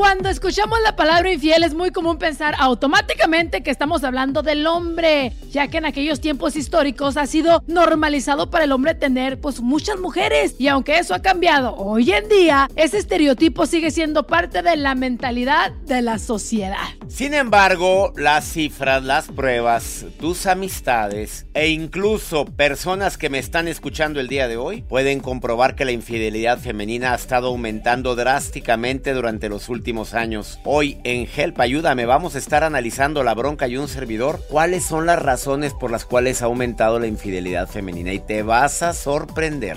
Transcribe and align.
Cuando 0.00 0.30
escuchamos 0.30 0.78
la 0.82 0.96
palabra 0.96 1.30
infiel 1.30 1.62
es 1.62 1.74
muy 1.74 1.90
común 1.90 2.16
pensar 2.16 2.54
automáticamente 2.58 3.62
que 3.62 3.70
estamos 3.70 4.02
hablando 4.02 4.40
del 4.40 4.66
hombre, 4.66 5.34
ya 5.50 5.68
que 5.68 5.76
en 5.76 5.84
aquellos 5.84 6.22
tiempos 6.22 6.56
históricos 6.56 7.18
ha 7.18 7.26
sido 7.26 7.62
normalizado 7.66 8.48
para 8.48 8.64
el 8.64 8.72
hombre 8.72 8.94
tener 8.94 9.38
pues 9.38 9.60
muchas 9.60 10.00
mujeres 10.00 10.54
y 10.58 10.68
aunque 10.68 10.98
eso 10.98 11.14
ha 11.14 11.20
cambiado 11.20 11.74
hoy 11.74 12.12
en 12.12 12.30
día, 12.30 12.70
ese 12.76 12.96
estereotipo 12.96 13.66
sigue 13.66 13.90
siendo 13.90 14.26
parte 14.26 14.62
de 14.62 14.74
la 14.76 14.94
mentalidad 14.94 15.70
de 15.84 16.00
la 16.00 16.18
sociedad. 16.18 16.78
Sin 17.08 17.34
embargo, 17.34 18.14
las 18.16 18.50
cifras, 18.50 19.04
las 19.04 19.28
pruebas, 19.28 20.06
tus 20.18 20.46
amistades 20.46 21.44
e 21.52 21.68
incluso 21.68 22.46
personas 22.46 23.18
que 23.18 23.28
me 23.28 23.38
están 23.38 23.68
escuchando 23.68 24.18
el 24.18 24.28
día 24.28 24.48
de 24.48 24.56
hoy 24.56 24.80
pueden 24.80 25.20
comprobar 25.20 25.74
que 25.74 25.84
la 25.84 25.92
infidelidad 25.92 26.58
femenina 26.58 27.12
ha 27.12 27.16
estado 27.16 27.48
aumentando 27.48 28.16
drásticamente 28.16 29.12
durante 29.12 29.50
los 29.50 29.68
últimos 29.68 29.89
años. 30.14 30.60
Hoy 30.64 30.98
en 31.04 31.28
Help 31.34 31.60
Ayúdame 31.60 32.06
vamos 32.06 32.34
a 32.34 32.38
estar 32.38 32.64
analizando 32.64 33.22
la 33.22 33.34
bronca 33.34 33.68
y 33.68 33.76
un 33.76 33.88
servidor 33.88 34.40
cuáles 34.48 34.84
son 34.84 35.06
las 35.06 35.20
razones 35.20 35.74
por 35.74 35.90
las 35.90 36.04
cuales 36.04 36.42
ha 36.42 36.46
aumentado 36.46 36.98
la 36.98 37.06
infidelidad 37.06 37.68
femenina 37.68 38.12
y 38.12 38.20
te 38.20 38.42
vas 38.42 38.82
a 38.82 38.92
sorprender. 38.92 39.76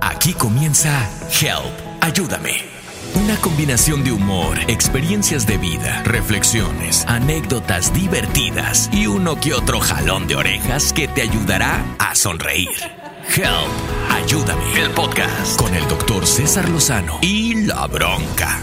Aquí 0.00 0.32
comienza 0.32 1.08
Help 1.40 1.90
Ayúdame. 2.00 2.52
Una 3.14 3.36
combinación 3.36 4.04
de 4.04 4.12
humor, 4.12 4.56
experiencias 4.68 5.46
de 5.46 5.58
vida, 5.58 6.02
reflexiones, 6.04 7.04
anécdotas 7.08 7.92
divertidas 7.92 8.88
y 8.92 9.06
uno 9.06 9.38
que 9.38 9.52
otro 9.52 9.80
jalón 9.80 10.28
de 10.28 10.36
orejas 10.36 10.92
que 10.92 11.08
te 11.08 11.22
ayudará 11.22 11.84
a 11.98 12.14
sonreír. 12.14 12.99
Help, 13.32 13.70
ayúdame. 14.10 14.82
El 14.82 14.90
podcast 14.90 15.56
con 15.56 15.72
el 15.72 15.86
doctor 15.86 16.26
César 16.26 16.68
Lozano 16.68 17.20
y 17.22 17.64
la 17.64 17.86
bronca. 17.86 18.60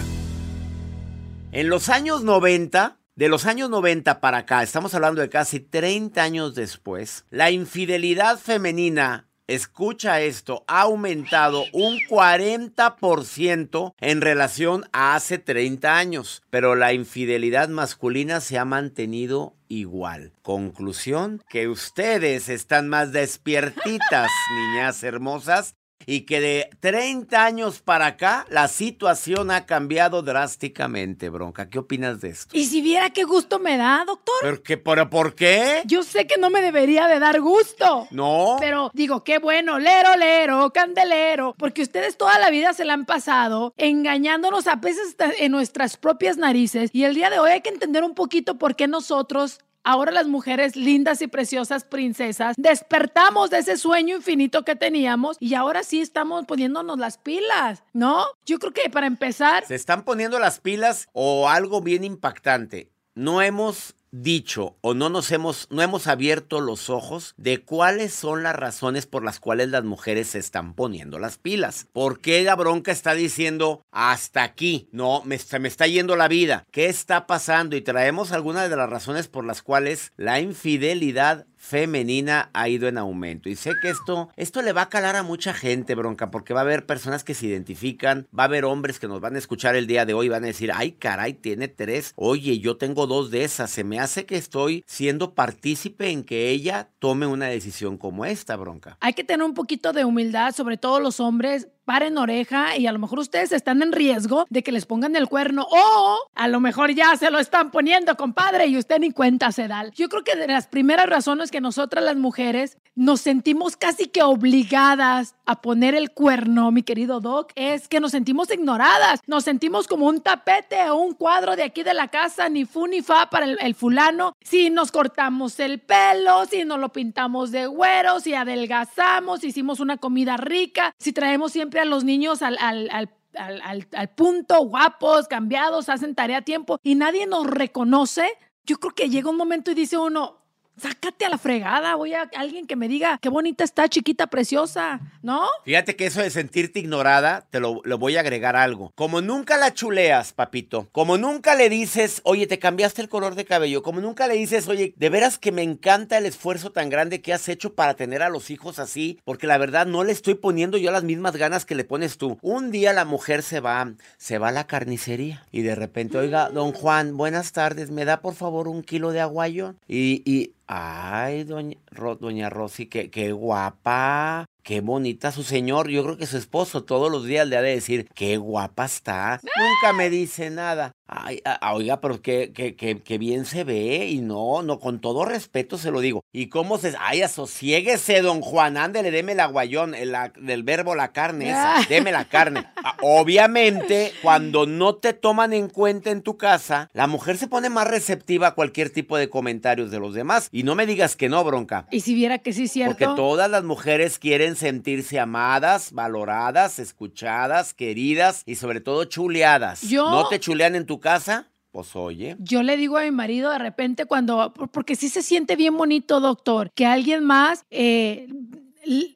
En 1.53 1.69
los 1.69 1.87
años 1.87 2.21
90, 2.23 2.97
de 3.15 3.29
los 3.29 3.45
años 3.45 3.69
90 3.69 4.19
para 4.19 4.39
acá, 4.39 4.61
estamos 4.63 4.93
hablando 4.93 5.21
de 5.21 5.29
casi 5.29 5.61
30 5.61 6.21
años 6.21 6.53
después, 6.53 7.23
la 7.29 7.49
infidelidad 7.49 8.37
femenina 8.37 9.29
escucha 9.47 10.19
esto, 10.19 10.65
ha 10.67 10.81
aumentado 10.81 11.63
un 11.71 11.99
40% 11.99 13.93
en 14.01 14.21
relación 14.21 14.83
a 14.91 15.15
hace 15.15 15.37
30 15.37 15.97
años, 15.97 16.43
pero 16.49 16.75
la 16.75 16.91
infidelidad 16.91 17.69
masculina 17.69 18.41
se 18.41 18.57
ha 18.57 18.65
mantenido 18.65 19.55
igual. 19.69 20.33
Conclusión, 20.41 21.41
que 21.49 21.67
ustedes 21.67 22.49
están 22.49 22.89
más 22.89 23.11
despiertitas, 23.13 24.29
niñas 24.73 25.03
hermosas, 25.03 25.75
y 26.09 26.21
que 26.21 26.39
de 26.39 26.69
30 26.79 27.43
años 27.43 27.81
para 27.81 28.07
acá 28.07 28.47
la 28.49 28.69
situación 28.69 29.51
ha 29.51 29.65
cambiado 29.65 30.23
drásticamente, 30.23 31.29
Bronca. 31.29 31.69
¿Qué 31.69 31.79
opinas 31.79 32.21
de 32.21 32.29
esto? 32.29 32.57
Y 32.57 32.65
si 32.65 32.81
viera 32.81 33.09
qué 33.09 33.25
gusto 33.25 33.59
me 33.59 33.75
da, 33.77 34.05
doctor. 34.07 34.35
¿Pero, 34.41 34.63
qué, 34.63 34.77
pero 34.77 35.09
por 35.09 35.35
qué? 35.35 35.83
Yo 35.85 36.03
sé 36.03 36.25
que 36.25 36.37
no 36.37 36.49
me 36.49 36.61
debería 36.61 37.07
de 37.07 37.19
dar 37.19 37.41
gusto. 37.41 38.07
No. 38.11 38.55
Pero 38.59 38.89
digo, 38.93 39.25
qué 39.25 39.37
bueno, 39.39 39.79
lero, 39.79 40.15
lero, 40.15 40.71
candelero, 40.71 41.53
porque 41.59 41.81
ustedes 41.81 42.17
toda 42.17 42.39
la 42.39 42.49
vida 42.49 42.71
se 42.71 42.85
la 42.85 42.93
han 42.93 43.05
pasado 43.05 43.73
engañándonos 43.75 44.67
a 44.67 44.77
veces 44.77 45.17
en 45.39 45.51
nuestras 45.51 45.97
propias 45.97 46.37
narices 46.37 46.89
y 46.93 47.03
el 47.03 47.15
día 47.15 47.29
de 47.29 47.39
hoy 47.39 47.51
hay 47.51 47.61
que 47.61 47.69
entender 47.69 48.05
un 48.05 48.15
poquito 48.15 48.57
por 48.57 48.77
qué 48.77 48.87
nosotros 48.87 49.59
Ahora 49.89 50.11
las 50.11 50.27
mujeres 50.27 50.75
lindas 50.75 51.21
y 51.21 51.27
preciosas 51.27 51.85
princesas 51.85 52.57
despertamos 52.57 53.49
de 53.49 53.59
ese 53.59 53.77
sueño 53.77 54.17
infinito 54.17 54.65
que 54.65 54.75
teníamos 54.75 55.37
y 55.39 55.53
ahora 55.53 55.81
sí 55.81 56.01
estamos 56.01 56.45
poniéndonos 56.45 56.99
las 56.99 57.17
pilas, 57.17 57.85
¿no? 57.93 58.25
Yo 58.45 58.59
creo 58.59 58.73
que 58.73 58.89
para 58.89 59.07
empezar... 59.07 59.65
Se 59.65 59.75
están 59.75 60.03
poniendo 60.03 60.39
las 60.39 60.59
pilas 60.59 61.07
o 61.13 61.47
algo 61.47 61.79
bien 61.79 62.03
impactante. 62.03 62.91
No 63.15 63.41
hemos 63.41 63.95
dicho 64.11 64.77
o 64.81 64.93
no 64.93 65.09
nos 65.09 65.31
hemos 65.31 65.67
no 65.69 65.81
hemos 65.81 66.07
abierto 66.07 66.61
los 66.61 66.89
ojos 66.89 67.33
de 67.37 67.63
cuáles 67.63 68.13
son 68.13 68.43
las 68.43 68.55
razones 68.55 69.05
por 69.05 69.23
las 69.23 69.39
cuales 69.39 69.69
las 69.69 69.83
mujeres 69.83 70.29
se 70.29 70.39
están 70.39 70.73
poniendo 70.73 71.19
las 71.19 71.37
pilas. 71.37 71.87
¿Por 71.93 72.19
qué 72.19 72.43
la 72.43 72.55
bronca 72.55 72.91
está 72.91 73.13
diciendo 73.13 73.81
hasta 73.91 74.43
aquí? 74.43 74.87
No, 74.91 75.21
me, 75.23 75.37
se 75.37 75.59
me 75.59 75.67
está 75.67 75.87
yendo 75.87 76.15
la 76.15 76.27
vida. 76.27 76.65
¿Qué 76.71 76.87
está 76.87 77.27
pasando? 77.27 77.75
Y 77.75 77.81
traemos 77.81 78.31
algunas 78.31 78.69
de 78.69 78.75
las 78.75 78.89
razones 78.89 79.27
por 79.27 79.45
las 79.45 79.61
cuales 79.61 80.13
la 80.17 80.39
infidelidad 80.39 81.45
femenina 81.57 82.49
ha 82.53 82.69
ido 82.69 82.87
en 82.87 82.97
aumento. 82.97 83.49
Y 83.49 83.55
sé 83.55 83.73
que 83.81 83.89
esto, 83.89 84.29
esto 84.35 84.61
le 84.61 84.73
va 84.73 84.83
a 84.83 84.89
calar 84.89 85.15
a 85.15 85.23
mucha 85.23 85.53
gente, 85.53 85.95
bronca, 85.95 86.31
porque 86.31 86.53
va 86.53 86.61
a 86.61 86.63
haber 86.63 86.85
personas 86.85 87.23
que 87.23 87.33
se 87.33 87.47
identifican, 87.47 88.27
va 88.37 88.43
a 88.43 88.45
haber 88.45 88.65
hombres 88.65 88.99
que 88.99 89.07
nos 89.07 89.19
van 89.19 89.35
a 89.35 89.39
escuchar 89.39 89.75
el 89.75 89.87
día 89.87 90.05
de 90.05 90.13
hoy 90.13 90.27
y 90.27 90.29
van 90.29 90.43
a 90.43 90.47
decir, 90.47 90.71
ay 90.73 90.93
caray, 90.93 91.33
tiene 91.33 91.67
tres, 91.67 92.13
oye, 92.15 92.59
yo 92.59 92.77
tengo 92.77 93.07
dos 93.07 93.31
de 93.31 93.43
esas, 93.43 93.71
se 93.71 93.83
me 93.83 93.99
hace 93.99 94.25
que 94.25 94.37
estoy 94.37 94.83
siendo 94.87 95.33
partícipe 95.33 96.09
en 96.09 96.23
que 96.23 96.49
ella 96.49 96.89
tome 96.99 97.27
una 97.27 97.47
decisión 97.47 97.97
como 97.97 98.25
esta, 98.25 98.55
bronca. 98.55 98.97
Hay 99.01 99.13
que 99.13 99.23
tener 99.23 99.45
un 99.45 99.53
poquito 99.53 99.93
de 99.93 100.05
humildad, 100.05 100.53
sobre 100.53 100.77
todo 100.77 100.99
los 100.99 101.19
hombres, 101.19 101.67
paren 101.87 102.17
oreja 102.17 102.75
y 102.75 102.85
a 102.85 102.91
lo 102.91 102.99
mejor 102.99 103.19
ustedes 103.19 103.53
están 103.53 103.81
en 103.81 103.93
riesgo 103.93 104.45
de 104.49 104.61
que 104.61 104.73
les 104.73 104.85
pongan 104.85 105.15
el 105.15 105.29
cuerno 105.29 105.65
o 105.71 106.19
a 106.35 106.47
lo 106.49 106.59
mejor 106.59 106.91
ya 106.93 107.15
se 107.15 107.31
lo 107.31 107.39
están 107.39 107.71
poniendo, 107.71 108.17
compadre, 108.17 108.67
y 108.67 108.77
usted 108.77 108.99
ni 108.99 109.11
cuenta 109.11 109.53
se 109.53 109.69
da. 109.69 109.89
Yo 109.95 110.09
creo 110.09 110.25
que 110.25 110.35
de 110.35 110.47
las 110.47 110.67
primeras 110.67 111.07
razones 111.07 111.49
que 111.49 111.61
nosotras 111.61 112.03
las 112.03 112.17
mujeres 112.17 112.77
nos 112.93 113.21
sentimos 113.21 113.77
casi 113.77 114.07
que 114.07 114.21
obligadas 114.21 115.35
a 115.45 115.61
poner 115.61 115.95
el 115.95 116.11
cuerno, 116.11 116.71
mi 116.71 116.83
querido 116.83 117.21
Doc, 117.21 117.51
es 117.55 117.87
que 117.87 118.01
nos 118.01 118.11
sentimos 118.11 118.51
ignoradas, 118.51 119.21
nos 119.25 119.45
sentimos 119.45 119.87
como 119.87 120.07
un 120.07 120.19
tapete 120.19 120.89
o 120.89 120.97
un 120.97 121.13
cuadro 121.13 121.55
de 121.55 121.63
aquí 121.63 121.83
de 121.83 121.93
la 121.93 122.09
casa, 122.09 122.49
ni 122.49 122.65
fu 122.65 122.85
ni 122.87 123.01
fa 123.01 123.29
para 123.29 123.45
el, 123.45 123.57
el 123.61 123.75
fulano, 123.75 124.35
si 124.41 124.69
nos 124.69 124.91
cortamos 124.91 125.57
el 125.61 125.79
pelo, 125.79 126.45
si 126.47 126.65
nos 126.65 126.79
lo 126.79 126.89
pintamos 126.89 127.51
de 127.51 127.67
güero, 127.67 128.19
si 128.19 128.33
adelgazamos, 128.33 129.39
si 129.39 129.47
hicimos 129.47 129.79
una 129.79 129.95
comida 129.95 130.35
rica, 130.35 130.93
si 130.97 131.13
traemos 131.13 131.53
siempre 131.53 131.76
a 131.79 131.85
los 131.85 132.03
niños 132.03 132.41
al, 132.41 132.57
al, 132.59 132.89
al 132.91 133.09
al, 133.37 133.87
al, 133.93 134.09
punto, 134.09 134.65
guapos, 134.65 135.27
cambiados, 135.27 135.89
hacen 135.89 136.15
tarea 136.15 136.39
a 136.39 136.41
tiempo 136.41 136.79
y 136.81 136.95
nadie 136.95 137.27
nos 137.27 137.45
reconoce, 137.45 138.27
yo 138.65 138.77
creo 138.79 138.95
que 138.95 139.09
llega 139.09 139.29
un 139.29 139.37
momento 139.37 139.69
y 139.69 139.75
dice 139.75 139.97
uno, 139.97 140.39
sácate 140.81 141.25
a 141.25 141.29
la 141.29 141.37
fregada. 141.37 141.95
Voy 141.95 142.13
a 142.13 142.29
alguien 142.35 142.67
que 142.67 142.75
me 142.75 142.87
diga 142.87 143.17
qué 143.21 143.29
bonita 143.29 143.63
está, 143.63 143.87
chiquita, 143.87 144.27
preciosa, 144.27 144.99
¿no? 145.21 145.47
Fíjate 145.65 145.95
que 145.95 146.05
eso 146.05 146.21
de 146.21 146.29
sentirte 146.29 146.79
ignorada, 146.79 147.45
te 147.49 147.59
lo, 147.59 147.81
lo 147.83 147.97
voy 147.97 148.17
a 148.17 148.21
agregar 148.21 148.55
algo. 148.55 148.91
Como 148.95 149.21
nunca 149.21 149.57
la 149.57 149.73
chuleas, 149.73 150.33
papito, 150.33 150.87
como 150.91 151.17
nunca 151.17 151.55
le 151.55 151.69
dices, 151.69 152.21
oye, 152.23 152.47
te 152.47 152.59
cambiaste 152.59 153.01
el 153.01 153.09
color 153.09 153.35
de 153.35 153.45
cabello, 153.45 153.81
como 153.81 154.01
nunca 154.01 154.27
le 154.27 154.35
dices, 154.35 154.67
oye, 154.67 154.93
de 154.95 155.09
veras 155.09 155.37
que 155.37 155.51
me 155.51 155.63
encanta 155.63 156.17
el 156.17 156.25
esfuerzo 156.25 156.71
tan 156.71 156.89
grande 156.89 157.21
que 157.21 157.33
has 157.33 157.49
hecho 157.49 157.73
para 157.73 157.95
tener 157.95 158.21
a 158.21 158.29
los 158.29 158.49
hijos 158.49 158.79
así, 158.79 159.19
porque 159.23 159.47
la 159.47 159.57
verdad 159.57 159.85
no 159.85 160.03
le 160.03 160.11
estoy 160.11 160.35
poniendo 160.35 160.77
yo 160.77 160.91
las 160.91 161.03
mismas 161.03 161.35
ganas 161.35 161.65
que 161.65 161.75
le 161.75 161.83
pones 161.83 162.17
tú. 162.17 162.37
Un 162.41 162.71
día 162.71 162.93
la 162.93 163.05
mujer 163.05 163.43
se 163.43 163.59
va, 163.59 163.93
se 164.17 164.37
va 164.37 164.49
a 164.49 164.51
la 164.51 164.67
carnicería 164.67 165.45
y 165.51 165.61
de 165.61 165.75
repente, 165.75 166.17
oiga, 166.17 166.49
don 166.49 166.71
Juan, 166.73 167.17
buenas 167.17 167.51
tardes, 167.51 167.91
¿me 167.91 168.05
da 168.05 168.21
por 168.21 168.35
favor 168.35 168.67
un 168.67 168.83
kilo 168.83 169.11
de 169.11 169.21
aguayo? 169.21 169.75
Y, 169.87 170.21
y 170.25 170.53
ay, 170.67 171.43
doña, 171.43 171.77
doña 172.19 172.49
Rosy, 172.49 172.87
qué, 172.87 173.09
qué 173.09 173.31
guapa. 173.31 174.45
Qué 174.63 174.81
bonita 174.81 175.31
su 175.31 175.43
señor. 175.43 175.89
Yo 175.89 176.03
creo 176.03 176.17
que 176.17 176.25
su 176.25 176.37
esposo 176.37 176.83
todos 176.83 177.09
los 177.09 177.23
días 177.23 177.47
le 177.47 177.55
ha 177.55 177.61
de 177.61 177.71
decir, 177.71 178.09
qué 178.13 178.35
guapa 178.37 178.85
está. 178.85 179.39
Nunca 179.43 179.93
me 179.93 180.09
dice 180.09 180.49
nada. 180.49 180.91
Ay, 181.07 181.41
oiga, 181.71 182.01
pero 182.01 182.21
qué, 182.21 182.51
qué, 182.53 182.75
qué, 182.75 183.17
bien 183.17 183.45
se 183.45 183.63
ve. 183.63 184.07
Y 184.07 184.19
no, 184.19 184.61
no, 184.61 184.79
con 184.79 184.99
todo 184.99 185.23
respeto 185.23 185.77
se 185.77 185.89
lo 185.89 186.01
digo. 186.01 186.23
¿Y 186.33 186.47
cómo 186.47 186.77
se...? 186.77 186.93
Ay, 186.99 187.21
asosiéguese, 187.21 188.21
don 188.21 188.41
Juan. 188.41 188.75
Ándele, 188.75 189.09
deme 189.09 189.31
el 189.31 189.39
aguayón, 189.39 189.95
el, 189.95 190.15
del 190.41 190.63
verbo 190.63 190.95
la 190.95 191.13
carne 191.13 191.49
esa. 191.49 191.85
Deme 191.87 192.11
la 192.11 192.25
carne. 192.25 192.65
Ah, 192.83 192.95
obviamente, 193.01 194.13
cuando 194.21 194.65
no 194.65 194.95
te 194.95 195.11
toman 195.11 195.51
en 195.51 195.67
cuenta 195.67 196.11
en 196.11 196.21
tu 196.21 196.37
casa, 196.37 196.89
la 196.93 197.07
mujer 197.07 197.37
se 197.37 197.47
pone 197.47 197.69
más 197.69 197.87
receptiva 197.87 198.47
a 198.47 198.55
cualquier 198.55 198.91
tipo 198.91 199.17
de 199.17 199.29
comentarios 199.29 199.91
de 199.91 199.99
los 199.99 200.13
demás. 200.13 200.47
Y 200.51 200.63
no 200.63 200.75
me 200.75 200.85
digas 200.85 201.15
que 201.15 201.27
no, 201.27 201.43
bronca. 201.43 201.87
Y 201.91 202.01
si 202.01 202.13
viera 202.13 202.37
que 202.37 202.53
sí 202.53 202.63
es 202.63 202.71
cierto. 202.71 202.95
Porque 202.95 203.13
todas 203.15 203.49
las 203.49 203.63
mujeres 203.63 204.19
quieren 204.19 204.55
sentirse 204.55 205.19
amadas, 205.19 205.91
valoradas, 205.91 206.79
escuchadas, 206.79 207.73
queridas 207.73 208.43
y 208.45 208.55
sobre 208.55 208.79
todo 208.79 209.03
chuleadas. 209.05 209.81
Yo... 209.81 210.09
¿No 210.09 210.29
te 210.29 210.39
chulean 210.39 210.75
en 210.75 210.85
tu 210.85 210.96
casa? 210.99 211.49
Pues 211.71 211.95
oye. 211.95 212.35
Yo 212.39 212.63
le 212.63 212.77
digo 212.77 212.97
a 212.97 213.03
mi 213.03 213.11
marido 213.11 213.51
de 213.51 213.59
repente 213.59 214.05
cuando, 214.05 214.53
porque 214.71 214.95
sí 214.95 215.09
se 215.09 215.21
siente 215.21 215.55
bien 215.55 215.77
bonito, 215.77 216.19
doctor, 216.19 216.71
que 216.73 216.85
alguien 216.85 217.23
más 217.23 217.65
eh, 217.69 218.27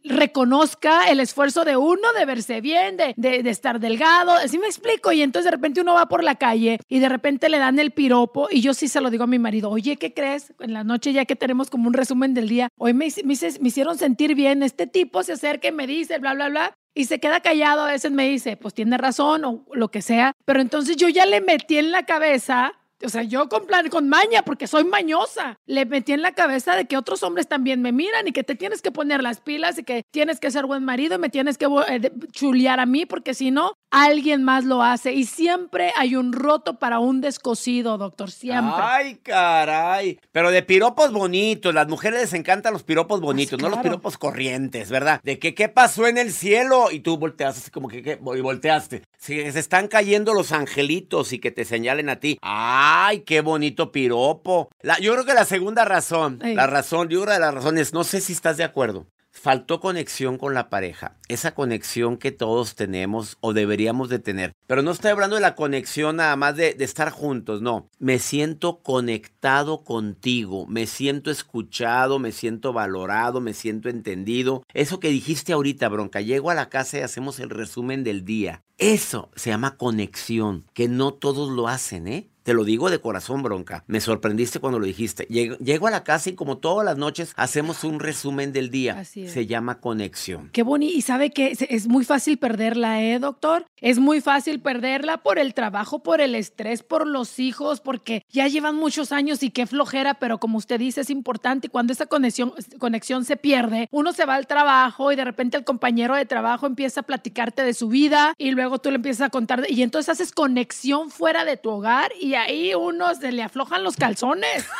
reconozca 0.03 1.09
el 1.09 1.19
esfuerzo 1.19 1.63
de 1.63 1.77
uno 1.77 2.13
de 2.17 2.25
verse 2.25 2.61
bien, 2.61 2.97
de, 2.97 3.13
de, 3.15 3.49
estar 3.49 3.79
delgado, 3.79 4.31
así 4.31 4.57
me 4.57 4.67
explico, 4.67 5.11
y 5.11 5.21
entonces 5.21 5.45
de 5.45 5.51
repente 5.51 5.81
uno 5.81 5.93
va 5.93 6.07
por 6.07 6.23
la 6.23 6.35
calle 6.35 6.79
y 6.89 6.99
de 6.99 7.09
repente 7.09 7.49
le 7.49 7.57
dan 7.57 7.79
el 7.79 7.91
piropo 7.91 8.47
y 8.51 8.61
yo 8.61 8.73
sí 8.73 8.87
se 8.87 9.01
lo 9.01 9.09
digo 9.09 9.23
a 9.23 9.27
mi 9.27 9.39
marido, 9.39 9.69
oye, 9.69 9.97
¿qué 9.97 10.13
crees? 10.13 10.53
En 10.59 10.73
la 10.73 10.83
noche 10.83 11.13
ya 11.13 11.25
que 11.25 11.35
tenemos 11.35 11.69
como 11.69 11.87
un 11.87 11.93
resumen 11.93 12.33
del 12.33 12.49
día, 12.49 12.69
hoy 12.77 12.93
me, 12.93 13.07
me, 13.23 13.35
me 13.61 13.67
hicieron 13.67 13.97
sentir 13.97 14.35
bien, 14.35 14.63
este 14.63 14.87
tipo 14.87 15.23
se 15.23 15.33
acerca 15.33 15.67
y 15.67 15.71
me 15.71 15.87
dice, 15.87 16.19
bla, 16.19 16.33
bla, 16.33 16.49
bla, 16.49 16.73
y 16.93 17.05
se 17.05 17.19
queda 17.19 17.39
callado, 17.39 17.83
a 17.83 17.91
veces 17.91 18.11
me 18.11 18.27
dice, 18.27 18.57
pues 18.57 18.73
tiene 18.73 18.97
razón 18.97 19.45
o 19.45 19.65
lo 19.73 19.89
que 19.89 20.01
sea, 20.01 20.33
pero 20.45 20.59
entonces 20.59 20.97
yo 20.97 21.07
ya 21.07 21.25
le 21.25 21.41
metí 21.41 21.77
en 21.77 21.91
la 21.91 22.03
cabeza 22.03 22.73
o 23.03 23.09
sea, 23.09 23.23
yo 23.23 23.47
con 23.49 23.65
plan, 23.65 23.89
con 23.89 24.09
maña, 24.09 24.43
porque 24.43 24.67
soy 24.67 24.83
mañosa, 24.83 25.57
le 25.65 25.85
metí 25.85 26.13
en 26.13 26.21
la 26.21 26.33
cabeza 26.33 26.75
de 26.75 26.85
que 26.85 26.97
otros 26.97 27.23
hombres 27.23 27.47
también 27.47 27.81
me 27.81 27.91
miran 27.91 28.27
y 28.27 28.31
que 28.31 28.43
te 28.43 28.55
tienes 28.55 28.81
que 28.81 28.91
poner 28.91 29.21
las 29.21 29.41
pilas 29.41 29.77
y 29.77 29.83
que 29.83 30.03
tienes 30.11 30.39
que 30.39 30.51
ser 30.51 30.65
buen 30.65 30.83
marido 30.83 31.15
y 31.15 31.19
me 31.19 31.29
tienes 31.29 31.57
que 31.57 31.67
eh, 31.87 32.11
chulear 32.31 32.79
a 32.79 32.85
mí, 32.85 33.05
porque 33.05 33.33
si 33.33 33.51
no, 33.51 33.73
alguien 33.91 34.43
más 34.43 34.65
lo 34.65 34.81
hace. 34.81 35.13
Y 35.13 35.25
siempre 35.25 35.93
hay 35.97 36.15
un 36.15 36.33
roto 36.33 36.79
para 36.79 36.99
un 36.99 37.21
descosido, 37.21 37.97
doctor, 37.97 38.31
siempre. 38.31 38.73
Ay, 38.81 39.15
caray. 39.23 40.19
Pero 40.31 40.51
de 40.51 40.63
piropos 40.63 41.11
bonitos, 41.11 41.73
las 41.73 41.87
mujeres 41.87 42.21
les 42.21 42.33
encantan 42.33 42.73
los 42.73 42.83
piropos 42.83 43.11
pues 43.11 43.21
bonitos, 43.21 43.61
no 43.61 43.67
los 43.67 43.79
piropos 43.79 44.17
corrientes, 44.17 44.89
¿verdad? 44.89 45.19
De 45.23 45.37
que 45.37 45.53
qué 45.53 45.67
pasó 45.67 46.07
en 46.07 46.17
el 46.17 46.31
cielo 46.31 46.91
y 46.91 47.01
tú 47.01 47.17
volteas 47.17 47.57
así 47.57 47.69
como 47.69 47.89
que, 47.89 48.19
y 48.21 48.41
volteaste. 48.41 49.03
Si 49.17 49.51
se 49.51 49.59
están 49.59 49.89
cayendo 49.89 50.33
los 50.33 50.53
angelitos 50.53 51.33
y 51.33 51.39
que 51.39 51.51
te 51.51 51.65
señalen 51.65 52.07
a 52.09 52.15
ti. 52.15 52.39
Ah, 52.41 52.90
¡Ay, 52.93 53.21
qué 53.21 53.39
bonito 53.39 53.89
piropo! 53.93 54.69
yo 54.99 55.13
creo 55.13 55.23
que 55.23 55.33
la 55.33 55.45
segunda 55.45 55.85
razón, 55.85 56.39
la 56.43 56.67
razón, 56.67 57.07
yo 57.07 57.21
creo 57.21 57.35
que 57.35 57.39
la 57.39 57.51
razón 57.51 57.77
es, 57.77 57.93
no 57.93 58.03
sé 58.03 58.19
si 58.19 58.33
estás 58.33 58.57
de 58.57 58.65
acuerdo, 58.65 59.07
faltó 59.31 59.79
conexión 59.79 60.37
con 60.37 60.53
la 60.53 60.69
pareja, 60.69 61.15
esa 61.29 61.55
conexión 61.55 62.17
que 62.17 62.33
todos 62.33 62.75
tenemos 62.75 63.37
o 63.39 63.53
deberíamos 63.53 64.09
de 64.09 64.19
tener. 64.19 64.51
Pero 64.67 64.81
no 64.81 64.91
estoy 64.91 65.11
hablando 65.11 65.37
de 65.37 65.41
la 65.41 65.55
conexión 65.55 66.17
nada 66.17 66.35
más 66.35 66.57
de, 66.57 66.73
de, 66.73 66.83
estar 66.83 67.11
juntos, 67.11 67.61
no. 67.61 67.87
Me 67.97 68.19
siento 68.19 68.81
conectado 68.83 69.85
contigo, 69.85 70.67
me 70.67 70.85
siento 70.85 71.31
escuchado, 71.31 72.19
me 72.19 72.33
siento 72.33 72.73
valorado, 72.73 73.39
me 73.39 73.53
siento 73.53 73.87
entendido. 73.87 74.63
Eso 74.73 74.99
que 74.99 75.07
dijiste 75.07 75.53
ahorita, 75.53 75.87
bronca, 75.87 76.19
llego 76.19 76.49
a 76.49 76.55
la 76.55 76.67
casa 76.67 76.97
y 76.97 77.01
hacemos 77.03 77.39
el 77.39 77.51
resumen 77.51 78.03
del 78.03 78.25
día. 78.25 78.63
Eso 78.77 79.29
se 79.35 79.51
llama 79.51 79.77
conexión, 79.77 80.65
que 80.73 80.89
no 80.89 81.13
todos 81.13 81.51
lo 81.51 81.69
hacen, 81.69 82.07
¿eh? 82.09 82.30
Te 82.43 82.53
lo 82.53 82.63
digo 82.63 82.89
de 82.89 82.99
corazón, 82.99 83.43
bronca. 83.43 83.83
Me 83.87 84.01
sorprendiste 84.01 84.59
cuando 84.59 84.79
lo 84.79 84.85
dijiste. 84.85 85.25
Llego, 85.25 85.87
a 85.87 85.91
la 85.91 86.03
casa 86.03 86.29
y 86.29 86.33
como 86.33 86.57
todas 86.57 86.85
las 86.85 86.97
noches 86.97 87.33
hacemos 87.35 87.83
un 87.83 87.99
resumen 87.99 88.51
del 88.53 88.71
día. 88.71 88.99
Así 88.99 89.27
Se 89.27 89.45
llama 89.45 89.79
conexión. 89.79 90.49
Qué 90.51 90.63
bonito. 90.63 90.95
Y 90.95 91.01
sabe 91.01 91.31
que 91.31 91.55
es 91.69 91.87
muy 91.87 92.03
fácil 92.03 92.37
perderla, 92.37 93.03
¿eh, 93.03 93.19
doctor? 93.19 93.65
Es 93.77 93.99
muy 93.99 94.21
fácil 94.21 94.59
perderla 94.59 95.17
por 95.17 95.39
el 95.39 95.53
trabajo, 95.53 96.03
por 96.03 96.21
el 96.21 96.35
estrés, 96.35 96.83
por 96.83 97.05
los 97.05 97.39
hijos, 97.39 97.79
porque 97.79 98.23
ya 98.29 98.47
llevan 98.47 98.75
muchos 98.75 99.11
años 99.11 99.43
y 99.43 99.51
qué 99.51 99.67
flojera, 99.67 100.15
pero 100.15 100.39
como 100.39 100.57
usted 100.57 100.79
dice, 100.79 101.01
es 101.01 101.09
importante. 101.09 101.67
Y 101.67 101.69
cuando 101.69 101.93
esa 101.93 102.05
conexión, 102.07 102.53
conexión 102.79 103.25
se 103.25 103.37
pierde, 103.37 103.87
uno 103.91 104.13
se 104.13 104.25
va 104.25 104.35
al 104.35 104.47
trabajo 104.47 105.11
y 105.11 105.15
de 105.15 105.25
repente 105.25 105.57
el 105.57 105.63
compañero 105.63 106.15
de 106.15 106.25
trabajo 106.25 106.65
empieza 106.65 107.01
a 107.01 107.03
platicarte 107.03 107.63
de 107.63 107.73
su 107.73 107.87
vida 107.87 108.33
y 108.37 108.51
luego 108.51 108.79
tú 108.79 108.89
le 108.89 108.95
empiezas 108.95 109.27
a 109.27 109.29
contar. 109.29 109.65
Y 109.69 109.83
entonces 109.83 110.09
haces 110.09 110.31
conexión 110.31 111.11
fuera 111.11 111.45
de 111.45 111.57
tu 111.57 111.69
hogar 111.69 112.11
y 112.19 112.30
y 112.31 112.35
ahí 112.35 112.73
uno 112.73 113.13
se 113.13 113.33
le 113.33 113.43
aflojan 113.43 113.83
los 113.83 113.97
calzones. 113.97 114.65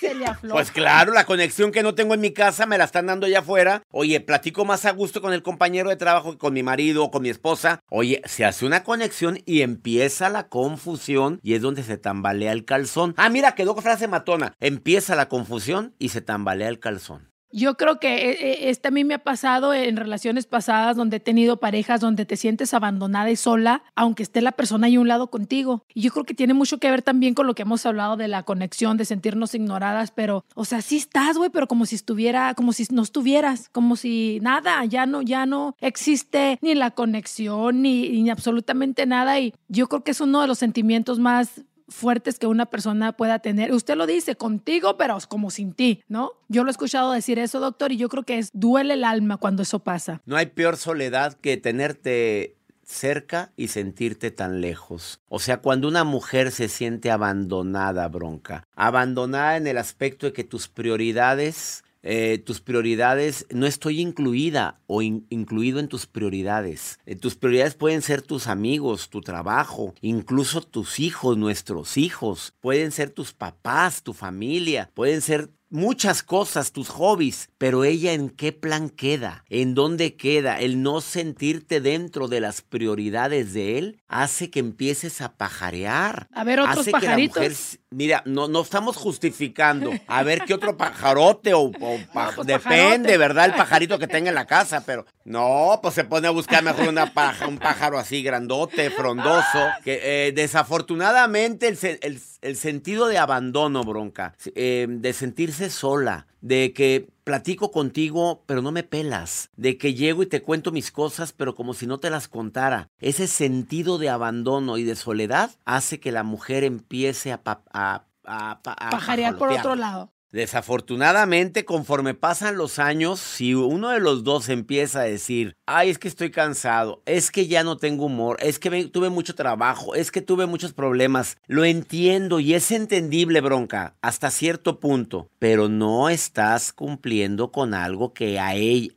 Se 0.00 0.16
le 0.16 0.26
afloja. 0.26 0.56
Pues 0.56 0.72
claro, 0.72 1.12
la 1.12 1.26
conexión 1.26 1.70
que 1.70 1.84
no 1.84 1.94
tengo 1.94 2.14
en 2.14 2.20
mi 2.20 2.32
casa 2.32 2.66
me 2.66 2.76
la 2.76 2.82
están 2.82 3.06
dando 3.06 3.26
allá 3.26 3.38
afuera. 3.38 3.82
Oye, 3.92 4.20
platico 4.20 4.64
más 4.64 4.84
a 4.84 4.90
gusto 4.90 5.22
con 5.22 5.32
el 5.32 5.44
compañero 5.44 5.90
de 5.90 5.94
trabajo 5.94 6.32
que 6.32 6.38
con 6.38 6.54
mi 6.54 6.64
marido 6.64 7.04
o 7.04 7.12
con 7.12 7.22
mi 7.22 7.28
esposa. 7.28 7.78
Oye, 7.88 8.20
se 8.24 8.44
hace 8.44 8.66
una 8.66 8.82
conexión 8.82 9.38
y 9.46 9.60
empieza 9.60 10.28
la 10.28 10.48
confusión 10.48 11.38
y 11.40 11.54
es 11.54 11.62
donde 11.62 11.84
se 11.84 11.98
tambalea 11.98 12.50
el 12.50 12.64
calzón. 12.64 13.14
Ah, 13.16 13.28
mira, 13.28 13.54
quedó 13.54 13.76
frase 13.76 14.08
matona. 14.08 14.54
Empieza 14.58 15.14
la 15.14 15.28
confusión 15.28 15.94
y 16.00 16.08
se 16.08 16.20
tambalea 16.20 16.68
el 16.68 16.80
calzón. 16.80 17.30
Yo 17.56 17.78
creo 17.78 17.98
que 17.98 18.16
eh, 18.16 18.36
eh, 18.38 18.58
este 18.68 18.88
a 18.88 18.90
mí 18.90 19.02
me 19.02 19.14
ha 19.14 19.18
pasado 19.18 19.72
en 19.72 19.96
relaciones 19.96 20.44
pasadas 20.44 20.94
donde 20.94 21.16
he 21.16 21.20
tenido 21.20 21.56
parejas 21.56 22.02
donde 22.02 22.26
te 22.26 22.36
sientes 22.36 22.74
abandonada 22.74 23.30
y 23.30 23.36
sola, 23.36 23.82
aunque 23.94 24.24
esté 24.24 24.42
la 24.42 24.52
persona 24.52 24.88
ahí 24.88 24.96
a 24.96 25.00
un 25.00 25.08
lado 25.08 25.30
contigo. 25.30 25.82
Y 25.94 26.02
yo 26.02 26.10
creo 26.10 26.24
que 26.24 26.34
tiene 26.34 26.52
mucho 26.52 26.76
que 26.76 26.90
ver 26.90 27.00
también 27.00 27.32
con 27.32 27.46
lo 27.46 27.54
que 27.54 27.62
hemos 27.62 27.86
hablado 27.86 28.18
de 28.18 28.28
la 28.28 28.42
conexión, 28.42 28.98
de 28.98 29.06
sentirnos 29.06 29.54
ignoradas, 29.54 30.10
pero, 30.10 30.44
o 30.54 30.66
sea, 30.66 30.82
sí 30.82 30.98
estás, 30.98 31.38
güey, 31.38 31.48
pero 31.48 31.66
como 31.66 31.86
si 31.86 31.94
estuviera, 31.94 32.52
como 32.52 32.74
si 32.74 32.86
no 32.90 33.00
estuvieras, 33.00 33.70
como 33.70 33.96
si 33.96 34.38
nada, 34.42 34.84
ya 34.84 35.06
no, 35.06 35.22
ya 35.22 35.46
no 35.46 35.76
existe 35.80 36.58
ni 36.60 36.74
la 36.74 36.90
conexión 36.90 37.80
ni, 37.80 38.20
ni 38.20 38.28
absolutamente 38.28 39.06
nada. 39.06 39.40
Y 39.40 39.54
yo 39.68 39.88
creo 39.88 40.04
que 40.04 40.10
es 40.10 40.20
uno 40.20 40.42
de 40.42 40.46
los 40.46 40.58
sentimientos 40.58 41.18
más 41.18 41.62
fuertes 41.88 42.38
que 42.38 42.46
una 42.46 42.66
persona 42.66 43.12
pueda 43.12 43.38
tener. 43.38 43.72
Usted 43.72 43.96
lo 43.96 44.06
dice 44.06 44.36
contigo, 44.36 44.96
pero 44.96 45.16
como 45.28 45.50
sin 45.50 45.72
ti, 45.72 46.02
¿no? 46.08 46.32
Yo 46.48 46.64
lo 46.64 46.70
he 46.70 46.72
escuchado 46.72 47.12
decir 47.12 47.38
eso, 47.38 47.60
doctor, 47.60 47.92
y 47.92 47.96
yo 47.96 48.08
creo 48.08 48.24
que 48.24 48.38
es 48.38 48.50
duele 48.52 48.94
el 48.94 49.04
alma 49.04 49.36
cuando 49.36 49.62
eso 49.62 49.78
pasa. 49.78 50.20
No 50.26 50.36
hay 50.36 50.46
peor 50.46 50.76
soledad 50.76 51.34
que 51.34 51.56
tenerte 51.56 52.56
cerca 52.84 53.52
y 53.56 53.68
sentirte 53.68 54.30
tan 54.30 54.60
lejos. 54.60 55.20
O 55.28 55.40
sea, 55.40 55.58
cuando 55.58 55.88
una 55.88 56.04
mujer 56.04 56.52
se 56.52 56.68
siente 56.68 57.10
abandonada, 57.10 58.06
bronca, 58.08 58.66
abandonada 58.74 59.56
en 59.56 59.66
el 59.66 59.78
aspecto 59.78 60.26
de 60.26 60.32
que 60.32 60.44
tus 60.44 60.68
prioridades 60.68 61.84
eh, 62.08 62.38
tus 62.38 62.60
prioridades, 62.60 63.46
no 63.50 63.66
estoy 63.66 64.00
incluida 64.00 64.80
o 64.86 65.02
incluido 65.02 65.80
en 65.80 65.88
tus 65.88 66.06
prioridades. 66.06 67.00
Eh, 67.04 67.16
tus 67.16 67.34
prioridades 67.34 67.74
pueden 67.74 68.00
ser 68.00 68.22
tus 68.22 68.46
amigos, 68.46 69.10
tu 69.10 69.20
trabajo, 69.20 69.92
incluso 70.00 70.62
tus 70.62 71.00
hijos, 71.00 71.36
nuestros 71.36 71.96
hijos, 71.96 72.54
pueden 72.60 72.92
ser 72.92 73.10
tus 73.10 73.32
papás, 73.32 74.04
tu 74.04 74.12
familia, 74.12 74.90
pueden 74.94 75.20
ser 75.20 75.50
muchas 75.70 76.22
cosas, 76.22 76.72
tus 76.72 76.88
hobbies, 76.88 77.50
pero 77.58 77.84
ella 77.84 78.12
en 78.12 78.30
qué 78.30 78.52
plan 78.52 78.88
queda, 78.88 79.44
en 79.48 79.74
dónde 79.74 80.16
queda, 80.16 80.60
el 80.60 80.82
no 80.82 81.00
sentirte 81.00 81.80
dentro 81.80 82.28
de 82.28 82.40
las 82.40 82.62
prioridades 82.62 83.52
de 83.52 83.78
él 83.78 84.02
hace 84.08 84.50
que 84.50 84.60
empieces 84.60 85.20
a 85.20 85.34
pajarear. 85.34 86.28
A 86.32 86.44
ver 86.44 86.60
otros 86.60 86.88
pajaritos. 86.88 87.78
mira, 87.90 88.22
no, 88.26 88.48
no 88.48 88.62
estamos 88.62 88.96
justificando. 88.96 89.90
A 90.06 90.22
ver 90.22 90.42
qué 90.46 90.54
otro 90.54 90.76
pajarote 90.78 91.54
o, 91.54 91.70
pues 91.72 92.46
depende, 92.46 93.16
¿verdad? 93.18 93.46
El 93.46 93.54
pajarito 93.54 93.98
que 93.98 94.06
tenga 94.06 94.28
en 94.28 94.34
la 94.34 94.46
casa, 94.46 94.84
pero 94.84 95.06
no, 95.24 95.78
pues 95.82 95.94
se 95.94 96.04
pone 96.04 96.28
a 96.28 96.30
buscar 96.30 96.62
mejor 96.62 96.88
una 96.88 97.12
paja, 97.12 97.48
un 97.48 97.58
pájaro 97.58 97.98
así 97.98 98.22
grandote, 98.22 98.90
frondoso, 98.90 99.66
que 99.84 100.28
eh, 100.28 100.32
desafortunadamente 100.32 101.68
el, 101.68 101.78
el 102.02 102.20
el 102.42 102.56
sentido 102.56 103.06
de 103.06 103.18
abandono, 103.18 103.84
bronca, 103.84 104.34
eh, 104.54 104.86
de 104.88 105.12
sentirse 105.12 105.70
sola, 105.70 106.26
de 106.40 106.72
que 106.72 107.08
platico 107.24 107.70
contigo, 107.70 108.44
pero 108.46 108.62
no 108.62 108.72
me 108.72 108.82
pelas, 108.82 109.50
de 109.56 109.78
que 109.78 109.94
llego 109.94 110.22
y 110.22 110.26
te 110.26 110.42
cuento 110.42 110.72
mis 110.72 110.92
cosas, 110.92 111.32
pero 111.32 111.54
como 111.54 111.74
si 111.74 111.86
no 111.86 111.98
te 111.98 112.10
las 112.10 112.28
contara. 112.28 112.88
Ese 113.00 113.26
sentido 113.26 113.98
de 113.98 114.10
abandono 114.10 114.78
y 114.78 114.84
de 114.84 114.96
soledad 114.96 115.50
hace 115.64 115.98
que 116.00 116.12
la 116.12 116.22
mujer 116.22 116.64
empiece 116.64 117.32
a, 117.32 117.40
a, 117.44 118.06
a, 118.24 118.60
pajarear 118.62 119.36
por 119.36 119.50
otro 119.52 119.74
lado. 119.74 120.12
Desafortunadamente, 120.32 121.64
conforme 121.64 122.14
pasan 122.14 122.56
los 122.56 122.78
años, 122.78 123.20
si 123.20 123.54
uno 123.54 123.90
de 123.90 124.00
los 124.00 124.24
dos 124.24 124.48
empieza 124.48 125.00
a 125.00 125.04
decir, 125.04 125.56
ay, 125.66 125.90
es 125.90 125.98
que 125.98 126.08
estoy 126.08 126.30
cansado, 126.30 127.02
es 127.06 127.30
que 127.30 127.46
ya 127.46 127.62
no 127.62 127.76
tengo 127.76 128.06
humor, 128.06 128.36
es 128.40 128.58
que 128.58 128.86
tuve 128.86 129.08
mucho 129.08 129.34
trabajo, 129.34 129.94
es 129.94 130.10
que 130.10 130.22
tuve 130.22 130.46
muchos 130.46 130.72
problemas, 130.72 131.38
lo 131.46 131.64
entiendo 131.64 132.40
y 132.40 132.54
es 132.54 132.70
entendible, 132.72 133.40
bronca, 133.40 133.96
hasta 134.02 134.30
cierto 134.30 134.80
punto, 134.80 135.30
pero 135.38 135.68
no 135.68 136.08
estás 136.08 136.72
cumpliendo 136.72 137.52
con 137.52 137.72
algo 137.72 138.12
que 138.12 138.40
a, 138.40 138.48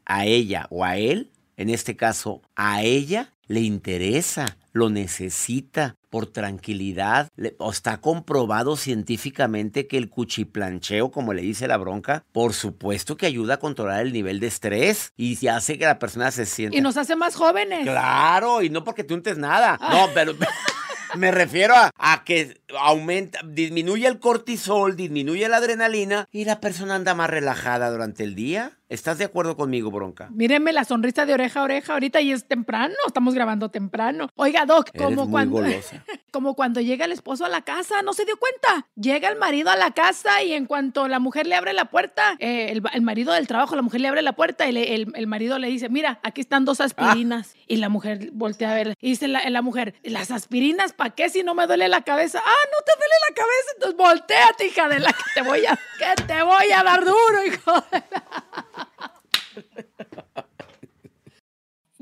a 0.05 0.25
ella 0.25 0.67
o 0.71 0.83
a 0.83 0.98
él, 0.98 1.31
en 1.57 1.69
este 1.69 1.95
caso, 1.95 2.41
a 2.55 2.83
ella 2.83 3.33
le 3.50 3.62
interesa, 3.62 4.58
lo 4.72 4.89
necesita 4.89 5.96
por 6.10 6.27
tranquilidad. 6.27 7.29
o 7.58 7.72
está 7.72 8.00
comprobado 8.00 8.77
científicamente 8.77 9.88
que 9.88 9.98
el 9.98 10.10
cuchiplancheo, 10.10 11.12
como 11.12 11.34
le 11.34 11.41
dice 11.41 11.68
la 11.68 11.77
bronca, 11.77 12.24
por 12.32 12.53
supuesto 12.53 13.18
que 13.18 13.25
ayuda 13.25 13.56
a 13.56 13.60
controlar 13.60 14.01
el 14.01 14.13
nivel 14.13 14.39
de 14.39 14.48
estrés 14.48 15.12
y 15.18 15.48
hace 15.48 15.77
que 15.77 15.86
la 15.86 16.00
persona 16.00 16.32
se 16.32 16.46
sienta. 16.46 16.77
Y 16.77 16.82
nos 16.82 16.96
hace 16.96 17.15
más 17.15 17.36
jóvenes. 17.36 17.82
Claro, 17.82 18.62
y 18.62 18.70
no 18.70 18.84
porque 18.84 19.03
tú 19.03 19.15
untes 19.15 19.38
nada. 19.38 19.77
No, 19.82 20.08
pero. 20.13 20.36
Me 21.15 21.32
refiero 21.32 21.74
a, 21.75 21.91
a, 21.98 22.24
que 22.24 22.62
aumenta, 22.79 23.39
disminuye 23.44 24.06
el 24.06 24.20
cortisol, 24.20 24.96
disminuye 24.96 25.50
la 25.50 25.58
adrenalina 25.58 26.27
y 26.32 26.46
la 26.46 26.60
persona 26.60 26.94
anda 26.94 27.15
más 27.15 27.32
relajada 27.32 27.89
durante 27.89 28.24
el 28.24 28.36
día. 28.36 28.78
¿Estás 28.89 29.19
de 29.19 29.25
acuerdo 29.25 29.55
conmigo, 29.55 29.91
Bronca? 29.91 30.29
Mírenme 30.31 30.74
la 30.74 30.84
sonrisa 30.84 31.27
de 31.27 31.36
oreja 31.36 31.60
a 31.60 31.63
oreja 31.63 31.93
ahorita 31.93 32.22
y 32.22 32.31
es 32.31 32.46
temprano, 32.46 32.96
estamos 33.05 33.36
grabando 33.36 33.69
temprano. 33.69 34.29
Oiga, 34.36 34.65
Doc, 34.65 34.89
como 34.98 35.29
cuando 35.29 35.62
como 36.31 36.55
cuando 36.55 36.81
llega 36.81 37.05
el 37.05 37.12
esposo 37.12 37.46
a 37.46 37.50
la 37.50 37.62
casa, 37.62 38.01
no 38.01 38.13
se 38.13 38.25
dio 38.25 38.36
cuenta. 38.38 38.88
Llega 38.96 39.29
el 39.29 39.38
marido 39.38 39.69
a 39.69 39.75
la 39.75 39.91
casa 39.91 40.41
y 40.41 40.53
en 40.53 40.65
cuanto 40.65 41.08
la 41.08 41.19
mujer 41.19 41.46
le 41.46 41.53
abre 41.53 41.74
la 41.74 41.86
puerta, 41.86 42.36
eh, 42.39 42.72
el, 42.72 43.01
marido 43.03 43.34
del 43.34 43.46
trabajo, 43.46 43.75
la 43.75 43.84
mujer 43.84 44.01
le 44.01 44.08
abre 44.08 44.24
la 44.24 44.34
puerta 44.34 44.67
y 44.67 44.75
el, 44.75 45.27
marido 45.27 45.60
le 45.60 45.67
dice, 45.67 45.89
mira, 45.89 46.19
aquí 46.24 46.41
están 46.41 46.65
dos 46.65 46.81
aspirinas. 46.81 47.53
Y 47.67 47.75
la 47.75 47.89
mujer 47.89 48.31
voltea 48.34 48.72
a 48.72 48.74
ver 48.74 48.96
y 49.00 49.10
dice 49.12 49.27
la, 49.27 49.48
la 49.48 49.62
mujer, 49.62 49.93
¿las 50.01 50.31
aspirinas 50.31 50.93
para 50.93 51.12
qué 51.12 51.29
si 51.29 51.43
no 51.43 51.53
me 51.53 51.67
duele 51.67 51.89
la 51.89 52.01
cabeza? 52.01 52.41
Ah, 52.43 52.65
no 52.72 52.84
te 52.84 52.91
duele 52.98 53.15
la 53.29 53.36
cabeza, 53.36 53.72
entonces 53.75 53.98
volteate, 53.98 54.65
hija 54.65 54.89
de 54.89 55.00
la 55.00 55.13
que 55.13 55.24
te 55.36 55.41
voy 55.43 55.63
a, 55.67 55.77
que 56.00 56.24
te 56.24 56.41
voy 56.41 56.72
a 56.72 56.84
dar 56.84 57.05
duro, 57.05 57.46
hijo 57.46 57.74
de 57.91 58.03
la... 58.12 58.59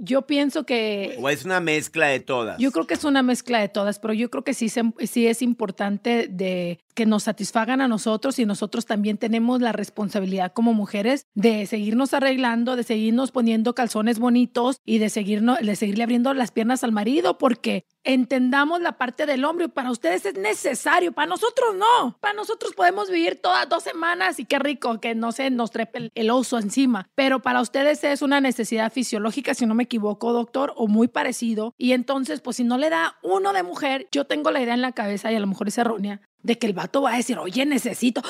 Yo 0.07 0.23
pienso 0.23 0.65
que... 0.65 1.17
¿O 1.19 1.29
es 1.29 1.45
una 1.45 1.59
mezcla 1.59 2.07
de 2.07 2.19
todas? 2.19 2.57
Yo 2.57 2.71
creo 2.71 2.87
que 2.87 2.93
es 2.93 3.03
una 3.03 3.21
mezcla 3.21 3.59
de 3.59 3.69
todas, 3.69 3.99
pero 3.99 4.13
yo 4.13 4.29
creo 4.29 4.43
que 4.43 4.53
sí, 4.53 4.69
sí 4.69 5.27
es 5.27 5.41
importante 5.41 6.27
de 6.29 6.79
que 6.97 7.05
nos 7.05 7.23
satisfagan 7.23 7.79
a 7.79 7.87
nosotros 7.87 8.39
y 8.39 8.45
nosotros 8.47 8.87
también 8.87 9.19
tenemos 9.19 9.61
la 9.61 9.71
responsabilidad 9.71 10.51
como 10.51 10.73
mujeres 10.73 11.27
de 11.35 11.67
seguirnos 11.67 12.15
arreglando, 12.15 12.75
de 12.75 12.81
seguirnos 12.81 13.29
poniendo 13.29 13.75
calzones 13.75 14.17
bonitos 14.17 14.81
y 14.83 14.97
de, 14.97 15.11
seguirnos, 15.11 15.59
de 15.59 15.75
seguirle 15.75 16.03
abriendo 16.03 16.33
las 16.33 16.49
piernas 16.49 16.83
al 16.83 16.91
marido 16.91 17.37
porque 17.37 17.85
entendamos 18.03 18.81
la 18.81 18.97
parte 18.97 19.27
del 19.27 19.45
hombre. 19.45 19.69
Para 19.69 19.91
ustedes 19.91 20.25
es 20.25 20.39
necesario, 20.39 21.11
para 21.11 21.27
nosotros 21.27 21.75
no. 21.75 22.17
Para 22.19 22.33
nosotros 22.33 22.73
podemos 22.73 23.11
vivir 23.11 23.39
todas 23.43 23.69
dos 23.69 23.83
semanas 23.83 24.39
y 24.39 24.45
qué 24.45 24.57
rico 24.57 24.99
que 24.99 25.13
no 25.13 25.31
se 25.31 25.51
nos 25.51 25.69
trepe 25.69 26.09
el, 26.15 26.29
oso 26.31 26.57
encima. 26.57 27.11
Pero 27.13 27.43
para 27.43 27.61
ustedes 27.61 28.03
es 28.05 28.23
una 28.23 28.41
necesidad 28.41 28.91
fisiológica, 28.91 29.53
si 29.53 29.67
no 29.67 29.75
me 29.75 29.83
equivoco, 29.83 30.33
doctor, 30.33 30.73
o 30.75 30.87
muy 30.87 31.07
parecido. 31.07 31.75
Y 31.77 31.91
entonces, 31.91 32.41
pues 32.41 32.57
si 32.57 32.63
no 32.63 32.79
le 32.79 32.89
da 32.89 33.17
uno 33.21 33.53
de 33.53 33.61
mujer, 33.61 34.07
yo 34.11 34.25
tengo 34.25 34.49
la 34.49 34.63
idea 34.63 34.73
en 34.73 34.81
la 34.81 34.93
cabeza 34.93 35.31
y 35.31 35.35
a 35.35 35.39
lo 35.39 35.45
mejor 35.45 35.67
es 35.67 35.77
errónea, 35.77 36.21
de 36.47 36.57
que 36.57 36.65
el 36.65 36.73
vato 36.73 37.03
va 37.03 37.13
a 37.13 37.17
decir, 37.17 37.37
oye, 37.37 37.65
necesito, 37.65 38.21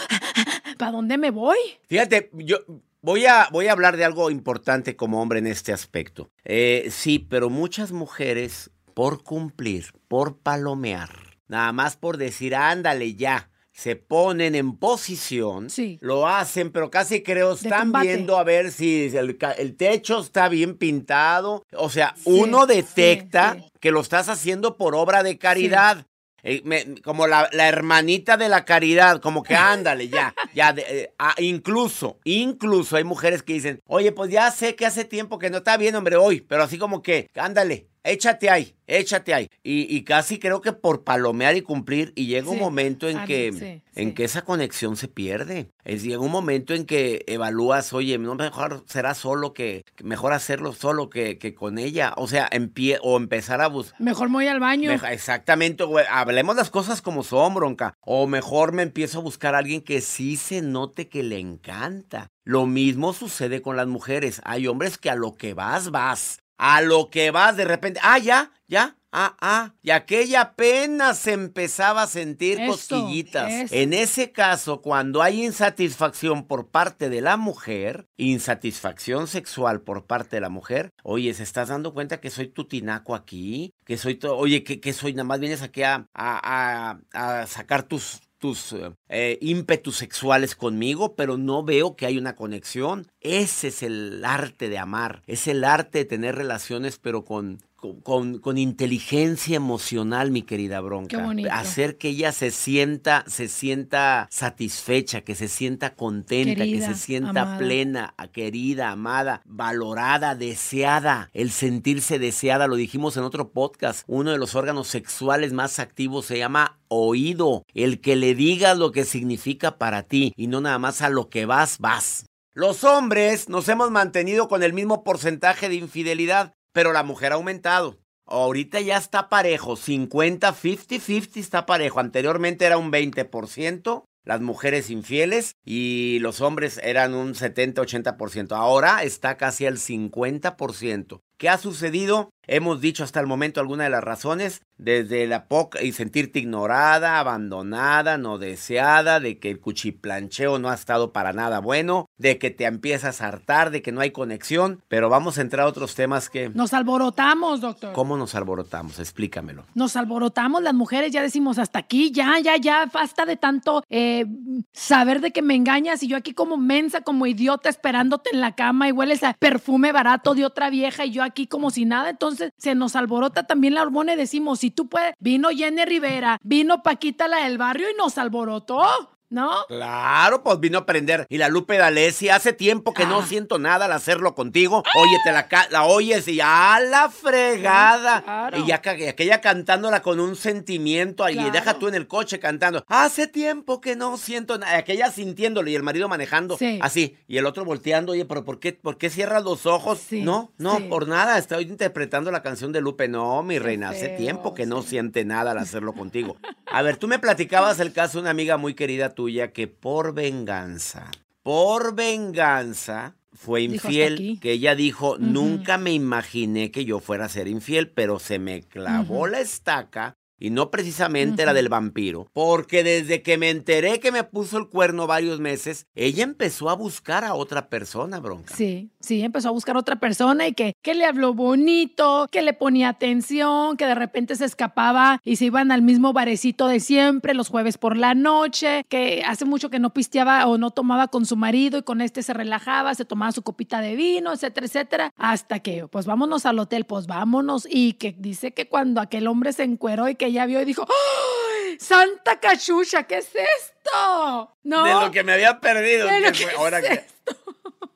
¿para 0.77 0.91
dónde 0.91 1.17
me 1.17 1.31
voy? 1.31 1.57
Fíjate, 1.88 2.31
yo 2.33 2.57
voy 3.01 3.27
a, 3.27 3.47
voy 3.51 3.67
a 3.67 3.71
hablar 3.71 3.95
de 3.95 4.03
algo 4.03 4.31
importante 4.31 4.95
como 4.95 5.21
hombre 5.21 5.39
en 5.39 5.47
este 5.47 5.71
aspecto. 5.71 6.29
Eh, 6.43 6.89
sí, 6.91 7.19
pero 7.19 7.50
muchas 7.51 7.91
mujeres, 7.91 8.71
por 8.95 9.24
cumplir, 9.24 9.93
por 10.07 10.39
palomear, 10.39 11.38
nada 11.47 11.71
más 11.71 11.95
por 11.95 12.17
decir, 12.17 12.55
ándale 12.55 13.13
ya, 13.13 13.51
se 13.71 13.95
ponen 13.95 14.55
en 14.55 14.75
posición, 14.77 15.69
sí. 15.69 16.00
lo 16.01 16.27
hacen, 16.27 16.71
pero 16.71 16.89
casi 16.89 17.21
creo 17.21 17.53
están 17.53 17.91
viendo 17.91 18.39
a 18.39 18.43
ver 18.43 18.71
si 18.71 19.15
el, 19.15 19.38
techo 19.77 20.21
está 20.21 20.50
bien 20.50 20.75
pintado. 20.75 21.63
O 21.74 21.91
sea, 21.91 22.15
uno 22.25 22.65
detecta 22.65 23.57
que 23.79 23.91
lo 23.91 24.01
estás 24.01 24.29
haciendo 24.29 24.75
por 24.77 24.95
obra 24.95 25.21
de 25.21 25.38
caridad. 25.38 26.07
Eh, 26.44 26.96
como 27.03 27.27
la, 27.27 27.50
hermanita 27.51 28.38
de 28.38 28.48
la 28.48 28.63
caridad, 28.63 29.20
como 29.20 29.44
que 29.44 29.56
ándale, 29.56 30.08
ya, 30.08 30.34
ya, 30.53 30.74
eh, 30.77 31.12
ah, 31.17 31.34
incluso, 31.39 32.20
incluso 32.24 32.96
hay 32.96 33.03
mujeres 33.03 33.41
que 33.44 33.53
dicen, 33.53 33.82
oye, 33.88 34.12
pues 34.12 34.32
ya 34.32 34.51
sé 34.51 34.75
que 34.75 34.86
hace 34.86 35.03
tiempo 35.03 35.39
que 35.39 35.50
no 35.50 35.58
está 35.58 35.77
bien, 35.77 35.96
hombre, 35.96 36.15
hoy, 36.15 36.41
pero 36.41 36.63
así 36.63 36.77
como 36.77 37.01
que, 37.01 37.29
ándale, 37.36 37.88
échate 38.07 38.49
ahí, 38.49 38.75
échate 38.87 39.33
ahí. 39.33 39.49
Y, 39.63 40.03
casi 40.03 40.39
creo 40.39 40.61
que 40.61 40.71
por 40.71 41.03
palomear 41.03 41.55
y 41.55 41.61
cumplir, 41.61 42.13
y 42.15 42.27
llega 42.27 42.49
un 42.49 42.59
momento 42.59 43.09
en 43.09 43.25
que, 43.25 43.81
en 43.95 44.13
que 44.13 44.23
esa 44.23 44.43
conexión 44.43 44.95
se 44.95 45.07
pierde. 45.07 45.69
Es, 45.83 46.03
llega 46.03 46.19
un 46.19 46.31
momento 46.31 46.73
en 46.73 46.85
que 46.85 47.23
evalúas, 47.27 47.93
oye, 47.93 48.17
no 48.17 48.35
mejor 48.35 48.83
será 48.87 49.13
solo 49.13 49.53
que, 49.53 49.83
mejor 50.03 50.33
hacerlo 50.33 50.73
solo 50.73 51.09
que, 51.09 51.37
que 51.37 51.53
con 51.53 51.77
ella. 51.77 52.13
O 52.17 52.27
sea, 52.27 52.49
pie 52.73 52.99
o 53.01 53.17
empezar 53.17 53.61
a 53.61 53.67
buscar. 53.67 53.99
Mejor 54.01 54.29
me 54.29 54.35
voy 54.35 54.47
al 54.47 54.59
baño. 54.59 54.91
exactamente, 54.91 55.83
güey. 55.83 56.05
Hablemos 56.09 56.55
las 56.55 56.69
cosas 56.69 57.01
como 57.01 57.23
son, 57.23 57.53
bronca. 57.53 57.93
O 58.01 58.27
mejor 58.27 58.71
me 58.71 58.83
empiezo 58.83 59.19
a 59.19 59.23
buscar 59.23 59.55
a 59.55 59.59
alguien 59.59 59.81
que 59.81 60.01
sí 60.01 60.37
se 60.37 60.61
note 60.61 61.09
que 61.09 61.23
le 61.23 61.39
encanta. 61.39 62.27
Lo 62.43 62.65
mismo 62.65 63.13
sucede 63.13 63.61
con 63.61 63.75
las 63.75 63.87
mujeres. 63.87 64.41
Hay 64.45 64.67
hombres 64.67 64.97
que 64.97 65.09
a 65.09 65.15
lo 65.15 65.35
que 65.35 65.53
vas, 65.53 65.91
vas 65.91 66.39
a 66.57 66.81
lo 66.81 67.09
que 67.09 67.31
vas 67.31 67.55
de 67.55 67.65
repente, 67.65 67.99
ah, 68.03 68.17
ya, 68.17 68.51
ya, 68.67 68.97
ah, 69.11 69.35
ah, 69.41 69.73
y 69.81 69.91
aquella 69.91 70.41
apenas 70.41 71.25
empezaba 71.27 72.03
a 72.03 72.07
sentir 72.07 72.59
cosquillitas. 72.67 73.71
En 73.71 73.93
ese 73.93 74.31
caso, 74.31 74.81
cuando 74.81 75.21
hay 75.21 75.43
insatisfacción 75.45 76.47
por 76.47 76.69
parte 76.69 77.09
de 77.09 77.21
la 77.21 77.37
mujer, 77.37 78.07
insatisfacción 78.17 79.27
sexual 79.27 79.81
por 79.81 80.05
parte 80.05 80.37
de 80.37 80.41
la 80.41 80.49
mujer, 80.49 80.91
oye, 81.03 81.33
¿se 81.33 81.43
estás 81.43 81.69
dando 81.69 81.93
cuenta 81.93 82.19
que 82.19 82.29
soy 82.29 82.47
tu 82.47 82.65
tinaco 82.65 83.15
aquí? 83.15 83.73
Que 83.85 83.97
soy, 83.97 84.19
oye, 84.23 84.63
que, 84.63 84.93
soy, 84.93 85.13
nada 85.13 85.23
más 85.23 85.39
vienes 85.39 85.61
aquí 85.61 85.83
a, 85.83 86.07
a, 86.13 86.99
a 87.13 87.47
sacar 87.47 87.83
tus 87.83 88.21
tus 88.38 88.75
eh, 89.10 89.38
ímpetus 89.41 89.98
sexuales 89.98 90.56
conmigo, 90.56 91.15
pero 91.15 91.38
no 91.38 91.63
veo 91.63 91.96
que 91.96 92.06
hay 92.06 92.17
una 92.17 92.36
conexión. 92.36 93.08
Ese 93.22 93.70
es 93.70 93.84
el 93.84 94.24
arte 94.25 94.70
de 94.70 94.77
amar, 94.77 95.24
es 95.27 95.48
el 95.48 95.63
arte 95.63 96.00
de 96.00 96.06
tener 96.06 96.36
relaciones, 96.36 97.00
pero 97.00 97.25
con 97.25 97.60
con, 97.77 98.39
con, 98.39 98.57
inteligencia 98.57 99.55
emocional, 99.55 100.31
mi 100.31 100.41
querida 100.41 100.81
Bronca. 100.81 101.29
Hacer 101.51 101.98
que 101.98 102.10
ella 102.10 102.31
se 102.31 102.50
sienta, 102.51 103.24
se 103.27 103.48
sienta 103.48 104.27
satisfecha, 104.31 105.22
que 105.22 105.36
se 105.36 105.48
sienta 105.48 105.93
contenta, 105.96 106.63
que 106.63 106.81
se 106.81 106.96
sienta 106.96 107.57
plena, 107.57 108.15
querida, 108.34 108.91
amada, 108.91 109.41
valorada, 109.46 110.36
deseada. 110.36 111.29
El 111.34 111.51
sentirse 111.51 112.19
deseada, 112.19 112.67
lo 112.67 112.75
dijimos 112.75 113.15
en 113.17 113.24
otro 113.24 113.51
podcast. 113.51 114.03
Uno 114.07 114.31
de 114.31 114.38
los 114.38 114.55
órganos 114.55 114.88
sexuales 114.88 115.53
más 115.53 115.79
activos 115.79 116.25
se 116.25 116.39
llama 116.39 116.79
oído. 116.88 117.63
El 117.74 118.01
que 118.01 118.15
le 118.15 118.34
digas 118.34 118.77
lo 118.77 118.91
que 118.91 119.05
significa 119.05 119.77
para 119.77 120.03
ti 120.03 120.34
y 120.36 120.48
no 120.48 120.62
nada 120.62 120.79
más 120.79 121.01
a 121.01 121.10
lo 121.10 121.29
que 121.29 121.46
vas, 121.46 121.77
vas. 121.79 122.25
Los 122.57 122.84
hombres 122.84 123.50
nos 123.50 123.69
hemos 123.69 123.91
mantenido 123.91 124.48
con 124.48 124.63
el 124.63 124.74
mismo 124.74 125.03
porcentaje 125.03 125.69
de 125.69 125.75
infidelidad 125.75 126.55
pero 126.77 126.93
la 126.93 127.01
mujer 127.01 127.31
ha 127.31 127.38
aumentado. 127.38 127.98
Ahorita 128.27 128.79
ya 128.81 128.98
está 128.98 129.29
parejo, 129.29 129.75
50, 129.75 130.53
50, 130.53 131.00
50 131.00 131.39
está 131.39 131.65
parejo. 131.65 132.00
Anteriormente 132.00 132.65
era 132.65 132.77
un 132.77 132.91
20% 132.91 134.03
las 134.24 134.41
mujeres 134.41 134.91
infieles 134.91 135.53
y 135.65 136.19
los 136.19 136.39
hombres 136.39 136.79
eran 136.84 137.15
un 137.15 137.34
70, 137.34 137.81
80%. 137.81 138.51
Ahora 138.51 139.01
está 139.01 139.38
casi 139.38 139.65
al 139.65 139.77
50%. 139.77 141.19
¿Qué 141.39 141.50
ha 141.50 141.57
sucedido? 141.57 142.29
Hemos 142.47 142.81
dicho 142.81 143.03
hasta 143.03 143.19
el 143.19 143.27
momento 143.27 143.59
alguna 143.59 143.83
de 143.83 143.89
las 143.89 144.03
razones, 144.03 144.61
desde 144.77 145.27
la 145.27 145.47
poca 145.47 145.81
y 145.81 145.91
sentirte 145.91 146.39
ignorada, 146.39 147.19
abandonada, 147.19 148.17
no 148.17 148.37
deseada, 148.37 149.19
de 149.19 149.39
que 149.39 149.49
el 149.49 149.59
cuchiplancheo 149.59 150.59
no 150.59 150.69
ha 150.69 150.73
estado 150.73 151.11
para 151.11 151.33
nada 151.33 151.59
bueno, 151.59 152.09
de 152.17 152.37
que 152.37 152.49
te 152.49 152.65
empiezas 152.65 153.21
a 153.21 153.27
hartar, 153.27 153.71
de 153.71 153.81
que 153.81 153.91
no 153.91 154.01
hay 154.01 154.11
conexión, 154.11 154.81
pero 154.87 155.09
vamos 155.09 155.37
a 155.37 155.41
entrar 155.41 155.65
a 155.65 155.69
otros 155.69 155.95
temas 155.95 156.29
que... 156.29 156.49
Nos 156.49 156.73
alborotamos, 156.73 157.61
doctor. 157.61 157.93
¿Cómo 157.93 158.17
nos 158.17 158.35
alborotamos? 158.35 158.99
Explícamelo. 158.99 159.65
Nos 159.73 159.95
alborotamos 159.95 160.61
las 160.61 160.73
mujeres, 160.73 161.11
ya 161.11 161.21
decimos 161.21 161.57
hasta 161.57 161.79
aquí, 161.79 162.11
ya, 162.11 162.39
ya, 162.39 162.57
ya, 162.57 162.85
basta 162.85 163.25
de 163.25 163.35
tanto 163.35 163.83
eh, 163.89 164.25
saber 164.73 165.21
de 165.21 165.31
que 165.31 165.41
me 165.41 165.55
engañas 165.55 166.03
y 166.03 166.07
yo 166.07 166.17
aquí 166.17 166.33
como 166.33 166.57
mensa, 166.57 167.01
como 167.01 167.25
idiota 167.25 167.69
esperándote 167.69 168.29
en 168.31 168.41
la 168.41 168.55
cama 168.55 168.87
y 168.87 168.91
hueles 168.91 169.23
a 169.23 169.33
perfume 169.33 169.91
barato 169.91 170.35
de 170.35 170.45
otra 170.45 170.69
vieja 170.69 171.05
y 171.05 171.11
yo 171.11 171.23
aquí 171.23 171.47
como 171.47 171.71
si 171.71 171.85
nada, 171.85 172.09
entonces 172.09 172.37
se 172.58 172.75
nos 172.75 172.96
alborota 172.96 173.46
también 173.46 173.74
la 173.74 173.82
hormona 173.82 174.13
y 174.13 174.17
decimos, 174.17 174.60
si 174.60 174.72
tú 174.72 174.88
puedes, 174.88 175.13
vino 175.20 175.50
Jenny 175.50 175.86
Rivera, 175.86 176.39
vino 176.44 176.84
Paquita 176.84 177.27
la 177.27 177.44
del 177.44 177.58
barrio 177.58 177.89
y 177.89 177.98
nos 177.98 178.17
alborotó. 178.17 179.16
¿No? 179.29 179.65
Claro, 179.67 180.41
pues 180.43 180.60
vino 180.60 180.77
a 180.77 180.81
aprender. 180.81 181.25
Y 181.29 181.38
la 181.38 181.50
Lupe 181.50 181.77
D'Alessi, 181.77 182.29
hace 182.29 182.53
tiempo 182.53 182.93
que 182.93 183.05
no 183.05 183.19
Ah. 183.19 183.25
siento 183.27 183.60
nada 183.60 183.86
al 183.86 183.91
hacerlo 183.91 184.36
contigo. 184.36 184.84
Oye, 184.96 185.17
te 185.25 185.31
la, 185.72 185.84
oyes 185.84 186.27
y 186.29 186.39
a 186.41 186.79
la 186.79 187.10
fregada. 187.10 188.22
Claro. 188.24 188.57
Y 188.57 188.67
ya 188.67 188.75
aquella 188.75 189.41
cantándola 189.41 190.01
con 190.01 190.19
un 190.19 190.36
sentimiento. 190.36 191.27
Y 191.29 191.34
Claro. 191.34 191.51
deja 191.51 191.74
tú 191.79 191.88
en 191.88 191.96
el 191.96 192.07
coche 192.07 192.39
cantando. 192.39 192.84
Hace 192.88 193.27
tiempo 193.27 193.81
que 193.81 193.96
no 193.96 194.15
siento 194.17 194.57
nada. 194.57 194.77
Aquella 194.77 195.12
sintiéndolo 195.12 195.69
y 195.69 195.75
el 195.75 195.84
marido 195.84 196.07
manejando. 196.07 196.57
Sí. 196.57 196.79
Así. 196.81 197.17
Y 197.27 197.38
el 197.38 197.46
otro 197.46 197.65
volteando. 197.65 198.13
Oye, 198.13 198.25
pero 198.25 198.46
¿por 198.46 198.60
qué, 198.60 198.74
por 198.74 198.98
qué 198.98 199.10
cierras 199.10 199.43
los 199.43 199.65
ojos? 199.65 200.00
Sí, 200.00 200.22
no, 200.24 200.51
no, 200.57 200.77
sí. 200.77 200.84
por 200.84 201.07
nada. 201.07 201.38
Estoy 201.38 201.63
interpretando 201.65 202.31
la 202.31 202.41
canción 202.43 202.72
de 202.72 202.81
Lupe. 202.81 203.07
No, 203.07 203.43
mi 203.43 203.60
reina. 203.60 203.89
Hace 203.89 204.10
tiempo 204.10 204.53
que 204.53 204.65
no 204.65 204.81
siente 204.84 205.25
nada 205.25 205.51
al 205.51 205.57
hacerlo 205.57 205.93
contigo. 205.93 206.38
A 206.72 206.81
ver, 206.81 206.98
tú 206.98 207.07
me 207.07 207.19
platicabas 207.19 207.79
el 207.79 207.93
caso 207.93 208.17
de 208.17 208.22
una 208.24 208.29
amiga 208.31 208.57
muy 208.57 208.74
querida 208.74 209.10
tuya 209.17 209.51
que 209.51 209.67
por 209.67 210.13
venganza, 210.13 211.09
por 211.41 211.95
venganza, 211.95 213.15
fue 213.33 213.62
Dijo, 213.62 213.74
"Hasta 213.75 213.88
infiel. 213.88 214.13
aquí". 214.13 214.39
Que 214.39 214.51
ella 214.51 214.75
dijo, 214.75 215.17
nunca 215.17 215.79
me 215.79 215.91
imaginé 215.91 216.69
que 216.69 216.86
yo 216.86 217.00
fuera 217.00 217.25
a 217.25 217.29
ser 217.29 217.47
infiel, 217.47 217.89
pero 217.89 218.19
se 218.19 218.38
me 218.38 218.62
clavó 218.62 219.25
la 219.25 219.39
estaca. 219.39 220.13
Y 220.39 220.51
no 220.51 220.70
precisamente 220.70 221.46
la 221.46 221.53
del 221.53 221.70
vampiro, 221.70 222.27
porque 222.32 222.84
desde 222.84 223.24
que 223.24 223.38
me 223.38 223.50
enteré 223.50 224.00
que 224.00 224.12
me 224.12 224.24
puso 224.24 224.58
el 224.58 224.67
cuerno 224.67 225.08
varios 225.08 225.39
meses, 225.39 225.88
ella 225.96 226.24
empezó 226.24 226.70
a 226.70 226.75
buscar 226.75 227.24
a 227.24 227.34
otra 227.34 227.70
persona, 227.70 228.20
bronca. 228.20 228.56
Sí, 228.56 228.91
sí, 229.00 229.22
empezó 229.22 229.50
a 229.50 229.51
buscar 229.51 229.77
otra 229.77 229.96
persona 229.96 230.48
y 230.48 230.53
que, 230.53 230.75
que 230.84 230.94
le 230.94 231.06
habló 231.06 231.34
bonito, 231.34 232.27
que 232.32 232.44
le 232.44 232.53
ponía 232.53 232.89
atención, 232.89 233.77
que 233.77 233.86
de 233.86 233.96
repente 233.96 234.36
se 234.36 234.46
escapaba 234.46 235.22
y 235.24 235.38
se 235.38 235.46
iban 235.46 235.72
al 235.72 235.82
mismo 235.82 236.13
barecito 236.13 236.67
de 236.67 236.79
siempre 236.79 237.34
los 237.34 237.50
jueves 237.50 237.77
por 237.79 237.98
la 237.98 238.13
noche, 238.13 238.86
que 238.89 239.24
hace 239.25 239.46
mucho 239.46 239.70
que 239.70 239.79
no 239.79 239.94
pisteaba 239.94 240.46
o 240.48 240.58
no 240.58 240.72
tomaba 240.72 241.08
con 241.08 241.25
su 241.25 241.36
marido 241.36 241.79
y 241.79 241.84
con 241.84 242.01
este 242.01 242.22
se 242.22 242.34
relajaba, 242.34 242.94
se 242.94 243.06
tomaba 243.06 243.32
su 243.32 243.41
copita 243.41 243.82
de 243.82 243.96
vino, 243.96 244.34
etcétera, 244.34 244.67
etcétera, 244.67 245.13
hasta 245.17 245.60
que, 245.60 245.88
pues 245.88 246.06
vámonos 246.06 246.46
al 246.46 246.60
hotel, 246.60 246.86
pues 246.86 247.08
vámonos 247.08 247.67
y 247.70 247.94
que 247.94 248.15
dice 248.17 248.51
que 248.51 248.67
cuando 248.67 249.01
aquel 249.01 249.27
hombre 249.27 249.53
se 249.53 249.63
encueró 249.63 250.10
y 250.10 250.15
que 250.15 250.26
ella 250.27 250.46
vio 250.46 250.62
y 250.62 250.65
dijo, 250.65 250.86
¡Ay! 250.88 251.77
¡Santa 251.79 252.39
cachucha! 252.39 253.03
¿Qué 253.03 253.17
es 253.17 253.27
esto? 253.36 254.55
¿No? 254.63 254.84
De 254.86 254.93
lo 255.05 255.12
que 255.12 255.24
me 255.24 255.34
había 255.34 255.60
perdido. 255.60 256.07
De 256.07 256.19
lo 256.22 256.31
que 256.31 256.39
que 256.39 256.48
fue- 256.48 256.55
ahora 256.55 256.79
es 256.79 256.88
que- 256.88 256.93
esto. 256.93 257.43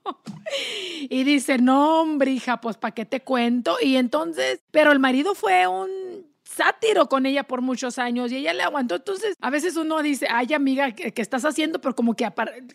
Y 1.09 1.23
dice, 1.23 1.57
no, 1.57 2.01
hombre, 2.01 2.31
hija, 2.31 2.59
pues 2.59 2.75
¿para 2.77 2.93
qué 2.93 3.05
te 3.05 3.21
cuento? 3.21 3.77
Y 3.81 3.95
entonces, 3.95 4.59
pero 4.71 4.91
el 4.91 4.99
marido 4.99 5.33
fue 5.33 5.65
un 5.67 6.29
sátiro 6.61 7.07
con 7.07 7.25
ella 7.25 7.43
por 7.43 7.61
muchos 7.61 7.97
años 7.97 8.31
y 8.31 8.37
ella 8.37 8.53
le 8.53 8.63
aguantó. 8.63 8.95
Entonces, 8.95 9.35
a 9.39 9.49
veces 9.49 9.77
uno 9.77 10.01
dice, 10.01 10.27
ay, 10.29 10.53
amiga, 10.53 10.91
¿qué, 10.91 11.11
qué 11.11 11.21
estás 11.21 11.43
haciendo? 11.45 11.81
Pero 11.81 11.95
como 11.95 12.15
que 12.15 12.29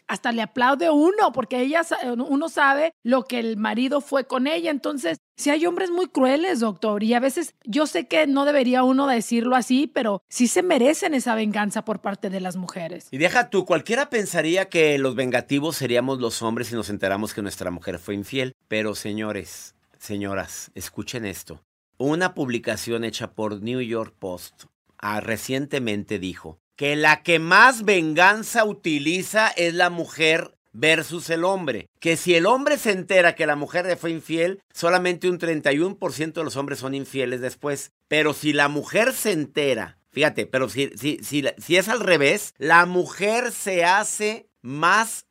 hasta 0.08 0.32
le 0.32 0.42
aplaude 0.42 0.90
uno, 0.90 1.32
porque 1.32 1.60
ella, 1.60 1.82
uno 2.28 2.48
sabe 2.48 2.92
lo 3.02 3.24
que 3.24 3.38
el 3.38 3.56
marido 3.56 4.00
fue 4.00 4.26
con 4.26 4.46
ella. 4.46 4.70
Entonces, 4.70 5.18
si 5.36 5.50
hay 5.50 5.66
hombres 5.66 5.90
muy 5.90 6.08
crueles, 6.08 6.60
doctor, 6.60 7.02
y 7.02 7.14
a 7.14 7.20
veces 7.20 7.54
yo 7.64 7.86
sé 7.86 8.08
que 8.08 8.26
no 8.26 8.44
debería 8.44 8.82
uno 8.82 9.06
decirlo 9.06 9.54
así, 9.54 9.86
pero 9.86 10.22
sí 10.28 10.48
se 10.48 10.62
merecen 10.62 11.14
esa 11.14 11.34
venganza 11.34 11.84
por 11.84 12.00
parte 12.00 12.30
de 12.30 12.40
las 12.40 12.56
mujeres. 12.56 13.08
Y 13.10 13.18
deja 13.18 13.50
tú, 13.50 13.64
cualquiera 13.64 14.10
pensaría 14.10 14.68
que 14.68 14.98
los 14.98 15.14
vengativos 15.14 15.76
seríamos 15.76 16.18
los 16.20 16.42
hombres 16.42 16.68
si 16.68 16.74
nos 16.74 16.90
enteramos 16.90 17.34
que 17.34 17.42
nuestra 17.42 17.70
mujer 17.70 17.98
fue 17.98 18.14
infiel. 18.14 18.52
Pero 18.68 18.94
señores, 18.94 19.74
señoras, 19.98 20.70
escuchen 20.74 21.24
esto. 21.24 21.60
Una 21.98 22.34
publicación 22.34 23.04
hecha 23.04 23.32
por 23.32 23.62
New 23.62 23.80
York 23.80 24.14
Post 24.18 24.64
ah, 24.98 25.20
recientemente 25.20 26.18
dijo 26.18 26.58
que 26.76 26.94
la 26.94 27.22
que 27.22 27.38
más 27.38 27.84
venganza 27.84 28.66
utiliza 28.66 29.48
es 29.48 29.72
la 29.72 29.88
mujer 29.88 30.56
versus 30.74 31.30
el 31.30 31.44
hombre. 31.44 31.88
Que 32.00 32.18
si 32.18 32.34
el 32.34 32.44
hombre 32.44 32.76
se 32.76 32.92
entera 32.92 33.34
que 33.34 33.46
la 33.46 33.56
mujer 33.56 33.86
le 33.86 33.96
fue 33.96 34.10
infiel, 34.10 34.60
solamente 34.74 35.30
un 35.30 35.38
31% 35.38 36.34
de 36.34 36.44
los 36.44 36.56
hombres 36.56 36.80
son 36.80 36.94
infieles 36.94 37.40
después. 37.40 37.92
Pero 38.08 38.34
si 38.34 38.52
la 38.52 38.68
mujer 38.68 39.14
se 39.14 39.32
entera, 39.32 39.98
fíjate, 40.10 40.46
pero 40.46 40.68
si, 40.68 40.90
si, 40.96 41.18
si, 41.22 41.44
si 41.56 41.76
es 41.78 41.88
al 41.88 42.00
revés, 42.00 42.52
la 42.58 42.84
mujer 42.84 43.52
se 43.52 43.84
hace 43.86 44.50
más 44.60 45.25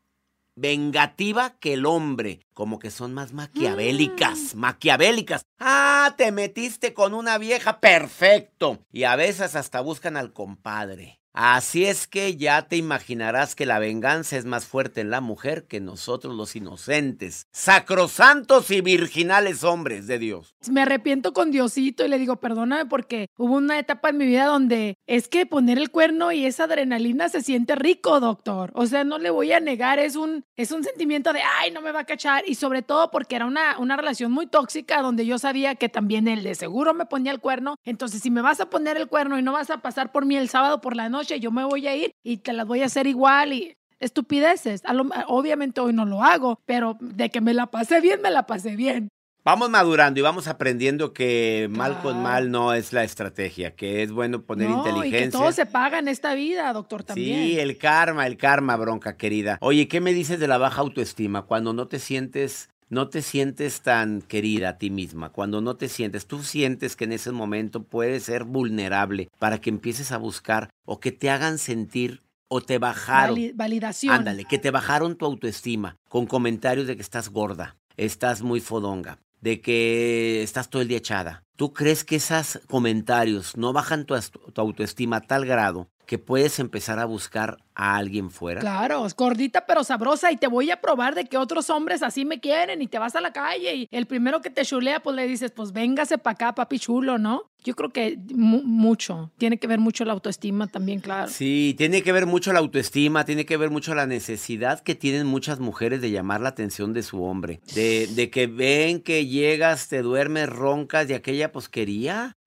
vengativa 0.55 1.57
que 1.59 1.73
el 1.73 1.85
hombre, 1.85 2.39
como 2.53 2.79
que 2.79 2.91
son 2.91 3.13
más 3.13 3.33
maquiavélicas, 3.33 4.55
maquiavélicas. 4.55 5.45
Ah, 5.59 6.15
te 6.17 6.31
metiste 6.31 6.93
con 6.93 7.13
una 7.13 7.37
vieja, 7.37 7.79
perfecto. 7.79 8.79
Y 8.91 9.03
a 9.03 9.15
veces 9.15 9.55
hasta 9.55 9.81
buscan 9.81 10.17
al 10.17 10.33
compadre. 10.33 11.19
Así 11.37 11.83
es 11.83 12.07
que 12.07 12.37
ya 12.37 12.61
te 12.61 12.77
imaginarás 12.77 13.55
que 13.55 13.65
la 13.65 13.77
venganza 13.77 14.37
es 14.37 14.45
más 14.45 14.65
fuerte 14.65 15.01
en 15.01 15.09
la 15.09 15.19
mujer 15.19 15.65
que 15.67 15.81
nosotros 15.81 16.33
los 16.33 16.55
inocentes, 16.55 17.47
sacrosantos 17.51 18.71
y 18.71 18.79
virginales 18.79 19.65
hombres 19.65 20.07
de 20.07 20.17
Dios. 20.17 20.55
Me 20.71 20.83
arrepiento 20.83 21.33
con 21.33 21.51
Diosito 21.51 22.05
y 22.05 22.07
le 22.07 22.19
digo, 22.19 22.37
perdóname 22.37 22.85
porque 22.85 23.27
hubo 23.35 23.55
una 23.55 23.77
etapa 23.77 24.11
en 24.11 24.17
mi 24.17 24.27
vida 24.27 24.45
donde 24.45 24.97
es 25.07 25.27
que 25.27 25.45
poner 25.45 25.77
el 25.77 25.91
cuerno 25.91 26.31
y 26.31 26.45
esa 26.45 26.63
adrenalina 26.63 27.27
se 27.27 27.41
siente 27.41 27.75
rico, 27.75 28.21
doctor. 28.21 28.71
O 28.73 28.85
sea, 28.85 29.03
no 29.03 29.17
le 29.17 29.29
voy 29.29 29.51
a 29.51 29.59
negar, 29.59 29.99
es 29.99 30.15
un, 30.15 30.45
es 30.55 30.71
un 30.71 30.85
sentimiento 30.85 31.33
de, 31.33 31.41
ay, 31.59 31.69
no 31.71 31.81
me 31.81 31.91
va 31.91 31.99
a 31.99 32.05
cachar. 32.05 32.45
Y 32.47 32.55
sobre 32.55 32.81
todo 32.81 33.11
porque 33.11 33.35
era 33.35 33.45
una, 33.45 33.77
una 33.77 33.97
relación 33.97 34.31
muy 34.31 34.47
tóxica 34.47 35.01
donde 35.01 35.25
yo 35.25 35.37
sabía 35.37 35.75
que 35.75 35.89
también 35.89 36.29
él 36.29 36.43
de 36.43 36.55
seguro 36.55 36.93
me 36.93 37.05
ponía 37.05 37.33
el 37.33 37.41
cuerno. 37.41 37.75
Entonces, 37.83 38.21
si 38.21 38.31
me 38.31 38.41
vas 38.41 38.61
a 38.61 38.69
poner 38.69 38.95
el 38.95 39.07
cuerno 39.07 39.37
y 39.37 39.43
no 39.43 39.51
vas 39.51 39.69
a 39.69 39.81
pasar 39.81 40.13
por 40.13 40.25
mí 40.25 40.37
el 40.37 40.47
sábado 40.47 40.79
por 40.79 40.95
la 40.95 41.09
noche, 41.09 41.24
yo 41.33 41.51
me 41.51 41.63
voy 41.63 41.87
a 41.87 41.95
ir 41.95 42.11
y 42.23 42.37
te 42.37 42.53
las 42.53 42.65
voy 42.67 42.81
a 42.81 42.85
hacer 42.85 43.07
igual 43.07 43.53
y 43.53 43.75
estupideces. 43.99 44.81
A 44.85 44.93
lo- 44.93 45.09
obviamente 45.27 45.81
hoy 45.81 45.93
no 45.93 46.05
lo 46.05 46.23
hago, 46.23 46.59
pero 46.65 46.97
de 47.01 47.29
que 47.29 47.41
me 47.41 47.53
la 47.53 47.65
pasé 47.67 48.01
bien, 48.01 48.21
me 48.21 48.29
la 48.31 48.45
pasé 48.45 48.75
bien. 48.75 49.09
Vamos 49.43 49.69
madurando 49.69 50.19
y 50.19 50.23
vamos 50.23 50.47
aprendiendo 50.47 51.13
que 51.13 51.67
mal 51.69 52.01
con 52.01 52.23
mal 52.23 52.49
no 52.49 52.73
es 52.73 52.93
la 52.93 53.03
estrategia, 53.03 53.75
que 53.75 54.01
es 54.01 54.11
bueno 54.11 54.41
poner 54.41 54.69
No, 54.69 54.79
y 54.79 54.81
que 54.81 54.87
inteligencia. 54.89 55.39
todo 55.39 55.51
se 55.51 55.67
paga 55.67 55.99
en 55.99 56.07
esta 56.07 56.33
vida, 56.33 56.73
doctor, 56.73 57.03
también. 57.03 57.43
Sí, 57.43 57.59
el 57.59 57.77
karma, 57.77 58.25
el 58.25 58.37
karma, 58.37 58.75
bronca 58.75 59.17
querida. 59.17 59.59
Oye, 59.61 59.87
¿qué 59.87 60.01
me 60.01 60.13
dices 60.13 60.39
de 60.39 60.47
la 60.47 60.57
baja 60.57 60.81
autoestima? 60.81 61.43
Cuando 61.43 61.73
no 61.73 61.87
te 61.87 61.99
sientes, 61.99 62.69
no 62.89 63.09
te 63.09 63.21
sientes 63.21 63.81
tan 63.81 64.21
querida 64.21 64.69
a 64.69 64.77
ti 64.77 64.89
misma, 64.89 65.29
cuando 65.31 65.61
no 65.61 65.75
te 65.75 65.89
sientes, 65.89 66.27
tú 66.27 66.43
sientes 66.43 66.95
que 66.95 67.05
en 67.05 67.13
ese 67.13 67.31
momento 67.31 67.83
puedes 67.83 68.23
ser 68.23 68.43
vulnerable 68.43 69.29
para 69.39 69.59
que 69.59 69.69
empieces 69.69 70.11
a 70.11 70.17
buscar 70.17 70.69
o 70.85 70.99
que 70.99 71.11
te 71.11 71.29
hagan 71.29 71.57
sentir 71.57 72.23
o 72.47 72.61
te 72.61 72.77
bajaron. 72.77 73.35
Vali- 73.35 73.51
validación. 73.53 74.13
Ándale, 74.15 74.45
que 74.45 74.59
te 74.59 74.71
bajaron 74.71 75.15
tu 75.17 75.25
autoestima 75.25 75.97
con 76.09 76.25
comentarios 76.27 76.85
de 76.87 76.95
que 76.95 77.01
estás 77.01 77.29
gorda, 77.29 77.75
estás 77.97 78.41
muy 78.43 78.59
fodonga, 78.59 79.19
de 79.41 79.61
que 79.61 80.43
estás 80.43 80.69
todo 80.69 80.81
el 80.81 80.87
día 80.87 80.97
echada. 80.99 81.43
¿Tú 81.55 81.73
crees 81.73 82.03
que 82.03 82.17
esos 82.17 82.59
comentarios 82.67 83.55
no 83.57 83.73
bajan 83.73 84.05
tu 84.05 84.15
autoestima 84.55 85.17
a 85.17 85.21
tal 85.21 85.45
grado 85.45 85.89
que 86.05 86.17
puedes 86.17 86.59
empezar 86.59 86.99
a 86.99 87.05
buscar 87.05 87.57
a 87.73 87.97
alguien 87.97 88.31
fuera? 88.31 88.61
Claro, 88.61 89.05
es 89.05 89.15
gordita 89.15 89.65
pero 89.65 89.83
sabrosa 89.83 90.31
y 90.31 90.37
te 90.37 90.47
voy 90.47 90.71
a 90.71 90.81
probar 90.81 91.15
de 91.15 91.25
que 91.25 91.37
otros 91.37 91.69
hombres 91.69 92.03
así 92.03 92.25
me 92.25 92.39
quieren 92.39 92.81
y 92.81 92.87
te 92.87 92.99
vas 92.99 93.15
a 93.15 93.21
la 93.21 93.33
calle 93.33 93.75
y 93.75 93.87
el 93.91 94.05
primero 94.05 94.41
que 94.41 94.49
te 94.49 94.63
chulea 94.63 95.01
pues 95.01 95.15
le 95.15 95.27
dices, 95.27 95.51
pues 95.51 95.71
véngase 95.71 96.17
para 96.17 96.33
acá, 96.33 96.55
papi 96.55 96.79
chulo, 96.79 97.17
¿no? 97.17 97.51
Yo 97.65 97.75
creo 97.75 97.89
que 97.89 98.17
mu- 98.33 98.61
mucho. 98.63 99.31
Tiene 99.37 99.57
que 99.57 99.67
ver 99.67 99.79
mucho 99.79 100.05
la 100.05 100.13
autoestima 100.13 100.67
también, 100.67 100.99
claro. 101.01 101.29
Sí, 101.29 101.75
tiene 101.77 102.01
que 102.03 102.11
ver 102.11 102.25
mucho 102.27 102.53
la 102.53 102.59
autoestima, 102.59 103.25
tiene 103.25 103.45
que 103.45 103.57
ver 103.57 103.71
mucho 103.71 103.93
la 103.95 104.05
necesidad 104.07 104.79
que 104.81 104.95
tienen 104.95 105.27
muchas 105.27 105.59
mujeres 105.59 105.99
de 105.99 106.11
llamar 106.11 106.41
la 106.41 106.49
atención 106.49 106.93
de 106.93 107.03
su 107.03 107.23
hombre. 107.23 107.59
De, 107.73 108.07
que 108.29 108.47
ven 108.47 109.01
que 109.01 109.25
llegas, 109.25 109.87
te 109.89 110.01
duermes, 110.01 110.47
roncas 110.47 111.07
de 111.07 111.15
aquella 111.15 111.51
pues 111.51 111.67
quería. 111.67 112.37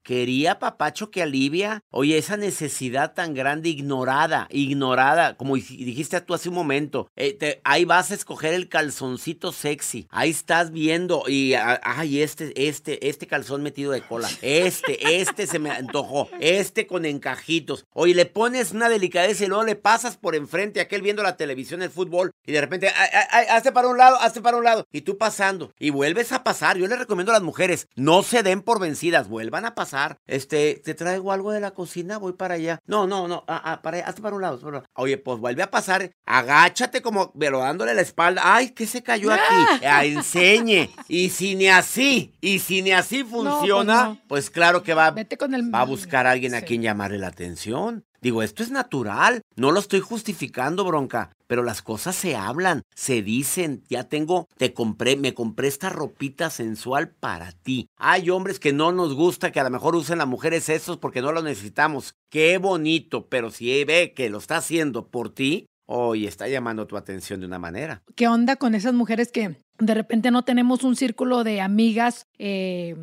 Papacho 0.58 1.10
que 1.10 1.20
alivia. 1.20 1.80
Oye, 1.90 2.16
esa 2.16 2.38
necesidad 2.38 3.12
tan 3.12 3.34
grande, 3.34 3.68
ignorada, 3.68 4.48
ignorada, 4.50 5.36
como 5.36 5.54
dij- 5.58 5.84
dijiste 5.84 6.18
tú 6.22 6.32
hace 6.32 6.48
un 6.48 6.54
momento. 6.54 7.10
eh, 7.14 7.60
ahí 7.62 7.84
vas 7.84 8.10
a 8.10 8.14
escoger 8.14 8.54
el 8.54 8.70
calzoncito 8.70 9.52
sexy. 9.52 10.06
Ahí 10.10 10.30
estás 10.30 10.70
viendo 10.72 11.24
y, 11.28 11.52
ay, 11.54 12.22
este, 12.22 12.68
este, 12.68 13.06
este 13.06 13.26
calzón 13.26 13.62
metido 13.62 13.92
de 13.92 14.00
cola. 14.00 14.30
Este, 14.40 15.07
este 15.08 15.46
se 15.46 15.58
me 15.58 15.70
antojó. 15.70 16.28
Este 16.40 16.86
con 16.86 17.04
encajitos. 17.04 17.84
Oye, 17.92 18.14
le 18.14 18.26
pones 18.26 18.72
una 18.72 18.88
delicadeza 18.88 19.44
y 19.44 19.48
luego 19.48 19.64
le 19.64 19.76
pasas 19.76 20.16
por 20.16 20.34
enfrente 20.34 20.80
a 20.80 20.84
aquel 20.84 21.02
viendo 21.02 21.22
la 21.22 21.36
televisión, 21.36 21.82
el 21.82 21.90
fútbol, 21.90 22.32
y 22.44 22.52
de 22.52 22.60
repente, 22.60 22.88
ay, 22.88 23.08
ay, 23.30 23.46
hazte 23.50 23.72
para 23.72 23.88
un 23.88 23.98
lado, 23.98 24.16
hazte 24.20 24.40
para 24.40 24.56
un 24.56 24.64
lado. 24.64 24.86
Y 24.92 25.02
tú 25.02 25.18
pasando. 25.18 25.72
Y 25.78 25.90
vuelves 25.90 26.32
a 26.32 26.44
pasar. 26.44 26.76
Yo 26.76 26.86
les 26.86 26.98
recomiendo 26.98 27.32
a 27.32 27.34
las 27.34 27.42
mujeres, 27.42 27.88
no 27.94 28.22
se 28.22 28.42
den 28.42 28.62
por 28.62 28.80
vencidas, 28.80 29.28
vuelvan 29.28 29.64
a 29.64 29.74
pasar. 29.74 30.18
Este, 30.26 30.80
te 30.84 30.94
traigo 30.94 31.32
algo 31.32 31.52
de 31.52 31.60
la 31.60 31.72
cocina, 31.72 32.18
voy 32.18 32.32
para 32.32 32.54
allá. 32.54 32.80
No, 32.86 33.06
no, 33.06 33.28
no, 33.28 33.44
ah, 33.48 33.60
ah, 33.64 33.82
para 33.82 33.98
allá, 33.98 34.06
hazte 34.06 34.22
para 34.22 34.36
un 34.36 34.42
lado. 34.42 34.58
para. 34.60 34.84
Oye, 34.94 35.18
pues 35.18 35.38
vuelve 35.38 35.62
a 35.62 35.70
pasar, 35.70 36.10
agáchate 36.26 37.02
como, 37.02 37.32
pero 37.32 37.60
dándole 37.60 37.94
la 37.94 38.02
espalda. 38.02 38.42
Ay, 38.44 38.70
¿qué 38.70 38.86
se 38.86 39.02
cayó 39.02 39.32
aquí? 39.32 39.42
Ah, 39.90 40.04
enseñe. 40.04 40.90
Y 41.08 41.30
si 41.30 41.54
ni 41.54 41.68
así, 41.68 42.34
y 42.40 42.58
si 42.58 42.82
ni 42.82 42.92
así 42.92 43.24
funciona, 43.24 44.04
no. 44.04 44.18
pues 44.28 44.50
claro 44.50 44.82
que 44.82 44.92
va, 44.92 44.97
Vete 45.14 45.36
con 45.36 45.54
el... 45.54 45.72
va 45.74 45.80
a 45.80 45.84
buscar 45.84 46.26
a 46.26 46.32
alguien 46.32 46.54
a 46.54 46.62
quien 46.62 46.82
llamarle 46.82 47.18
la 47.18 47.28
atención. 47.28 48.04
Digo, 48.20 48.42
esto 48.42 48.64
es 48.64 48.70
natural, 48.72 49.42
no 49.54 49.70
lo 49.70 49.78
estoy 49.78 50.00
justificando, 50.00 50.84
bronca, 50.84 51.30
pero 51.46 51.62
las 51.62 51.82
cosas 51.82 52.16
se 52.16 52.34
hablan, 52.34 52.82
se 52.94 53.22
dicen, 53.22 53.84
ya 53.88 54.04
tengo, 54.04 54.48
te 54.56 54.74
compré, 54.74 55.16
me 55.16 55.34
compré 55.34 55.68
esta 55.68 55.88
ropita 55.88 56.50
sensual 56.50 57.10
para 57.10 57.52
ti. 57.52 57.88
Hay 57.96 58.30
hombres 58.30 58.58
que 58.58 58.72
no 58.72 58.90
nos 58.90 59.14
gusta 59.14 59.52
que 59.52 59.60
a 59.60 59.64
lo 59.64 59.70
mejor 59.70 59.94
usen 59.94 60.18
las 60.18 60.26
mujeres 60.26 60.68
esos 60.68 60.96
porque 60.96 61.22
no 61.22 61.30
lo 61.30 61.42
necesitamos. 61.42 62.16
Qué 62.28 62.58
bonito, 62.58 63.28
pero 63.28 63.50
si 63.50 63.84
ve 63.84 64.12
que 64.14 64.30
lo 64.30 64.38
está 64.38 64.56
haciendo 64.56 65.06
por 65.06 65.32
ti, 65.32 65.66
hoy 65.86 66.26
está 66.26 66.48
llamando 66.48 66.88
tu 66.88 66.96
atención 66.96 67.38
de 67.38 67.46
una 67.46 67.60
manera. 67.60 68.02
¿Qué 68.16 68.26
onda 68.26 68.56
con 68.56 68.74
esas 68.74 68.94
mujeres 68.94 69.30
que 69.30 69.56
de 69.78 69.94
repente 69.94 70.32
no 70.32 70.42
tenemos 70.42 70.82
un 70.82 70.96
círculo 70.96 71.44
de 71.44 71.60
amigas 71.60 72.26
eh, 72.38 72.96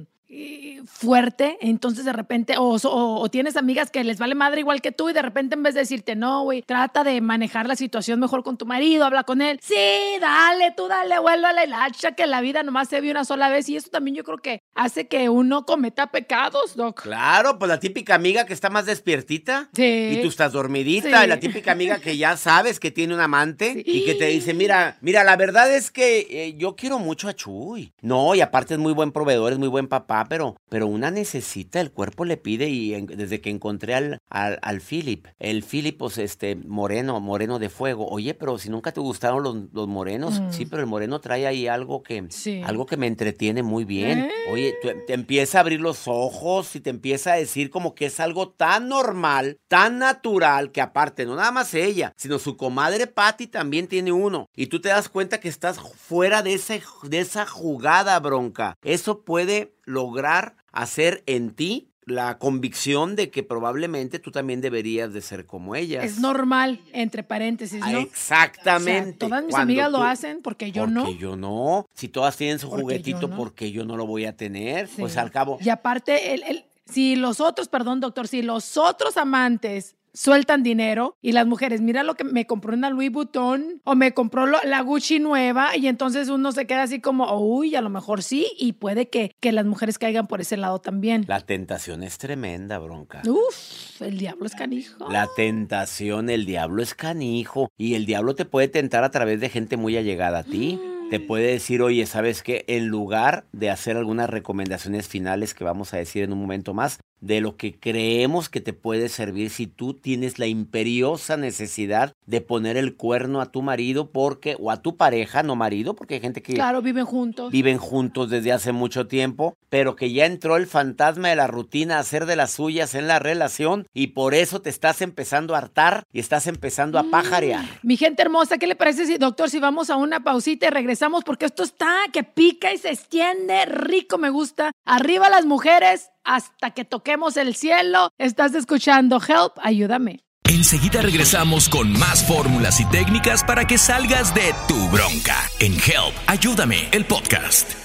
fuerte? 0.87 1.57
Entonces 1.61 2.05
de 2.05 2.13
repente, 2.13 2.57
o, 2.57 2.75
o- 2.75 3.19
o 3.21 3.29
tienes 3.29 3.57
amigas 3.57 3.89
que 3.91 4.03
les 4.03 4.17
vale 4.19 4.35
madre 4.35 4.61
igual 4.61 4.81
que 4.81 4.91
tú 4.91 5.09
y 5.09 5.13
de 5.13 5.21
repente 5.21 5.55
en 5.55 5.63
vez 5.63 5.73
de 5.73 5.81
decirte, 5.81 6.15
no, 6.15 6.43
güey, 6.43 6.61
trata 6.61 7.03
de 7.03 7.21
manejar 7.21 7.67
la 7.67 7.75
situación 7.75 8.19
mejor 8.19 8.43
con 8.43 8.57
tu 8.57 8.65
marido, 8.65 9.05
habla 9.05 9.23
con 9.23 9.41
él. 9.41 9.59
Sí, 9.61 9.75
dale, 10.19 10.73
tú 10.75 10.87
dale, 10.87 11.19
vuélvale 11.19 11.67
la 11.67 11.85
hacha 11.85 12.13
que 12.13 12.27
la 12.27 12.41
vida 12.41 12.63
nomás 12.63 12.89
se 12.89 13.01
vive 13.01 13.11
una 13.11 13.25
sola 13.25 13.49
vez 13.49 13.67
y 13.69 13.75
eso 13.77 13.89
también 13.89 14.15
yo 14.15 14.23
creo 14.23 14.37
que 14.37 14.61
hace 14.75 15.07
que 15.07 15.29
uno 15.29 15.65
cometa 15.65 16.07
pecados, 16.11 16.75
Doc. 16.75 17.01
Claro, 17.03 17.57
pues 17.59 17.69
la 17.69 17.79
típica 17.79 18.15
amiga 18.15 18.45
que 18.45 18.53
está 18.53 18.69
más 18.69 18.85
despiertita. 18.85 19.69
Sí. 19.73 20.09
Y 20.11 20.21
tú 20.21 20.27
estás 20.29 20.51
dormidita. 20.53 21.19
Sí. 21.19 21.25
Y 21.25 21.27
la 21.27 21.39
típica 21.39 21.71
amiga 21.71 21.99
que 21.99 22.17
ya 22.17 22.37
sabes 22.37 22.79
que 22.79 22.91
tiene 22.91 23.13
un 23.13 23.19
amante. 23.21 23.73
Sí. 23.73 23.83
Y 23.85 24.05
que 24.05 24.15
te 24.15 24.25
dice, 24.25 24.53
mira, 24.53 24.97
mira, 25.01 25.23
la 25.23 25.35
verdad 25.35 25.73
es 25.73 25.91
que 25.91 26.27
eh, 26.29 26.55
yo 26.57 26.75
quiero 26.75 26.99
mucho 26.99 27.27
a 27.27 27.33
Chuy. 27.33 27.93
No, 28.01 28.35
y 28.35 28.41
aparte 28.41 28.73
es 28.73 28.79
muy 28.79 28.93
buen 28.93 29.11
proveedor, 29.11 29.51
es 29.53 29.59
muy 29.59 29.67
buen 29.67 29.87
papá, 29.87 30.14
pero, 30.29 30.55
pero 30.69 30.87
una 30.87 31.11
necesita, 31.11 31.81
el 31.81 31.91
cuerpo 31.91 32.23
le 32.25 32.37
pide. 32.37 32.69
Y 32.69 32.93
en- 32.93 33.05
desde 33.07 33.41
que 33.41 33.49
encontré 33.49 33.93
al, 33.95 34.19
al, 34.29 34.59
al 34.61 34.81
Philip, 34.81 35.27
el 35.39 35.63
Philip, 35.63 35.97
pues 35.97 36.17
este, 36.17 36.55
moreno, 36.55 37.19
moreno 37.19 37.59
de 37.59 37.69
fuego. 37.69 38.07
Oye, 38.07 38.33
pero 38.33 38.57
si 38.57 38.69
nunca 38.69 38.91
te 38.91 38.99
gustaron 39.01 39.43
los, 39.43 39.55
los 39.73 39.87
morenos. 39.87 40.39
Mm. 40.39 40.51
Sí, 40.51 40.65
pero 40.65 40.81
el 40.81 40.87
moreno 40.87 41.19
trae 41.19 41.47
ahí 41.47 41.67
algo 41.67 42.01
que, 42.03 42.25
Sí. 42.29 42.61
algo 42.65 42.85
que 42.85 42.97
me 42.97 43.07
entretiene 43.07 43.63
muy 43.63 43.83
bien. 43.85 44.19
¿Eh? 44.19 44.31
Oye, 44.51 44.73
tú- 44.81 44.89
te 45.05 45.13
empieza 45.13 45.57
a 45.57 45.61
abrir 45.61 45.81
los 45.81 46.03
ojos 46.07 46.75
y 46.75 46.79
te 46.81 46.89
empieza 46.89 47.33
a 47.33 47.37
decir 47.37 47.69
como 47.69 47.95
que 47.95 48.05
es 48.05 48.19
algo 48.19 48.49
tan 48.49 48.87
normal, 48.87 49.57
tan 49.67 49.99
natural, 49.99 50.71
que 50.71 50.81
aparte, 50.81 51.25
no 51.25 51.35
nada 51.35 51.51
más 51.51 51.73
ella, 51.73 52.13
sino 52.17 52.39
su 52.39 52.55
comadre 52.57 53.07
Patty 53.07 53.47
también 53.47 53.87
tiene 53.87 54.11
uno. 54.11 54.47
Y 54.55 54.67
tú 54.67 54.79
te 54.81 54.89
das 54.89 55.09
cuenta 55.09 55.39
que 55.39 55.49
estás 55.49 55.79
fuera 55.79 56.41
de, 56.41 56.53
ese, 56.53 56.81
de 57.03 57.19
esa 57.19 57.45
jugada 57.45 58.19
bronca. 58.19 58.75
Eso 58.83 59.23
puede 59.23 59.73
lograr 59.85 60.55
hacer 60.71 61.23
en 61.25 61.51
ti 61.51 61.91
la 62.07 62.37
convicción 62.37 63.15
de 63.15 63.31
que 63.31 63.41
probablemente 63.41 64.19
tú 64.19 64.29
también 64.29 64.61
deberías 64.61 65.11
de 65.11 65.21
ser 65.21 65.47
como 65.47 65.75
ellas. 65.75 66.03
Es 66.05 66.19
normal, 66.19 66.79
entre 66.93 67.23
paréntesis, 67.23 67.81
Ah, 67.83 67.91
¿no? 67.93 67.99
Exactamente. 67.99 69.25
O 69.25 69.27
sea, 69.27 69.27
todas 69.29 69.43
mis 69.43 69.51
Cuando 69.51 69.63
amigas 69.63 69.91
lo 69.91 70.03
hacen 70.03 70.41
porque 70.43 70.71
yo 70.71 70.83
porque 70.83 70.93
no. 70.93 71.11
yo 71.13 71.35
no. 71.35 71.87
Si 71.95 72.07
todas 72.07 72.37
tienen 72.37 72.59
su 72.59 72.67
Porque 72.69 72.81
yo 72.81 72.83
juguetito, 72.83 73.27
no. 73.27 73.35
¿por 73.35 73.55
qué 73.55 73.71
yo 73.71 73.85
no 73.85 73.97
lo 73.97 74.05
voy 74.05 74.25
a 74.25 74.37
tener? 74.37 74.87
Sí. 74.87 74.97
Pues 74.99 75.17
al 75.17 75.31
cabo. 75.31 75.57
Y 75.61 75.69
aparte, 75.69 76.35
el, 76.35 76.43
el- 76.43 76.65
si 76.87 77.15
los 77.15 77.39
otros, 77.39 77.67
perdón, 77.69 77.99
doctor, 78.01 78.27
si 78.27 78.43
los 78.43 78.77
otros 78.77 79.17
amantes 79.17 79.95
sueltan 80.15 80.63
dinero 80.63 81.17
y 81.21 81.33
las 81.33 81.45
mujeres, 81.45 81.81
mira 81.81 82.01
lo 82.03 82.15
que 82.15 82.23
me 82.23 82.47
compró 82.47 82.73
una 82.73 82.89
Louis 82.89 83.11
Vuitton 83.11 83.81
o 83.83 83.93
me 83.95 84.13
compró 84.13 84.47
lo- 84.47 84.57
la 84.63 84.81
Gucci 84.81 85.19
nueva 85.19 85.75
y 85.77 85.87
entonces 85.87 86.29
uno 86.29 86.51
se 86.51 86.65
queda 86.65 86.83
así 86.83 87.01
como, 87.01 87.31
uy, 87.37 87.75
a 87.75 87.81
lo 87.81 87.89
mejor 87.89 88.23
sí 88.23 88.47
y 88.57 88.73
puede 88.73 89.09
que, 89.09 89.35
que 89.39 89.51
las 89.51 89.65
mujeres 89.65 89.99
caigan 89.99 90.25
por 90.27 90.41
ese 90.41 90.57
lado 90.57 90.79
también. 90.79 91.25
La 91.27 91.41
tentación 91.41 92.01
es 92.01 92.17
tremenda, 92.17 92.79
bronca. 92.79 93.21
Uf, 93.27 94.01
el 94.01 94.17
diablo 94.17 94.45
es 94.45 94.55
canijo. 94.55 95.09
La 95.11 95.27
tentación, 95.35 96.29
el 96.29 96.45
diablo 96.45 96.81
es 96.81 96.93
canijo. 96.95 97.69
Y 97.77 97.95
el 97.95 98.05
diablo 98.05 98.35
te 98.35 98.45
puede 98.45 98.67
tentar 98.67 99.03
a 99.03 99.11
través 99.11 99.39
de 99.41 99.49
gente 99.49 99.77
muy 99.77 99.97
allegada 99.97 100.39
a 100.39 100.43
ti. 100.43 100.79
Te 101.09 101.19
puede 101.19 101.47
decir, 101.51 101.81
oye, 101.83 102.05
¿sabes 102.07 102.41
qué? 102.41 102.65
En 102.67 102.87
lugar 102.87 103.45
de 103.51 103.69
hacer 103.69 103.95
algunas 103.95 104.27
recomendaciones 104.29 105.07
finales 105.07 105.53
que 105.53 105.63
vamos 105.63 105.93
a 105.93 105.97
decir 105.97 106.23
en 106.23 106.33
un 106.33 106.39
momento 106.39 106.73
más, 106.73 106.99
de 107.21 107.41
lo 107.41 107.57
que 107.57 107.79
creemos 107.79 108.49
que 108.49 108.61
te 108.61 108.73
puede 108.73 109.09
servir 109.09 109.49
si 109.49 109.67
tú 109.67 109.93
tienes 109.93 110.37
la 110.39 110.47
imperiosa 110.47 111.37
necesidad 111.37 112.13
de 112.25 112.41
poner 112.41 112.77
el 112.77 112.95
cuerno 112.95 113.41
a 113.41 113.51
tu 113.51 113.61
marido 113.61 114.11
porque, 114.11 114.55
o 114.59 114.69
a 114.71 114.81
tu 114.81 114.97
pareja, 114.97 115.41
no 115.41 115.55
marido, 115.55 115.95
porque 115.95 116.15
hay 116.15 116.19
gente 116.21 116.41
que 116.41 116.53
Claro, 116.53 116.81
viven 116.81 117.05
juntos. 117.05 117.51
viven 117.51 117.77
juntos 117.77 118.29
desde 118.29 118.51
hace 118.51 118.71
mucho 118.71 119.07
tiempo, 119.07 119.55
pero 119.69 119.95
que 119.95 120.11
ya 120.11 120.25
entró 120.25 120.57
el 120.57 120.67
fantasma 120.67 121.29
de 121.29 121.35
la 121.35 121.47
rutina 121.47 121.97
a 121.97 121.99
hacer 121.99 122.25
de 122.25 122.35
las 122.35 122.51
suyas 122.51 122.95
en 122.95 123.07
la 123.07 123.19
relación 123.19 123.87
y 123.93 124.07
por 124.07 124.33
eso 124.33 124.61
te 124.61 124.69
estás 124.69 125.01
empezando 125.01 125.55
a 125.55 125.59
hartar 125.59 126.03
y 126.13 126.19
estás 126.19 126.47
empezando 126.47 126.99
a 126.99 127.03
pajarear. 127.03 127.65
Mi 127.81 127.97
gente 127.97 128.21
hermosa, 128.21 128.57
¿qué 128.57 128.67
le 128.67 128.75
parece, 128.75 129.05
si, 129.05 129.17
doctor, 129.17 129.49
si 129.49 129.59
vamos 129.59 129.89
a 129.89 129.95
una 129.95 130.23
pausita 130.23 130.67
y 130.67 130.69
regresamos? 130.69 131.23
Porque 131.23 131.45
esto 131.45 131.63
está 131.63 131.95
que 132.11 132.23
pica 132.23 132.73
y 132.73 132.77
se 132.77 132.89
extiende, 132.91 133.65
rico, 133.65 134.17
me 134.17 134.29
gusta. 134.29 134.71
Arriba 134.85 135.29
las 135.29 135.45
mujeres 135.45 136.09
hasta 136.25 136.71
que 136.71 136.85
toquemos 136.85 137.37
el 137.37 137.55
cielo. 137.55 138.09
Estás 138.17 138.53
escuchando 138.55 139.21
Help, 139.25 139.53
ayúdame. 139.61 140.25
Enseguida 140.43 141.01
regresamos 141.01 141.69
con 141.69 141.91
más 141.93 142.25
fórmulas 142.27 142.79
y 142.79 142.85
técnicas 142.85 143.43
para 143.43 143.65
que 143.65 143.77
salgas 143.77 144.33
de 144.33 144.53
tu 144.67 144.89
bronca 144.89 145.37
en 145.59 145.73
Help. 145.73 146.13
Ayúdame, 146.27 146.87
el 146.91 147.05
podcast. 147.05 147.84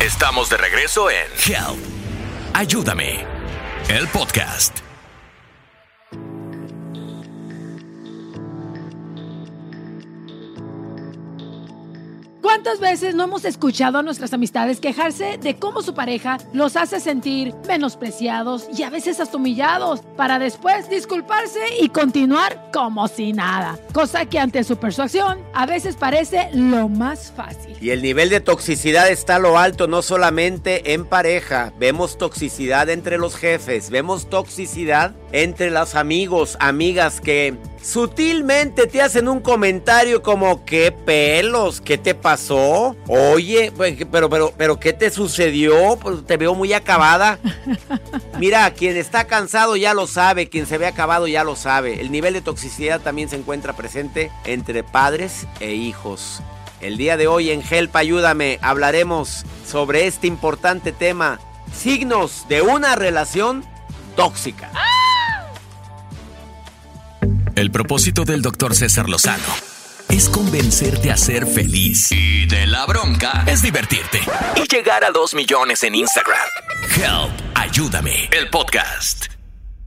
Estamos 0.00 0.48
de 0.50 0.56
regreso 0.56 1.10
en 1.10 1.26
Help. 1.46 1.78
Ayúdame. 2.52 3.26
El 3.88 4.06
podcast. 4.08 4.83
¿Cuántas 12.54 12.78
veces 12.78 13.16
no 13.16 13.24
hemos 13.24 13.44
escuchado 13.44 13.98
a 13.98 14.02
nuestras 14.04 14.32
amistades 14.32 14.78
quejarse 14.78 15.38
de 15.42 15.56
cómo 15.56 15.82
su 15.82 15.92
pareja 15.92 16.38
los 16.52 16.76
hace 16.76 17.00
sentir 17.00 17.52
menospreciados 17.66 18.68
y 18.78 18.84
a 18.84 18.90
veces 18.90 19.18
hasta 19.18 19.34
para 20.16 20.38
después 20.38 20.88
disculparse 20.88 21.58
y 21.80 21.88
continuar 21.88 22.70
como 22.72 23.08
si 23.08 23.32
nada? 23.32 23.76
Cosa 23.92 24.26
que 24.26 24.38
ante 24.38 24.62
su 24.62 24.76
persuasión 24.76 25.40
a 25.52 25.66
veces 25.66 25.96
parece 25.96 26.48
lo 26.52 26.88
más 26.88 27.32
fácil. 27.32 27.76
Y 27.80 27.90
el 27.90 28.02
nivel 28.02 28.30
de 28.30 28.38
toxicidad 28.38 29.10
está 29.10 29.36
a 29.36 29.40
lo 29.40 29.58
alto, 29.58 29.88
no 29.88 30.00
solamente 30.00 30.94
en 30.94 31.06
pareja. 31.06 31.72
Vemos 31.80 32.18
toxicidad 32.18 32.88
entre 32.88 33.18
los 33.18 33.34
jefes, 33.34 33.90
vemos 33.90 34.30
toxicidad 34.30 35.16
entre 35.32 35.72
los 35.72 35.96
amigos, 35.96 36.56
amigas 36.60 37.20
que 37.20 37.58
sutilmente 37.82 38.86
te 38.86 39.02
hacen 39.02 39.28
un 39.28 39.40
comentario 39.40 40.22
como 40.22 40.64
qué 40.64 40.90
pelos, 40.92 41.80
qué 41.80 41.98
te 41.98 42.14
pasó, 42.44 42.94
oye, 43.08 43.72
pues, 43.74 43.96
pero 44.12 44.28
pero 44.28 44.52
pero 44.56 44.78
qué 44.78 44.92
te 44.92 45.10
sucedió, 45.10 45.98
pues 46.00 46.26
te 46.26 46.36
veo 46.36 46.54
muy 46.54 46.74
acabada. 46.74 47.38
Mira, 48.38 48.70
quien 48.72 48.98
está 48.98 49.24
cansado 49.24 49.76
ya 49.76 49.94
lo 49.94 50.06
sabe, 50.06 50.50
quien 50.50 50.66
se 50.66 50.76
ve 50.76 50.86
acabado 50.86 51.26
ya 51.26 51.42
lo 51.42 51.56
sabe. 51.56 52.00
El 52.00 52.12
nivel 52.12 52.34
de 52.34 52.42
toxicidad 52.42 53.00
también 53.00 53.30
se 53.30 53.36
encuentra 53.36 53.74
presente 53.74 54.30
entre 54.44 54.84
padres 54.84 55.46
e 55.60 55.72
hijos. 55.72 56.42
El 56.82 56.98
día 56.98 57.16
de 57.16 57.28
hoy 57.28 57.50
en 57.50 57.62
Help 57.68 57.96
Ayúdame 57.96 58.58
hablaremos 58.60 59.44
sobre 59.66 60.06
este 60.06 60.26
importante 60.26 60.92
tema, 60.92 61.40
signos 61.74 62.44
de 62.48 62.60
una 62.60 62.94
relación 62.94 63.64
tóxica. 64.16 64.70
El 67.54 67.70
propósito 67.70 68.24
del 68.24 68.42
doctor 68.42 68.74
César 68.74 69.08
Lozano 69.08 69.73
es 70.14 70.28
convencerte 70.28 71.10
a 71.10 71.16
ser 71.16 71.44
feliz. 71.44 72.12
Y 72.12 72.46
de 72.46 72.68
la 72.68 72.86
bronca 72.86 73.44
es 73.48 73.62
divertirte. 73.62 74.20
Y 74.54 74.72
llegar 74.72 75.02
a 75.02 75.10
2 75.10 75.34
millones 75.34 75.82
en 75.82 75.96
Instagram. 75.96 76.46
Help, 76.96 77.32
ayúdame. 77.56 78.28
El 78.30 78.48
podcast. 78.48 79.26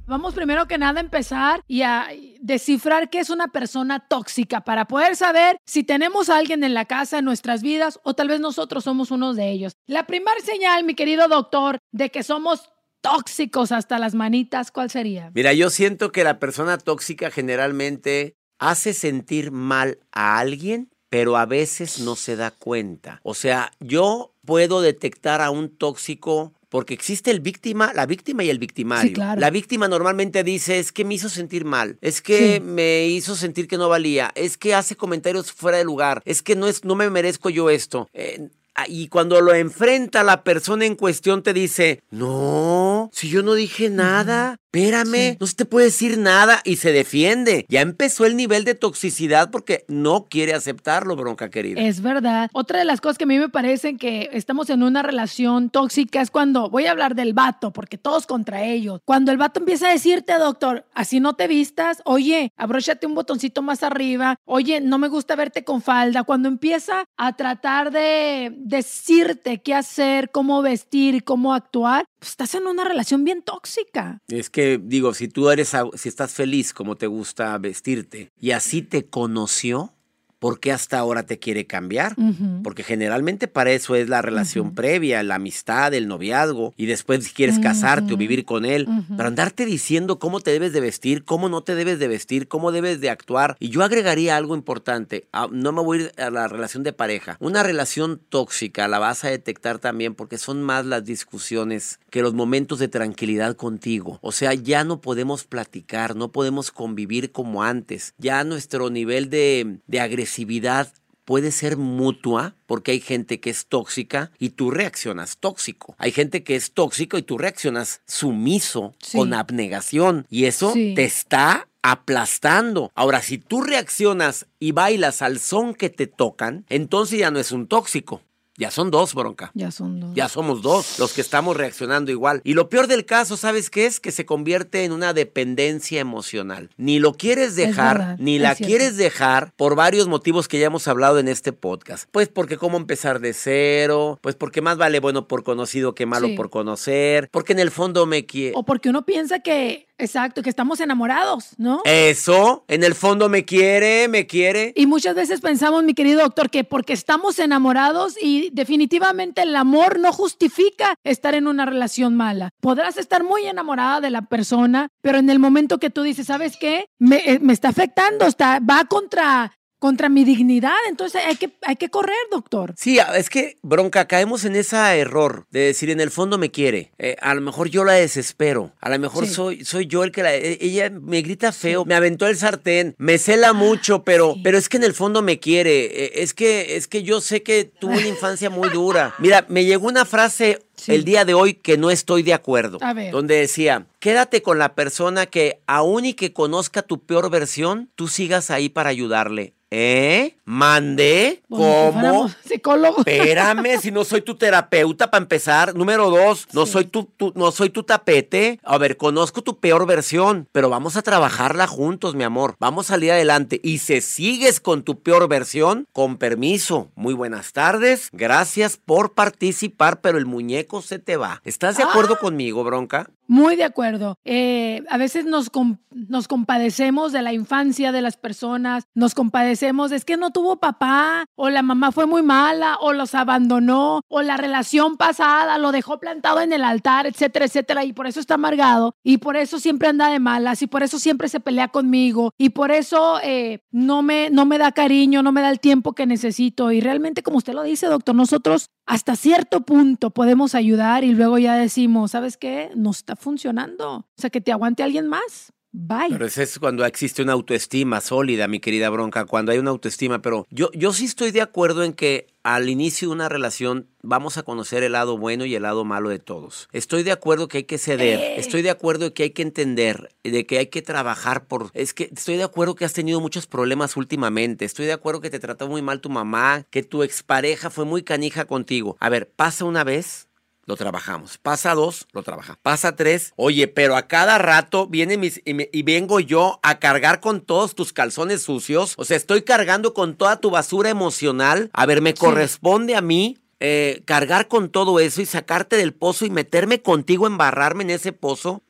Vamos 0.06 0.34
primero 0.34 0.68
que 0.68 0.78
nada 0.78 1.00
a 1.00 1.04
empezar 1.04 1.62
y 1.66 1.84
a 1.84 2.10
descifrar 2.42 3.10
qué 3.10 3.20
es 3.20 3.30
una 3.30 3.48
persona 3.48 4.06
tóxica 4.06 4.66
para 4.66 4.84
poder 4.86 5.16
saber 5.16 5.60
si 5.66 5.84
tenemos 5.84 6.30
a 6.30 6.38
alguien 6.38 6.66
en 6.66 6.74
la 6.74 6.84
casa 6.84 7.20
en 7.20 7.26
nuestras 7.26 7.62
vidas 7.62 7.98
o 8.04 8.14
tal 8.14 8.28
vez 8.28 8.42
nosotros 8.42 8.84
somos 8.84 9.12
uno 9.12 9.34
de 9.34 9.50
ellos. 9.50 9.78
La 9.86 10.08
primera 10.08 10.42
señal, 10.42 10.84
mi 10.84 10.94
querido 10.94 11.30
doctor, 11.30 11.80
de 11.94 12.12
que 12.12 12.24
somos 12.24 12.70
tóxicos 13.02 13.72
hasta 13.72 14.00
las 14.00 14.14
manitas, 14.14 14.72
¿cuál 14.72 14.90
sería? 14.90 15.32
Mira, 15.34 15.54
yo 15.54 15.70
siento 15.70 16.12
que 16.12 16.26
la 16.26 16.40
persona 16.40 16.78
tóxica 16.78 17.32
generalmente 17.32 18.37
hace 18.60 18.94
sentir 18.94 19.52
mal 19.52 20.00
a 20.12 20.40
alguien, 20.40 20.90
pero 21.10 21.38
a 21.38 21.46
veces 21.46 22.00
no 22.00 22.16
se 22.16 22.36
da 22.36 22.52
cuenta. 22.52 23.22
O 23.24 23.34
sea, 23.34 23.72
yo 23.80 24.34
puedo 24.46 24.82
detectar 24.82 25.42
a 25.42 25.52
un 25.52 25.70
tóxico 25.70 26.54
porque 26.70 26.94
existe 26.94 27.32
el 27.32 27.40
víctima, 27.40 27.94
la 27.94 28.06
víctima 28.06 28.44
y 28.44 28.50
el 28.50 28.60
victimario. 28.60 29.08
Sí, 29.08 29.14
claro. 29.14 29.40
La 29.40 29.50
víctima 29.52 29.88
normalmente 29.88 30.44
dice, 30.44 30.80
es 30.80 30.92
que 30.92 31.06
me 31.06 31.14
hizo 31.14 31.30
sentir 31.30 31.64
mal, 31.64 31.98
es 32.02 32.22
que 32.22 32.56
Sí. 32.56 32.60
me 32.60 33.08
hizo 33.08 33.38
sentir 33.38 33.70
que 33.70 33.78
no 33.78 33.88
valía, 33.88 34.32
es 34.36 34.58
que 34.58 34.74
hace 34.76 34.98
comentarios 34.98 35.54
fuera 35.54 35.78
de 35.78 35.86
lugar, 35.86 36.22
es 36.26 36.42
que 36.44 36.58
no, 36.58 36.68
es, 36.68 36.84
no 36.84 36.96
me 36.96 37.10
merezco 37.10 37.50
yo 37.50 37.70
esto. 37.70 38.10
Eh, 38.14 38.50
ah, 38.76 38.84
y 38.90 39.08
cuando 39.08 39.40
lo 39.40 39.54
enfrenta 39.54 40.24
la 40.26 40.44
persona 40.44 40.86
en 40.86 40.96
cuestión 40.96 41.42
te 41.42 41.54
dice, 41.54 42.02
no, 42.12 43.10
si 43.14 43.30
yo 43.30 43.44
no 43.44 43.54
dije 43.54 43.90
nada, 43.90 44.60
espérame, 44.72 45.32
Sí. 45.32 45.38
no 45.40 45.48
se 45.48 45.56
te 45.56 45.66
puede 45.66 45.86
decir 45.88 46.18
nada 46.18 46.62
y 46.64 46.76
se 46.78 46.92
defiende. 46.92 47.66
Ya 47.70 47.82
empezó 47.82 48.26
el 48.26 48.36
nivel 48.36 48.64
de 48.66 48.76
toxicidad 48.76 49.50
porque 49.50 49.86
no 49.88 50.26
quiere 50.30 50.54
aceptarlo, 50.54 51.16
bronca 51.16 51.50
querida. 51.50 51.82
Es 51.82 52.02
verdad. 52.02 52.50
Otra 52.54 52.80
de 52.80 52.86
las 52.86 53.02
cosas 53.02 53.18
que 53.18 53.24
a 53.24 53.28
mí 53.28 53.40
me 53.40 53.50
parecen 53.50 53.98
que 53.98 54.30
estamos 54.34 54.70
en 54.70 54.84
una 54.84 55.02
relación 55.04 55.70
tóxica 55.70 56.22
es 56.22 56.32
cuando, 56.32 56.70
voy 56.70 56.86
a 56.86 56.92
hablar 56.92 57.16
del 57.16 57.34
vato, 57.34 57.72
porque 57.72 57.98
todos 57.98 58.28
contra 58.28 58.64
ellos. 58.64 59.02
Cuando 59.06 59.32
el 59.32 59.38
vato 59.38 59.60
empieza 59.60 59.88
a 59.88 59.92
decirte, 59.92 60.34
doctor, 60.38 60.86
así 60.94 61.20
no 61.20 61.34
te 61.36 61.48
vistas, 61.48 62.02
oye, 62.06 62.52
abróchate 62.58 63.08
un 63.08 63.16
botoncito 63.16 63.62
más 63.62 63.84
arriba, 63.84 64.36
oye, 64.46 64.82
no 64.82 64.98
me 64.98 65.08
gusta 65.08 65.36
verte 65.36 65.64
con 65.64 65.82
falda. 65.82 66.24
Cuando 66.24 66.48
empieza 66.48 67.06
a 67.18 67.36
tratar 67.36 67.92
de 67.92 68.52
decirte 68.58 69.60
qué 69.62 69.74
hacer, 69.74 70.30
cómo 70.32 70.62
vestir 70.62 71.24
cómo 71.24 71.54
actuar, 71.54 72.06
estás 72.22 72.56
en 72.56 72.68
una 72.68 72.84
relación 72.84 73.24
bien 73.24 73.42
tóxica. 73.42 74.22
Es 74.28 74.50
que 74.50 74.80
digo, 74.82 75.14
si 75.14 75.28
tú 75.28 75.50
eres, 75.50 75.74
si 75.96 76.10
estás 76.10 76.34
feliz 76.34 76.74
como 76.74 76.96
te 76.96 77.08
gusta 77.08 77.58
vestirte 77.58 78.32
y 78.40 78.52
así 78.52 78.82
te 78.82 79.06
conoció, 79.06 79.94
¿por 80.40 80.60
qué 80.60 80.72
hasta 80.72 81.00
ahora 81.00 81.24
te 81.24 81.40
quiere 81.40 81.66
cambiar? 81.66 82.14
Ujú. 82.18 82.62
Porque 82.64 82.84
generalmente 82.84 83.48
para 83.48 83.72
eso 83.72 83.96
es 83.96 84.10
la 84.10 84.22
relación 84.22 84.74
previa, 84.76 85.24
la 85.24 85.36
amistad, 85.36 85.94
el 85.94 86.08
noviazgo, 86.08 86.74
y 86.78 86.86
después 86.86 87.24
si 87.26 87.34
quieres 87.34 87.60
casarte 87.60 88.12
o 88.14 88.16
Ujú. 88.16 88.18
vivir 88.18 88.46
con 88.46 88.66
él. 88.66 88.88
Pero 89.16 89.28
andarte 89.30 89.66
diciendo 89.66 90.20
cómo 90.20 90.40
te 90.40 90.52
debes 90.52 90.74
de 90.74 90.80
vestir, 90.82 91.24
cómo 91.24 91.50
no 91.50 91.62
te 91.62 91.76
debes 91.76 92.00
de 92.00 92.08
vestir, 92.08 92.48
cómo 92.48 92.72
debes 92.72 93.02
de 93.02 93.10
actuar. 93.10 93.56
Y 93.60 93.70
yo 93.70 93.84
agregaría 93.84 94.38
algo 94.38 94.56
importante, 94.56 95.28
ah, 95.34 95.48
no 95.52 95.72
me 95.72 95.82
voy 95.82 95.98
a 96.00 96.02
ir 96.04 96.12
a 96.18 96.30
la 96.30 96.48
relación 96.48 96.84
de 96.84 96.94
pareja. 96.94 97.38
Una 97.40 97.64
relación 97.64 98.20
tóxica 98.30 98.88
la 98.88 99.00
vas 99.00 99.24
a 99.24 99.30
detectar 99.30 99.80
también 99.80 100.16
porque 100.16 100.38
son 100.38 100.62
más 100.64 100.86
las 100.86 101.04
discusiones 101.06 102.00
que 102.10 102.22
los 102.22 102.34
momentos 102.34 102.80
de 102.80 102.88
tranquilidad 102.88 103.56
contigo. 103.56 104.20
O 104.22 104.32
sea, 104.32 104.54
ya 104.54 104.84
no 104.84 105.02
podemos 105.02 105.44
platicar, 105.46 106.16
no 106.16 106.32
podemos 106.32 106.72
convivir 106.72 107.32
como 107.32 107.64
antes. 107.64 108.14
Ya 108.18 108.44
nuestro 108.44 108.90
nivel 108.90 109.30
de, 109.30 109.80
de 109.88 110.00
agresividad 110.28 110.92
puede 111.24 111.52
ser 111.52 111.78
mutua 111.78 112.56
porque 112.68 112.92
hay 112.92 113.00
gente 113.00 113.40
que 113.40 113.50
es 113.50 113.66
tóxica 113.66 114.32
y 114.40 114.50
tú 114.52 114.72
reaccionas 114.72 115.38
tóxico. 115.38 115.96
Hay 115.98 116.12
gente 116.12 116.44
que 116.44 116.56
es 116.56 116.72
tóxico 116.72 117.18
y 117.18 117.22
tú 117.22 117.38
reaccionas 117.38 118.02
sumiso, 118.06 118.94
Sí. 119.02 119.18
con 119.18 119.34
abnegación. 119.34 120.26
Y 120.30 120.46
eso 120.46 120.72
Sí. 120.74 120.94
te 120.96 121.04
está 121.06 121.68
aplastando. 121.82 122.92
Ahora, 122.96 123.22
si 123.22 123.38
tú 123.38 123.62
reaccionas 123.62 124.46
y 124.60 124.72
bailas 124.74 125.22
al 125.22 125.40
son 125.40 125.74
que 125.74 125.90
te 125.90 126.08
tocan, 126.08 126.66
entonces 126.70 127.20
ya 127.20 127.32
no 127.32 127.40
es 127.40 127.52
un 127.52 127.68
tóxico. 127.68 128.22
Ya 128.58 128.72
son 128.72 128.90
dos, 128.90 129.14
bronca. 129.14 129.52
Ya 129.54 129.70
son 129.70 130.00
dos. 130.00 130.12
Ya 130.16 130.28
somos 130.30 130.64
dos 130.64 130.98
los 130.98 131.14
que 131.14 131.22
estamos 131.22 131.56
reaccionando 131.56 132.12
igual. 132.12 132.42
Y 132.44 132.54
lo 132.54 132.70
peor 132.70 132.88
del 132.88 133.06
caso, 133.06 133.38
¿sabes 133.38 133.70
qué 133.70 133.86
es? 133.86 134.00
Que 134.00 134.12
se 134.12 134.26
convierte 134.26 134.84
en 134.84 134.92
una 134.92 135.14
dependencia 135.14 136.00
emocional. 136.02 136.72
Ni 136.76 136.98
lo 137.00 137.14
quieres 137.14 137.56
dejar, 137.56 137.98
verdad, 138.00 138.16
ni 138.20 138.40
la 138.40 138.56
cierto. 138.56 138.68
quieres 138.70 138.98
dejar 138.98 139.54
por 139.56 139.76
varios 139.76 140.08
motivos 140.08 140.48
que 140.48 140.60
ya 140.60 140.66
hemos 140.68 140.88
hablado 140.88 141.20
en 141.20 141.28
este 141.28 141.54
podcast. 141.54 142.10
Pues 142.12 142.30
porque 142.30 142.58
cómo 142.58 142.78
empezar 142.78 143.20
de 143.20 143.34
cero, 143.34 144.18
pues 144.22 144.36
porque 144.36 144.62
más 144.62 144.78
vale 144.78 145.00
bueno 145.00 145.28
por 145.28 145.44
conocido 145.44 145.94
que 145.94 146.06
malo 146.08 146.28
Sí. 146.28 146.36
por 146.36 146.50
conocer, 146.50 147.30
porque 147.32 147.54
en 147.54 147.60
el 147.60 147.70
fondo 147.72 148.06
me 148.08 148.26
quiere... 148.26 148.54
O 148.58 148.64
porque 148.64 148.90
uno 148.90 149.06
piensa 149.06 149.40
que, 149.40 149.87
exacto, 149.98 150.42
que 150.42 150.50
estamos 150.50 150.80
enamorados, 150.80 151.50
¿no? 151.58 151.82
Eso, 151.86 152.64
en 152.68 152.84
el 152.84 152.96
fondo 152.96 153.30
me 153.30 153.46
quiere, 153.46 154.08
me 154.08 154.28
quiere. 154.28 154.74
Y 154.76 154.86
muchas 154.86 155.16
veces 155.16 155.42
pensamos, 155.42 155.84
mi 155.84 155.94
querido 155.94 156.22
doctor, 156.22 156.50
que 156.50 156.64
porque 156.64 156.94
estamos 156.94 157.40
enamorados 157.40 158.16
y 158.22 158.50
definitivamente 158.52 159.42
el 159.42 159.56
amor 159.56 160.00
no 160.00 160.12
justifica 160.12 160.96
estar 161.04 161.36
en 161.36 161.48
una 161.48 161.66
relación 161.66 162.16
mala. 162.16 162.52
Podrás 162.60 162.98
estar 162.98 163.24
muy 163.24 163.46
enamorada 163.46 164.02
de 164.02 164.10
la 164.10 164.24
persona, 164.24 164.90
pero 165.02 165.18
en 165.18 165.30
el 165.30 165.40
momento 165.40 165.80
que 165.80 165.90
tú 165.90 166.04
dices, 166.04 166.28
¿sabes 166.28 166.58
qué? 166.58 166.90
Me, 167.00 167.18
eh, 167.18 167.40
me 167.40 167.54
está 167.54 167.70
afectando, 167.70 168.26
está, 168.26 168.60
va 168.60 168.86
contra 168.86 169.57
contra 169.80 170.10
mi 170.10 170.24
dignidad. 170.24 170.76
Entonces 170.90 171.22
hay 171.26 171.36
que, 171.36 171.52
hay 171.62 171.76
que 171.76 171.90
correr, 171.90 172.16
doctor. 172.32 172.74
Sí, 172.78 173.00
es 173.16 173.30
que, 173.30 173.58
bronca, 173.62 174.08
caemos 174.08 174.46
en 174.46 174.56
ese 174.56 174.78
error 174.78 175.46
de 175.52 175.62
decir, 175.62 175.90
en 175.90 176.00
el 176.00 176.12
fondo 176.12 176.38
me 176.38 176.52
quiere. 176.52 176.92
Eh, 176.98 177.16
a 177.22 177.34
lo 177.34 177.42
mejor 177.42 177.70
yo 177.70 177.84
la 177.84 177.94
desespero. 177.94 178.74
A 178.80 178.90
lo 178.90 179.00
mejor 179.00 179.28
soy, 179.28 179.64
soy 179.66 179.88
yo 179.88 180.04
el 180.04 180.12
que 180.12 180.24
la... 180.24 180.36
e, 180.36 180.58
Ella 180.62 180.90
me 180.90 181.22
grita 181.22 181.52
feo, 181.52 181.86
me 181.86 181.96
aventó 181.96 182.28
el 182.28 182.38
sartén, 182.38 182.96
me 182.98 183.18
cela 183.18 183.54
mucho, 183.54 184.04
pero, 184.04 184.36
pero 184.44 184.58
es 184.58 184.70
que 184.70 184.78
en 184.78 184.84
el 184.84 184.94
fondo 184.94 185.22
me 185.22 185.40
quiere. 185.40 186.06
Eh, 186.06 186.12
Es 186.22 186.34
que, 186.34 186.76
es 186.76 186.88
que 186.88 187.04
yo 187.04 187.22
sé 187.22 187.44
que 187.44 187.66
tuvo 187.66 187.94
una 187.94 188.08
infancia 188.08 188.50
muy 188.50 188.70
dura. 188.70 189.14
Mira, 189.20 189.46
me 189.50 189.66
llegó 189.66 189.88
una 189.88 190.06
frase 190.06 190.60
el 190.88 191.04
día 191.06 191.26
de 191.26 191.34
hoy 191.34 191.54
que 191.56 191.78
no 191.78 191.90
estoy 191.90 192.24
de 192.24 192.34
acuerdo. 192.34 192.78
A 192.82 192.94
ver. 192.94 193.12
Donde 193.12 193.36
decía, 193.36 193.88
quédate 194.00 194.42
con 194.42 194.60
la 194.60 194.76
persona 194.76 195.26
que, 195.26 195.60
aun 195.68 196.06
y 196.06 196.14
que 196.14 196.34
conozca 196.34 196.82
tu 196.82 197.00
peor 197.02 197.30
versión, 197.30 197.90
tú 197.96 198.08
sigas 198.08 198.52
ahí 198.52 198.70
para 198.70 198.90
ayudarle. 198.90 199.54
¿Eh? 199.70 200.38
¿Mandé? 200.46 201.42
¿Cómo? 201.50 202.30
Psicólogo. 202.46 203.00
Espérame, 203.00 203.78
si 203.82 203.92
no 203.92 204.04
soy 204.04 204.22
tu 204.22 204.36
terapeuta 204.36 205.10
para 205.12 205.22
empezar. 205.22 205.76
Número 205.76 206.10
dos, 206.10 206.48
no 206.54 206.66
soy 206.66 206.86
tu, 206.86 207.04
tu- 207.04 207.34
no 207.36 207.52
soy 207.52 207.70
tu 207.70 207.84
tapete. 207.84 208.60
A 208.64 208.78
ver, 208.78 208.98
conozco 208.98 209.42
tu 209.42 209.60
peor 209.60 209.86
versión, 209.86 210.48
pero 210.52 210.70
vamos 210.70 210.96
a 210.98 211.02
trabajarla 211.02 211.68
juntos, 211.68 212.16
mi 212.16 212.24
amor. 212.24 212.56
Vamos 212.60 212.90
a 212.90 212.94
salir 212.94 213.12
adelante. 213.12 213.60
Y 213.64 213.80
si 213.80 214.02
sigues 214.02 214.60
con 214.60 214.84
tu 214.84 215.00
peor 215.02 215.28
versión, 215.28 215.86
con 215.94 216.18
permiso. 216.18 216.90
Muy 216.96 217.14
buenas 217.14 217.54
tardes. 217.54 218.10
Gracias 218.12 218.78
por 218.78 219.14
participar, 219.14 220.02
pero 220.02 220.18
el 220.18 220.26
muñeco 220.26 220.67
se 220.82 221.00
te 221.00 221.18
va. 221.18 221.42
¿Estás 221.44 221.78
de 221.78 221.84
acuerdo 221.84 222.16
Ah. 222.16 222.20
conmigo, 222.20 222.64
bronca? 222.64 223.10
Muy 223.28 223.58
de 223.58 223.66
acuerdo. 223.66 224.16
Eh, 224.24 224.84
a 224.90 224.98
veces 224.98 225.26
nos, 225.26 225.50
com- 225.50 225.78
nos 225.92 226.30
compadecemos 226.30 227.12
de 227.12 227.22
la 227.22 227.34
infancia 227.34 227.92
de 227.92 228.02
las 228.02 228.16
personas, 228.16 228.86
nos 228.96 229.14
compadecemos, 229.16 229.92
es 229.92 230.06
que 230.06 230.16
no 230.16 230.32
tuvo 230.32 230.58
papá, 230.58 231.26
o 231.36 231.50
la 231.50 231.62
mamá 231.62 231.92
fue 231.92 232.06
muy 232.06 232.24
mala, 232.24 232.78
o 232.80 232.94
los 232.94 233.14
abandonó, 233.16 234.02
o 234.08 234.22
la 234.22 234.38
relación 234.38 234.96
pasada 234.96 235.58
lo 235.58 235.74
dejó 235.74 236.00
plantado 236.00 236.40
en 236.40 236.54
el 236.54 236.64
altar, 236.64 237.06
etcétera, 237.06 237.46
etcétera, 237.46 237.84
y 237.84 237.92
por 237.92 238.08
eso 238.08 238.22
está 238.22 238.36
amargado, 238.36 238.94
y 239.04 239.18
por 239.18 239.36
eso 239.36 239.60
siempre 239.60 239.90
anda 239.90 240.10
de 240.10 240.20
malas, 240.20 240.62
y 240.62 240.68
por 240.68 240.82
eso 240.84 240.98
siempre 240.98 241.28
se 241.28 241.42
pelea 241.42 241.68
conmigo, 241.68 242.32
y 242.38 242.50
por 242.52 242.72
eso 242.72 243.20
eh, 243.24 243.60
no, 243.72 244.04
me, 244.04 244.30
no 244.30 244.46
me 244.46 244.58
da 244.58 244.72
cariño, 244.72 245.22
no 245.22 245.34
me 245.34 245.42
da 245.42 245.50
el 245.50 245.60
tiempo 245.60 245.92
que 245.94 246.06
necesito, 246.06 246.72
y 246.72 246.80
realmente, 246.80 247.24
como 247.24 247.38
usted 247.40 247.54
lo 247.54 247.64
dice, 247.64 247.88
doctor, 247.88 248.16
nosotros 248.16 248.70
hasta 248.86 249.18
cierto 249.18 249.62
punto 249.62 250.12
podemos 250.12 250.56
ayudar 250.56 251.04
y 251.04 251.12
luego 251.14 251.38
ya 251.38 251.56
decimos, 251.56 252.12
¿sabes 252.12 252.38
qué? 252.38 252.72
No 252.74 252.92
está 252.92 253.17
funcionando. 253.18 253.98
O 253.98 254.06
sea, 254.18 254.30
que 254.30 254.42
te 254.42 254.52
aguante 254.52 254.84
alguien 254.84 255.08
más. 255.08 255.54
Bye. 255.74 256.08
Pero 256.10 256.26
ese 256.26 256.44
es 256.44 256.58
cuando 256.58 256.86
existe 256.86 257.22
una 257.22 257.34
autoestima 257.34 258.02
sólida, 258.02 258.48
mi 258.48 258.60
querida 258.60 258.90
bronca, 258.90 259.26
cuando 259.26 259.52
hay 259.52 259.60
una 259.60 259.70
autoestima. 259.70 260.22
Pero 260.22 260.48
yo, 260.50 260.72
yo 260.74 260.92
sí 260.92 261.06
estoy 261.06 261.30
de 261.32 261.42
acuerdo 261.42 261.84
en 261.84 261.94
que 261.94 262.28
al 262.42 262.70
inicio 262.70 263.10
de 263.10 263.14
una 263.14 263.30
relación 263.30 263.88
vamos 264.02 264.38
a 264.38 264.44
conocer 264.44 264.82
el 264.84 264.94
lado 264.94 265.18
bueno 265.18 265.46
y 265.46 265.54
el 265.54 265.64
lado 265.64 265.84
malo 265.84 266.10
de 266.10 266.18
todos. 266.18 266.70
Estoy 266.72 267.04
de 267.04 267.12
acuerdo 267.12 267.48
que 267.50 267.58
hay 267.58 267.64
que 267.66 267.78
ceder, 267.78 268.20
Eh. 268.20 268.40
estoy 268.40 268.62
de 268.62 268.70
acuerdo 268.70 269.14
que 269.14 269.24
hay 269.24 269.32
que 269.32 269.42
entender, 269.42 270.16
de 270.24 270.46
que 270.48 270.58
hay 270.58 270.68
que 270.68 270.82
trabajar 270.82 271.46
por... 271.46 271.70
Es 271.74 271.94
que 271.94 272.10
estoy 272.16 272.38
de 272.38 272.44
acuerdo 272.44 272.74
que 272.74 272.86
has 272.86 272.94
tenido 272.94 273.20
muchos 273.20 273.46
problemas 273.46 273.98
últimamente, 273.98 274.64
estoy 274.64 274.86
de 274.86 274.94
acuerdo 274.94 275.20
que 275.20 275.30
te 275.30 275.40
trató 275.40 275.68
muy 275.68 275.82
mal 275.82 276.00
tu 276.00 276.10
mamá, 276.10 276.66
que 276.72 276.82
tu 276.84 277.04
expareja 277.04 277.70
fue 277.70 277.84
muy 277.84 278.02
canija 278.02 278.46
contigo. 278.46 278.96
A 279.02 279.10
ver, 279.10 279.30
pasa 279.30 279.66
una 279.66 279.84
vez, 279.84 280.27
lo 280.68 280.76
trabajamos. 280.76 281.40
Pasa 281.40 281.74
dos, 281.74 282.08
lo 282.12 282.22
trabaja. 282.22 282.60
Pasa 282.62 282.96
tres, 282.96 283.34
oye, 283.38 283.68
pero 283.68 283.96
a 283.96 284.08
cada 284.08 284.38
rato 284.38 284.86
viene 284.86 285.18
mis, 285.18 285.42
y, 285.46 285.56
me- 285.56 285.70
y 285.74 285.82
vengo 285.82 286.20
yo 286.20 286.60
a 286.62 286.78
cargar 286.78 287.20
con 287.20 287.42
todos 287.42 287.74
tus 287.74 287.94
calzones 287.94 288.44
sucios. 288.44 288.94
O 288.98 289.06
sea, 289.06 289.18
estoy 289.18 289.42
cargando 289.42 289.96
con 289.96 290.16
toda 290.16 290.40
tu 290.40 290.52
basura 290.52 290.90
emocional. 290.92 291.72
A 291.74 291.86
ver, 291.88 292.02
me 292.02 292.14
corresponde 292.14 292.96
a 292.96 293.02
mí. 293.02 293.40
eh, 293.60 294.04
cargar 294.06 294.48
con 294.48 294.70
todo 294.70 295.00
eso 295.00 295.20
y 295.20 295.26
sacarte 295.26 295.78
del 295.78 295.92
pozo 295.92 296.26
y 296.28 296.30
meterme 296.30 296.84
contigo, 296.84 297.26
embarrarme 297.26 297.84
en 297.86 297.90
ese 297.90 298.12
pozo. 298.14 298.62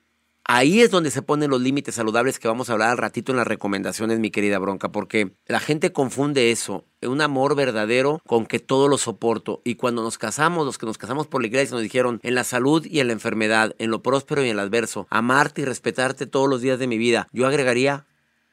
Ahí 0.49 0.79
es 0.79 0.91
donde 0.91 1.11
se 1.11 1.21
ponen 1.21 1.49
los 1.49 1.59
límites 1.59 1.95
saludables 1.95 2.39
que 2.39 2.47
vamos 2.47 2.69
a 2.69 2.73
hablar 2.73 2.91
al 2.91 2.97
ratito 2.97 3.33
en 3.33 3.37
las 3.37 3.47
recomendaciones, 3.47 4.19
mi 4.19 4.31
querida 4.31 4.59
Bronca, 4.59 4.89
porque 4.93 5.33
la 5.45 5.59
gente 5.59 5.91
confunde 5.91 6.51
eso, 6.51 6.85
un 7.01 7.19
amor 7.19 7.53
verdadero 7.53 8.21
con 8.25 8.45
que 8.45 8.59
todo 8.59 8.87
lo 8.87 8.97
soporto. 8.97 9.61
Y 9.65 9.75
cuando 9.75 10.03
nos 10.03 10.17
casamos, 10.17 10.65
los 10.65 10.77
que 10.77 10.85
nos 10.85 10.97
casamos 10.97 11.27
por 11.27 11.41
la 11.41 11.47
iglesia 11.47 11.73
nos 11.73 11.83
dijeron, 11.83 12.21
en 12.23 12.33
la 12.33 12.45
salud 12.45 12.85
y 12.85 13.01
en 13.01 13.07
la 13.07 13.13
enfermedad, 13.13 13.75
en 13.77 13.91
lo 13.91 14.01
próspero 14.01 14.45
y 14.45 14.49
en 14.49 14.55
lo 14.55 14.61
adverso, 14.61 15.05
amarte 15.09 15.63
y 15.63 15.65
respetarte 15.65 16.27
todos 16.27 16.49
los 16.49 16.61
días 16.61 16.79
de 16.79 16.87
mi 16.87 16.97
vida. 16.97 17.27
Yo 17.33 17.45
agregaría, 17.45 18.05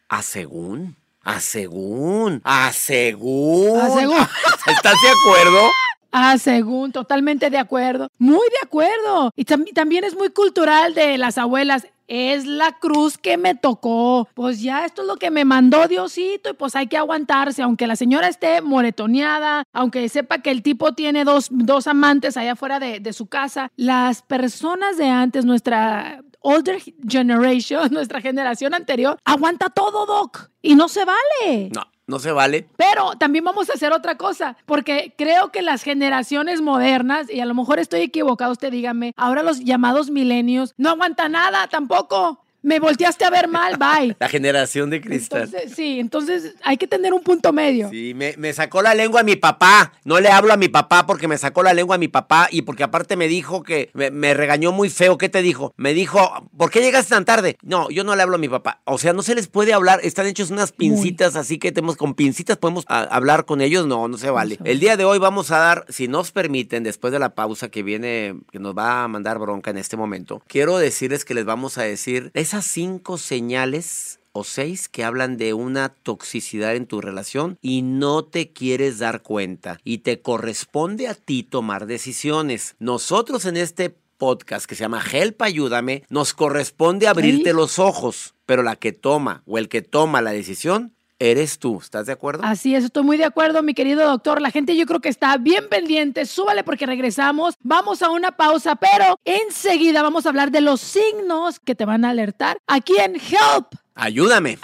a 0.08 0.22
según, 0.22 0.96
a 1.22 1.38
según. 1.38 2.42
A 2.44 2.72
según. 2.72 3.78
¿Estás 4.66 4.96
de 5.00 5.10
acuerdo? 5.10 5.70
Ah, 6.16 6.38
según, 6.38 6.92
totalmente 6.92 7.50
de 7.50 7.58
acuerdo. 7.58 8.08
Muy 8.18 8.46
de 8.48 8.64
acuerdo. 8.66 9.32
Y 9.34 9.44
tam- 9.44 9.72
también 9.74 10.04
es 10.04 10.16
muy 10.16 10.28
cultural 10.30 10.94
de 10.94 11.18
las 11.18 11.38
abuelas. 11.38 11.88
Es 12.06 12.46
la 12.46 12.70
cruz 12.78 13.18
que 13.18 13.36
me 13.36 13.56
tocó. 13.56 14.28
Pues 14.34 14.60
ya 14.62 14.84
esto 14.84 15.02
es 15.02 15.08
lo 15.08 15.16
que 15.16 15.32
me 15.32 15.44
mandó 15.44 15.88
Diosito 15.88 16.50
y 16.50 16.52
pues 16.52 16.76
hay 16.76 16.86
que 16.86 16.96
aguantarse. 16.98 17.62
Aunque 17.62 17.88
la 17.88 17.96
señora 17.96 18.28
esté 18.28 18.60
moretoneada, 18.60 19.64
aunque 19.72 20.08
sepa 20.08 20.38
que 20.38 20.50
el 20.52 20.62
tipo 20.62 20.92
tiene 20.92 21.24
dos, 21.24 21.48
dos 21.50 21.88
amantes 21.88 22.36
allá 22.36 22.52
afuera 22.52 22.78
de, 22.78 23.00
de 23.00 23.12
su 23.12 23.26
casa, 23.26 23.72
las 23.74 24.22
personas 24.22 24.96
de 24.96 25.08
antes, 25.08 25.44
nuestra 25.44 26.22
older 26.40 26.80
generation, 27.08 27.88
nuestra 27.90 28.20
generación 28.20 28.74
anterior, 28.74 29.18
aguanta 29.24 29.68
todo, 29.70 30.06
Doc. 30.06 30.50
Y 30.62 30.76
no 30.76 30.88
se 30.88 31.04
vale. 31.04 31.70
No, 31.74 31.82
no 32.06 32.18
se 32.18 32.32
vale. 32.32 32.68
Pero 32.76 33.12
también 33.18 33.44
vamos 33.44 33.70
a 33.70 33.74
hacer 33.74 33.92
otra 33.92 34.16
cosa, 34.16 34.56
porque 34.66 35.14
creo 35.16 35.50
que 35.50 35.62
las 35.62 35.82
generaciones 35.82 36.60
modernas, 36.60 37.30
y 37.30 37.40
a 37.40 37.46
lo 37.46 37.54
mejor 37.54 37.78
estoy 37.78 38.02
equivocado, 38.02 38.52
usted 38.52 38.70
dígame, 38.70 39.12
ahora 39.16 39.42
los 39.42 39.60
llamados 39.60 40.10
milenios 40.10 40.74
no 40.76 40.90
aguantan 40.90 41.32
nada 41.32 41.66
tampoco. 41.68 42.43
Me 42.64 42.80
volteaste 42.80 43.24
a 43.24 43.30
ver 43.30 43.46
mal, 43.46 43.76
bye. 43.78 44.16
La 44.18 44.28
generación 44.28 44.90
de 44.90 45.00
cristal. 45.00 45.42
Entonces, 45.44 45.72
sí, 45.76 46.00
entonces 46.00 46.54
hay 46.64 46.76
que 46.76 46.86
tener 46.86 47.12
un 47.12 47.22
punto 47.22 47.52
medio. 47.52 47.90
Sí, 47.90 48.12
me, 48.14 48.34
me 48.38 48.52
sacó 48.52 48.82
la 48.82 48.94
lengua 48.94 49.20
a 49.20 49.24
mi 49.24 49.36
papá. 49.36 49.92
No 50.04 50.18
le 50.18 50.30
hablo 50.30 50.52
a 50.52 50.56
mi 50.56 50.68
papá 50.68 51.06
porque 51.06 51.28
me 51.28 51.38
sacó 51.38 51.62
la 51.62 51.74
lengua 51.74 51.96
a 51.96 51.98
mi 51.98 52.08
papá 52.08 52.48
y 52.50 52.62
porque 52.62 52.82
aparte 52.82 53.16
me 53.16 53.28
dijo 53.28 53.62
que 53.62 53.90
me, 53.94 54.10
me 54.10 54.34
regañó 54.34 54.72
muy 54.72 54.90
feo. 54.90 55.18
¿Qué 55.18 55.28
te 55.28 55.42
dijo? 55.42 55.72
Me 55.76 55.94
dijo, 55.94 56.48
¿por 56.56 56.70
qué 56.70 56.80
llegaste 56.80 57.10
tan 57.14 57.24
tarde? 57.24 57.56
No, 57.62 57.90
yo 57.90 58.02
no 58.02 58.16
le 58.16 58.22
hablo 58.22 58.36
a 58.36 58.38
mi 58.38 58.48
papá. 58.48 58.80
O 58.84 58.98
sea, 58.98 59.12
no 59.12 59.22
se 59.22 59.34
les 59.34 59.46
puede 59.48 59.72
hablar. 59.74 60.00
Están 60.02 60.26
hechos 60.26 60.50
unas 60.50 60.72
pincitas, 60.72 61.36
así 61.36 61.58
que 61.58 61.70
tenemos 61.70 61.96
con 61.96 62.14
pincitas 62.14 62.56
podemos 62.56 62.84
a- 62.88 63.02
hablar 63.02 63.44
con 63.44 63.60
ellos. 63.60 63.86
No, 63.86 64.08
no 64.08 64.16
se 64.16 64.30
vale. 64.30 64.58
El 64.64 64.80
día 64.80 64.96
de 64.96 65.04
hoy 65.04 65.18
vamos 65.18 65.50
a 65.50 65.58
dar, 65.58 65.84
si 65.90 66.08
nos 66.08 66.32
permiten, 66.32 66.82
después 66.82 67.12
de 67.12 67.18
la 67.18 67.34
pausa 67.34 67.68
que 67.68 67.82
viene, 67.82 68.34
que 68.50 68.58
nos 68.58 68.74
va 68.76 69.04
a 69.04 69.08
mandar 69.08 69.38
bronca 69.38 69.70
en 69.70 69.76
este 69.78 69.96
momento, 69.98 70.42
quiero 70.46 70.78
decirles 70.78 71.24
que 71.26 71.34
les 71.34 71.44
vamos 71.44 71.76
a 71.78 71.82
decir 71.82 72.30
esas 72.54 72.66
cinco 72.66 73.18
señales 73.18 74.20
o 74.30 74.44
seis 74.44 74.88
que 74.88 75.02
hablan 75.02 75.38
de 75.38 75.54
una 75.54 75.88
toxicidad 75.88 76.76
en 76.76 76.86
tu 76.86 77.00
relación 77.00 77.58
y 77.60 77.82
no 77.82 78.24
te 78.24 78.52
quieres 78.52 79.00
dar 79.00 79.22
cuenta 79.22 79.80
y 79.82 79.98
te 79.98 80.22
corresponde 80.22 81.08
a 81.08 81.14
ti 81.14 81.42
tomar 81.42 81.86
decisiones. 81.86 82.76
Nosotros 82.78 83.44
en 83.46 83.56
este 83.56 83.90
podcast 83.90 84.66
que 84.66 84.76
se 84.76 84.82
llama 84.82 85.02
Help 85.12 85.42
Ayúdame, 85.42 86.04
nos 86.10 86.32
corresponde 86.32 87.08
abrirte 87.08 87.52
los 87.52 87.80
ojos, 87.80 88.34
pero 88.46 88.62
la 88.62 88.76
que 88.76 88.92
toma 88.92 89.42
o 89.46 89.58
el 89.58 89.68
que 89.68 89.82
toma 89.82 90.22
la 90.22 90.30
decisión 90.30 90.94
eres 91.30 91.58
tú. 91.58 91.78
¿Estás 91.80 92.06
de 92.06 92.12
acuerdo? 92.12 92.42
Así 92.44 92.74
es, 92.74 92.84
estoy 92.84 93.02
muy 93.02 93.16
de 93.16 93.24
acuerdo, 93.24 93.62
mi 93.62 93.74
querido 93.74 94.06
doctor. 94.06 94.40
La 94.40 94.50
gente 94.50 94.76
yo 94.76 94.86
creo 94.86 95.00
que 95.00 95.08
está 95.08 95.36
bien 95.36 95.68
pendiente. 95.68 96.26
Súbale 96.26 96.64
porque 96.64 96.86
regresamos. 96.86 97.54
Vamos 97.60 98.02
a 98.02 98.10
una 98.10 98.32
pausa, 98.32 98.76
pero 98.76 99.18
enseguida 99.24 100.02
vamos 100.02 100.26
a 100.26 100.28
hablar 100.30 100.50
de 100.50 100.60
los 100.60 100.80
signos 100.80 101.60
que 101.60 101.74
te 101.74 101.84
van 101.84 102.04
a 102.04 102.10
alertar 102.10 102.58
aquí 102.66 102.94
en 102.98 103.16
Help. 103.16 103.74
Ayúdame. 103.94 104.58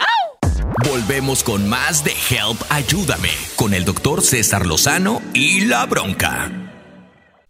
Volvemos 0.89 1.43
con 1.43 1.69
más 1.69 2.05
de 2.05 2.13
Help 2.13 2.59
Ayúdame 2.71 3.31
con 3.57 3.75
el 3.75 3.85
doctor 3.85 4.23
César 4.23 4.67
Lozano 4.67 5.21
y 5.35 5.67
la 5.67 5.85
bronca. 5.87 6.70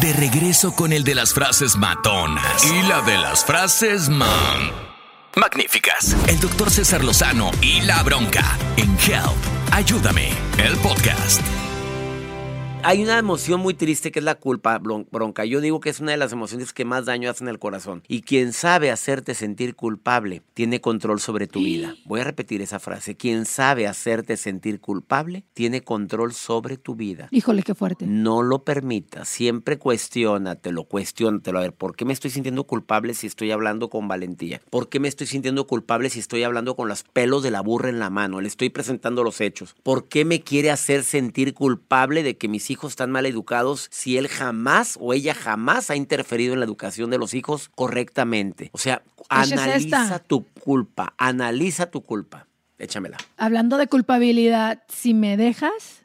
De 0.00 0.12
regreso 0.12 0.74
con 0.74 0.92
el 0.92 1.04
de 1.04 1.14
las 1.14 1.32
frases 1.32 1.76
matonas 1.76 2.64
y 2.64 2.82
la 2.86 3.00
de 3.00 3.16
las 3.16 3.44
frases 3.44 4.08
man. 4.10 4.70
Magníficas. 5.34 6.14
El 6.28 6.38
doctor 6.38 6.70
César 6.70 7.02
Lozano 7.02 7.50
y 7.62 7.80
la 7.80 8.02
bronca 8.02 8.58
en 8.76 8.96
Help. 8.98 9.72
Ayúdame. 9.72 10.30
El 10.58 10.76
podcast. 10.78 11.40
Hay 12.88 13.02
una 13.02 13.18
emoción 13.18 13.58
muy 13.58 13.74
triste 13.74 14.12
que 14.12 14.20
es 14.20 14.24
la 14.24 14.36
culpa, 14.36 14.78
bronca. 14.78 15.44
Yo 15.44 15.60
digo 15.60 15.80
que 15.80 15.90
es 15.90 15.98
una 15.98 16.12
de 16.12 16.18
las 16.18 16.30
emociones 16.30 16.72
que 16.72 16.84
más 16.84 17.04
daño 17.04 17.28
hacen 17.28 17.48
al 17.48 17.58
corazón. 17.58 18.04
Y 18.06 18.22
quien 18.22 18.52
sabe 18.52 18.92
hacerte 18.92 19.34
sentir 19.34 19.74
culpable 19.74 20.44
tiene 20.54 20.80
control 20.80 21.18
sobre 21.18 21.48
tu 21.48 21.58
vida. 21.58 21.96
Voy 22.06 22.20
a 22.20 22.24
repetir 22.24 22.62
esa 22.62 22.78
frase. 22.78 23.16
Quien 23.16 23.44
sabe 23.44 23.88
hacerte 23.88 24.36
sentir 24.36 24.78
culpable 24.78 25.42
tiene 25.52 25.80
control 25.80 26.32
sobre 26.32 26.76
tu 26.76 26.94
vida. 26.94 27.26
Híjole, 27.32 27.64
qué 27.64 27.74
fuerte. 27.74 28.06
No 28.06 28.44
lo 28.44 28.62
permitas, 28.62 29.28
siempre 29.28 29.78
cuestiónatelo, 29.78 30.84
cuestiónatelo. 30.84 31.58
A 31.58 31.62
ver, 31.62 31.72
¿por 31.72 31.96
qué 31.96 32.04
me 32.04 32.12
estoy 32.12 32.30
sintiendo 32.30 32.68
culpable 32.68 33.14
si 33.14 33.26
estoy 33.26 33.50
hablando 33.50 33.90
con 33.90 34.06
valentía? 34.06 34.60
¿Por 34.70 34.88
qué 34.88 35.00
me 35.00 35.08
estoy 35.08 35.26
sintiendo 35.26 35.66
culpable 35.66 36.08
si 36.08 36.20
estoy 36.20 36.44
hablando 36.44 36.76
con 36.76 36.86
los 36.86 37.02
pelos 37.02 37.42
de 37.42 37.50
la 37.50 37.62
burra 37.62 37.88
en 37.88 37.98
la 37.98 38.10
mano? 38.10 38.40
Le 38.40 38.46
estoy 38.46 38.70
presentando 38.70 39.24
los 39.24 39.40
hechos. 39.40 39.74
¿Por 39.82 40.06
qué 40.06 40.24
me 40.24 40.42
quiere 40.42 40.70
hacer 40.70 41.02
sentir 41.02 41.52
culpable 41.52 42.22
de 42.22 42.36
que 42.36 42.46
mis 42.46 42.70
hijos 42.70 42.75
están 42.86 43.10
mal 43.10 43.26
educados 43.26 43.88
si 43.90 44.18
él 44.18 44.28
jamás 44.28 44.98
o 45.00 45.14
ella 45.14 45.34
jamás 45.34 45.90
ha 45.90 45.96
interferido 45.96 46.52
en 46.52 46.60
la 46.60 46.66
educación 46.66 47.10
de 47.10 47.18
los 47.18 47.34
hijos 47.34 47.70
correctamente? 47.74 48.70
O 48.72 48.78
sea, 48.78 49.02
Esa 49.30 49.42
es 49.42 49.52
analiza 49.52 50.18
tu 50.18 50.44
culpa, 50.44 51.14
analiza 51.16 51.90
tu 51.90 52.02
culpa. 52.02 52.46
Échamela. 52.78 53.16
Hablando 53.38 53.78
de 53.78 53.86
culpabilidad, 53.86 54.82
si 54.88 55.14
me 55.14 55.36
dejas, 55.36 56.02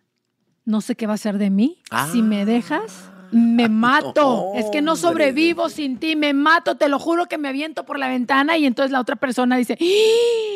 no 0.63 0.79
sé 0.81 0.95
qué 0.95 1.07
va 1.07 1.15
a 1.15 1.17
ser 1.17 1.37
de 1.37 1.49
mí. 1.49 1.81
Si 2.11 2.21
me 2.21 2.45
dejas, 2.45 3.11
me 3.31 3.69
mato. 3.69 4.51
es 4.55 4.65
que 4.71 4.81
no 4.81 4.93
hombre. 4.93 5.07
sobrevivo 5.09 5.69
sin 5.69 5.97
ti, 5.97 6.15
me 6.15 6.33
mato, 6.33 6.75
te 6.75 6.89
lo 6.89 6.99
juro 6.99 7.27
que 7.27 7.37
me 7.37 7.49
aviento 7.49 7.85
por 7.85 7.97
la 7.99 8.07
ventana 8.07 8.57
y 8.57 8.65
entonces 8.65 8.91
la 8.91 8.99
otra 8.99 9.15
persona 9.15 9.57
dice, 9.57 9.77
"¡Ah! 9.79 10.51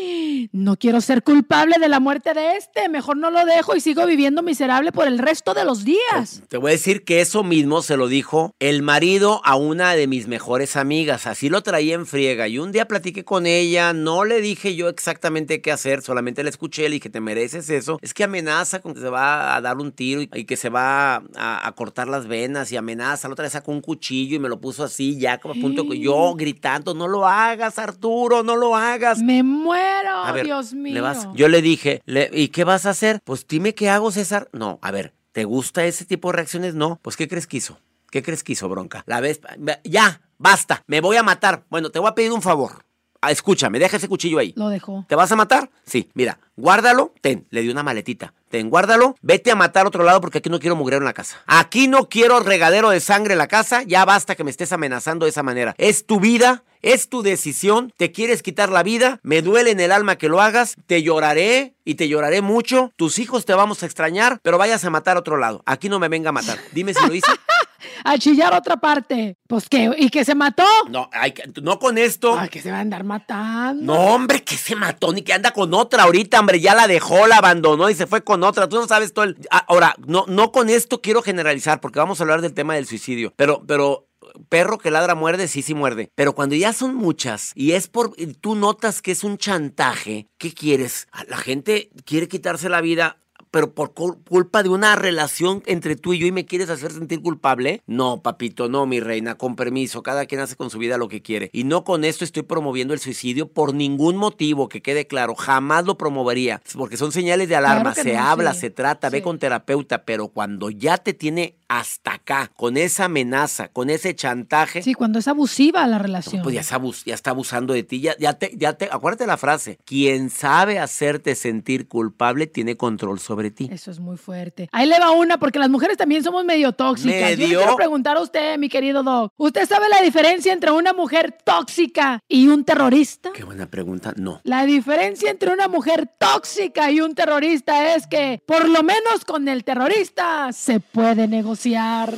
no 0.51 0.77
quiero 0.77 1.01
ser 1.01 1.23
culpable 1.23 1.77
de 1.79 1.89
la 1.89 1.99
muerte 1.99 2.33
de 2.33 2.57
este, 2.57 2.89
mejor 2.89 3.17
no 3.17 3.31
lo 3.31 3.45
dejo 3.45 3.75
y 3.75 3.81
sigo 3.81 4.05
viviendo 4.05 4.41
miserable 4.41 4.91
por 4.91 5.07
el 5.07 5.17
resto 5.17 5.53
de 5.53 5.65
los 5.65 5.83
días. 5.83 6.43
Te 6.47 6.57
voy 6.57 6.71
a 6.71 6.73
decir 6.73 7.03
que 7.03 7.21
eso 7.21 7.43
mismo 7.43 7.81
se 7.81 7.97
lo 7.97 8.07
dijo 8.07 8.53
el 8.59 8.81
marido 8.81 9.41
a 9.43 9.55
una 9.55 9.95
de 9.95 10.07
mis 10.07 10.27
mejores 10.27 10.75
amigas. 10.75 11.27
Así 11.27 11.49
lo 11.49 11.63
traía 11.63 11.95
en 11.95 12.05
friega. 12.05 12.47
Y 12.47 12.59
un 12.59 12.71
día 12.71 12.87
platiqué 12.87 13.23
con 13.23 13.45
ella, 13.45 13.93
no 13.93 14.25
le 14.25 14.41
dije 14.41 14.75
yo 14.75 14.89
exactamente 14.89 15.61
qué 15.61 15.71
hacer, 15.71 16.01
solamente 16.01 16.43
la 16.43 16.49
escuché, 16.49 16.83
le 16.89 16.95
dije, 16.95 17.09
te 17.09 17.21
mereces 17.21 17.69
eso. 17.69 17.99
Es 18.01 18.13
que 18.13 18.23
amenaza 18.23 18.81
con 18.81 18.93
que 18.93 19.01
se 19.01 19.09
va 19.09 19.55
a 19.55 19.61
dar 19.61 19.77
un 19.77 19.91
tiro 19.91 20.21
y, 20.21 20.29
y 20.33 20.45
que 20.45 20.57
se 20.57 20.69
va 20.69 21.15
a, 21.35 21.67
a 21.67 21.71
cortar 21.73 22.07
las 22.07 22.27
venas 22.27 22.64
y 22.71 22.77
amenaza. 22.77 23.27
La 23.27 23.33
otra 23.33 23.43
vez 23.43 23.53
sacó 23.53 23.71
un 23.71 23.81
cuchillo 23.81 24.35
y 24.35 24.39
me 24.39 24.49
lo 24.49 24.59
puso 24.59 24.83
así, 24.83 25.19
ya 25.19 25.37
como 25.39 25.53
a 25.53 25.57
punto 25.57 25.83
de... 25.83 25.99
Yo 25.99 26.33
gritando, 26.35 26.93
no 26.93 27.07
lo 27.07 27.27
hagas, 27.27 27.77
Arturo, 27.79 28.43
no 28.43 28.55
lo 28.55 28.75
hagas. 28.75 29.19
Me 29.19 29.43
muero, 29.43 30.09
A 30.11 30.31
ver, 30.31 30.45
Dios 30.45 30.73
mío. 30.73 30.93
le 30.93 31.01
vas- 31.01 31.27
yo 31.33 31.47
le 31.47 31.61
dije, 31.61 32.01
le- 32.05 32.29
¿y 32.33 32.49
qué 32.49 32.63
vas 32.63 32.85
a 32.85 32.91
hacer? 32.91 33.19
Pues 33.23 33.47
dime 33.47 33.73
qué 33.75 33.89
hago, 33.89 34.11
César. 34.11 34.49
No, 34.53 34.79
a 34.81 34.91
ver, 34.91 35.13
¿te 35.31 35.43
gusta 35.45 35.85
ese 35.85 36.05
tipo 36.05 36.29
de 36.29 36.37
reacciones? 36.37 36.75
No. 36.75 36.99
Pues, 37.01 37.17
¿qué 37.17 37.27
crees 37.27 37.47
que 37.47 37.57
hizo? 37.57 37.77
¿Qué 38.11 38.23
crees 38.23 38.43
que 38.43 38.53
hizo, 38.53 38.69
bronca? 38.69 39.03
La 39.07 39.19
vez, 39.19 39.41
ya, 39.83 40.21
basta, 40.37 40.83
me 40.87 41.01
voy 41.01 41.17
a 41.17 41.23
matar. 41.23 41.65
Bueno, 41.69 41.89
te 41.89 41.99
voy 41.99 42.07
a 42.09 42.15
pedir 42.15 42.31
un 42.31 42.41
favor. 42.41 42.84
Ah, 43.25 43.31
escúchame, 43.31 43.79
deja 43.79 43.97
ese 43.97 44.07
cuchillo 44.07 44.37
ahí. 44.37 44.53
Lo 44.55 44.69
dejó. 44.69 45.03
¿Te 45.09 45.15
vas 45.15 45.31
a 45.31 45.35
matar? 45.35 45.71
Sí, 45.83 46.11
mira, 46.13 46.37
guárdalo, 46.55 47.11
ten, 47.21 47.47
le 47.49 47.63
di 47.63 47.69
una 47.69 47.81
maletita. 47.81 48.35
Ten, 48.49 48.69
guárdalo, 48.69 49.15
vete 49.23 49.49
a 49.49 49.55
matar 49.55 49.85
a 49.85 49.87
otro 49.87 50.03
lado 50.03 50.21
porque 50.21 50.37
aquí 50.37 50.49
no 50.51 50.59
quiero 50.59 50.75
mugrero 50.75 51.01
en 51.01 51.05
la 51.05 51.13
casa. 51.13 51.41
Aquí 51.47 51.87
no 51.87 52.07
quiero 52.07 52.39
regadero 52.39 52.91
de 52.91 52.99
sangre 52.99 53.33
en 53.33 53.39
la 53.39 53.47
casa, 53.47 53.81
ya 53.81 54.05
basta 54.05 54.35
que 54.35 54.43
me 54.43 54.51
estés 54.51 54.71
amenazando 54.73 55.25
de 55.25 55.31
esa 55.31 55.41
manera. 55.41 55.73
Es 55.79 56.05
tu 56.05 56.19
vida, 56.19 56.63
es 56.83 57.09
tu 57.09 57.23
decisión, 57.23 57.91
te 57.97 58.11
quieres 58.11 58.43
quitar 58.43 58.69
la 58.69 58.83
vida, 58.83 59.19
me 59.23 59.41
duele 59.41 59.71
en 59.71 59.79
el 59.79 59.91
alma 59.91 60.19
que 60.19 60.29
lo 60.29 60.39
hagas, 60.39 60.75
te 60.85 61.01
lloraré 61.01 61.73
y 61.83 61.95
te 61.95 62.07
lloraré 62.07 62.43
mucho, 62.43 62.91
tus 62.95 63.17
hijos 63.17 63.45
te 63.45 63.55
vamos 63.55 63.81
a 63.81 63.87
extrañar, 63.87 64.39
pero 64.43 64.59
vayas 64.59 64.85
a 64.85 64.91
matar 64.91 65.17
a 65.17 65.21
otro 65.21 65.37
lado. 65.37 65.63
Aquí 65.65 65.89
no 65.89 65.97
me 65.97 66.09
venga 66.09 66.29
a 66.29 66.31
matar. 66.31 66.59
Dime 66.73 66.93
si 66.93 67.07
lo 67.07 67.15
hice. 67.15 67.31
A 68.03 68.17
chillar 68.17 68.53
otra 68.53 68.77
parte. 68.77 69.37
Pues 69.47 69.67
qué, 69.69 69.91
¿y 69.97 70.09
que 70.09 70.25
se 70.25 70.35
mató? 70.35 70.63
No, 70.89 71.09
hay 71.13 71.31
que- 71.31 71.43
no 71.61 71.79
con 71.79 71.97
esto. 71.97 72.37
Ay, 72.37 72.49
que 72.49 72.61
se 72.61 72.71
va 72.71 72.77
a 72.77 72.81
andar 72.81 73.03
matando. 73.03 73.83
No, 73.93 73.99
hombre, 74.15 74.43
que 74.43 74.57
se 74.57 74.75
mató, 74.75 75.13
ni 75.13 75.21
que 75.21 75.33
anda 75.33 75.51
con 75.51 75.73
otra 75.73 76.03
ahorita, 76.03 76.39
hombre, 76.39 76.59
ya 76.59 76.75
la 76.75 76.87
dejó, 76.87 77.27
la 77.27 77.37
abandonó 77.37 77.89
y 77.89 77.95
se 77.95 78.07
fue 78.07 78.23
con 78.23 78.43
otra. 78.43 78.67
Tú 78.69 78.77
no 78.77 78.87
sabes 78.87 79.13
todo 79.13 79.25
el... 79.25 79.37
Ah, 79.51 79.65
Ahora, 79.67 79.95
no, 80.05 80.25
no 80.27 80.51
con 80.51 80.69
esto 80.69 81.01
quiero 81.01 81.21
generalizar, 81.21 81.79
porque 81.81 81.99
vamos 81.99 82.19
a 82.19 82.23
hablar 82.23 82.41
del 82.41 82.53
tema 82.53 82.75
del 82.75 82.85
suicidio, 82.87 83.33
pero, 83.35 83.63
pero... 83.65 84.07
Perro 84.49 84.79
que 84.79 84.91
ladra 84.91 85.15
muerde, 85.15 85.47
sí, 85.47 85.61
sí 85.61 85.73
muerde. 85.73 86.09
Pero 86.15 86.33
cuando 86.33 86.55
ya 86.55 86.73
son 86.73 86.93
muchas 86.95 87.51
y 87.55 87.71
es 87.71 87.87
por. 87.87 88.11
y 88.17 88.25
Tú 88.33 88.55
notas 88.55 89.01
que 89.01 89.11
es 89.11 89.23
un 89.23 89.37
chantaje. 89.37 90.27
¿Qué 90.37 90.51
quieres? 90.51 91.07
Ah, 91.13 91.23
La 91.29 91.37
gente 91.37 91.89
quiere 92.05 92.27
quitarse 92.27 92.67
la 92.67 92.81
vida 92.81 93.17
pero 93.55 93.71
por 93.73 93.93
cul- 93.93 94.17
culpa 94.27 94.63
de 94.63 94.67
una 94.69 94.97
relación 94.97 95.63
entre 95.65 95.95
tú 95.95 96.11
y 96.13 96.17
yo 96.19 96.27
y 96.27 96.33
me 96.33 96.45
quieres 96.45 96.69
hacer 96.69 96.91
sentir 96.91 97.21
culpable? 97.21 97.81
No, 97.87 98.21
papito, 98.21 98.67
no, 98.67 98.85
mi 98.85 98.99
reina, 98.99 99.35
con 99.35 99.55
permiso, 99.55 100.03
cada 100.03 100.25
quien 100.25 100.41
hace 100.41 100.57
con 100.57 100.69
su 100.69 100.77
vida 100.77 100.97
lo 100.97 101.07
que 101.07 101.21
quiere. 101.21 101.49
Y 101.53 101.63
no 101.63 101.85
con 101.85 102.03
esto 102.03 102.25
estoy 102.25 102.43
promoviendo 102.43 102.93
el 102.93 102.99
suicidio 102.99 103.47
por 103.47 103.73
ningún 103.73 104.17
motivo, 104.17 104.67
que 104.67 104.81
quede 104.81 105.07
claro, 105.07 105.35
jamás 105.35 105.85
lo 105.85 105.97
promovería, 105.97 106.61
porque 106.73 106.97
son 106.97 107.13
señales 107.13 107.47
de 107.47 107.55
alarma, 107.55 107.93
Claro 107.93 108.09
se 108.09 108.13
no, 108.17 108.23
habla, 108.23 108.53
sí. 108.53 108.59
se 108.59 108.69
trata, 108.71 109.09
ve 109.09 109.21
con 109.21 109.39
terapeuta, 109.39 110.03
pero 110.03 110.27
cuando 110.27 110.69
ya 110.69 110.97
te 110.97 111.13
tiene 111.13 111.55
hasta 111.67 112.13
acá, 112.13 112.51
con 112.55 112.77
esa 112.77 113.05
amenaza, 113.05 113.69
con 113.69 113.89
ese 113.89 114.15
chantaje, 114.15 114.81
Sí, 114.83 114.93
cuando 114.93 115.19
es 115.19 115.27
abusiva 115.27 115.85
la 115.87 115.97
relación. 115.97 116.43
pues 116.43 116.55
ya 116.55 116.61
está, 116.61 116.75
abus- 116.79 117.03
ya 117.05 117.13
está 117.15 117.31
abusando 117.31 117.73
de 117.73 117.83
ti. 117.83 118.01
Ya, 118.01 118.15
ya 118.19 118.33
te, 118.33 118.51
ya 118.55 118.73
te, 118.73 118.89
acuérdate 118.91 119.25
la 119.25 119.37
frase. 119.37 119.77
Quien 119.85 120.29
sabe 120.29 120.79
hacerte 120.79 121.35
sentir 121.35 121.87
culpable 121.87 122.47
tiene 122.47 122.77
control 122.77 123.19
sobre 123.19 123.51
ti. 123.51 123.67
Eso 123.71 123.89
es 123.91 123.99
muy 123.99 124.17
fuerte. 124.17 124.69
Ahí 124.71 124.87
le 124.87 124.99
va 124.99 125.11
una, 125.11 125.37
porque 125.39 125.57
las 125.59 125.69
mujeres 125.69 125.97
también 125.97 126.23
somos 126.23 126.45
medio 126.45 126.71
tóxicas. 126.73 127.31
Yo 127.31 127.35
le 127.37 127.37
Medio. 127.37 127.57
quiero 127.59 127.75
preguntar 127.75 128.17
a 128.17 128.21
usted, 128.21 128.57
mi 128.57 128.69
querido 128.69 129.01
Doc. 129.03 129.33
¿Usted 129.37 129.67
sabe 129.67 129.89
la 129.89 130.01
diferencia 130.01 130.53
entre 130.53 130.71
una 130.71 130.93
mujer 130.93 131.35
tóxica 131.43 132.19
y 132.27 132.47
un 132.47 132.63
terrorista? 132.63 133.31
Qué 133.33 133.43
buena 133.43 133.65
pregunta. 133.65 134.13
No. 134.17 134.39
La 134.43 134.65
diferencia 134.65 135.31
entre 135.31 135.51
una 135.51 135.67
mujer 135.67 136.09
tóxica 136.19 136.91
y 136.91 137.01
un 137.01 137.15
terrorista 137.15 137.95
es 137.95 138.05
que, 138.07 138.41
por 138.45 138.69
lo 138.69 138.83
menos 138.83 139.25
con 139.25 139.47
el 139.47 139.63
terrorista, 139.63 140.51
se 140.53 140.79
puede 140.79 141.27
negociar. 141.27 141.54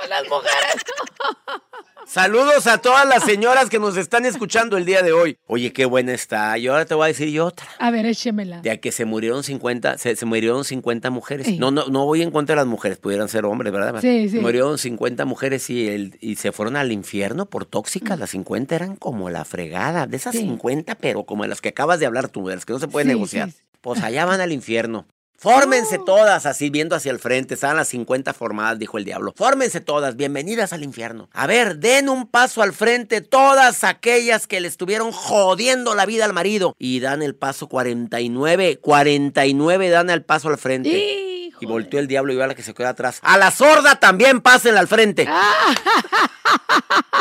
con 0.00 0.10
las 0.10 0.28
mujeres. 0.28 0.82
Saludos 2.06 2.66
a 2.66 2.78
todas 2.78 3.08
las 3.08 3.24
señoras 3.24 3.70
que 3.70 3.78
nos 3.78 3.96
están 3.96 4.26
escuchando 4.26 4.76
el 4.76 4.84
día 4.84 5.02
de 5.02 5.12
hoy. 5.12 5.38
Oye, 5.46 5.72
qué 5.72 5.86
buena 5.86 6.12
está. 6.12 6.56
Y 6.58 6.66
ahora 6.66 6.84
te 6.84 6.94
voy 6.94 7.04
a 7.04 7.08
decir 7.08 7.28
yo 7.30 7.46
otra. 7.46 7.66
A 7.78 7.90
ver, 7.90 8.04
échemela. 8.04 8.60
De 8.60 8.70
a 8.70 8.76
que 8.78 8.92
se 8.92 9.06
murieron 9.06 9.42
50, 9.42 9.96
se, 9.96 10.14
se 10.14 10.26
murieron 10.26 10.64
50 10.64 11.08
mujeres. 11.10 11.46
Sí. 11.46 11.58
No, 11.58 11.70
no, 11.70 11.86
no 11.86 12.04
voy 12.04 12.20
en 12.22 12.30
contra 12.30 12.54
de 12.54 12.58
las 12.60 12.66
mujeres, 12.66 12.98
pudieran 12.98 13.28
ser 13.30 13.46
hombres, 13.46 13.72
¿verdad? 13.72 14.00
Sí, 14.02 14.28
sí. 14.28 14.38
Murieron 14.38 14.76
50 14.78 15.24
mujeres 15.24 15.70
y, 15.70 15.88
el, 15.88 16.18
y 16.20 16.36
se 16.36 16.52
fueron 16.52 16.76
al 16.76 16.92
infierno 16.92 17.46
por 17.46 17.64
Mm. 17.66 17.70
tóxicas. 17.70 18.18
Las 18.18 18.30
50 18.30 18.74
eran 18.76 18.96
como 18.96 19.30
la 19.30 19.44
fregada. 19.46 20.06
De 20.06 20.16
esas 20.18 20.32
Sí. 20.34 20.40
50, 20.42 20.96
pero 20.96 21.24
como 21.24 21.44
de 21.44 21.48
las 21.48 21.62
que 21.62 21.70
acabas 21.70 21.98
de 22.00 22.06
hablar 22.06 22.28
tú, 22.28 22.46
de 22.48 22.54
las 22.56 22.66
que 22.66 22.74
no 22.74 22.78
se 22.78 22.86
pueden 22.88 23.08
Sí, 23.08 23.14
negociar. 23.14 23.50
sí. 23.50 23.56
Pues 23.80 24.02
allá 24.02 24.26
van 24.26 24.40
al 24.42 24.52
infierno. 24.52 25.06
Fórmense 25.36 25.98
todas, 25.98 26.46
así 26.46 26.70
viendo 26.70 26.96
hacia 26.96 27.12
el 27.12 27.18
frente. 27.18 27.54
Estaban 27.54 27.76
las 27.76 27.88
50 27.88 28.32
formadas, 28.32 28.78
dijo 28.78 28.96
el 28.98 29.04
diablo. 29.04 29.34
Fórmense 29.36 29.80
todas, 29.80 30.16
bienvenidas 30.16 30.72
al 30.72 30.82
infierno. 30.82 31.28
A 31.32 31.46
ver, 31.46 31.78
den 31.78 32.08
un 32.08 32.26
paso 32.26 32.62
al 32.62 32.72
frente 32.72 33.20
todas 33.20 33.84
aquellas 33.84 34.46
que 34.46 34.60
le 34.60 34.68
estuvieron 34.68 35.12
jodiendo 35.12 35.94
la 35.94 36.06
vida 36.06 36.24
al 36.24 36.32
marido. 36.32 36.74
Y 36.78 37.00
dan 37.00 37.22
el 37.22 37.34
paso 37.34 37.68
49. 37.68 38.78
49 38.80 39.90
dan 39.90 40.10
el 40.10 40.24
paso 40.24 40.48
al 40.48 40.58
frente. 40.58 40.90
Y 41.60 41.66
volteó 41.66 42.00
el 42.00 42.08
diablo 42.08 42.32
y 42.32 42.36
vio 42.36 42.44
a 42.44 42.48
la 42.48 42.54
que 42.54 42.62
se 42.62 42.74
quedó 42.74 42.88
atrás. 42.88 43.20
A 43.22 43.36
la 43.36 43.50
sorda 43.50 44.00
también 44.00 44.40
pásenla 44.40 44.80
al 44.80 44.88
frente. 44.88 45.28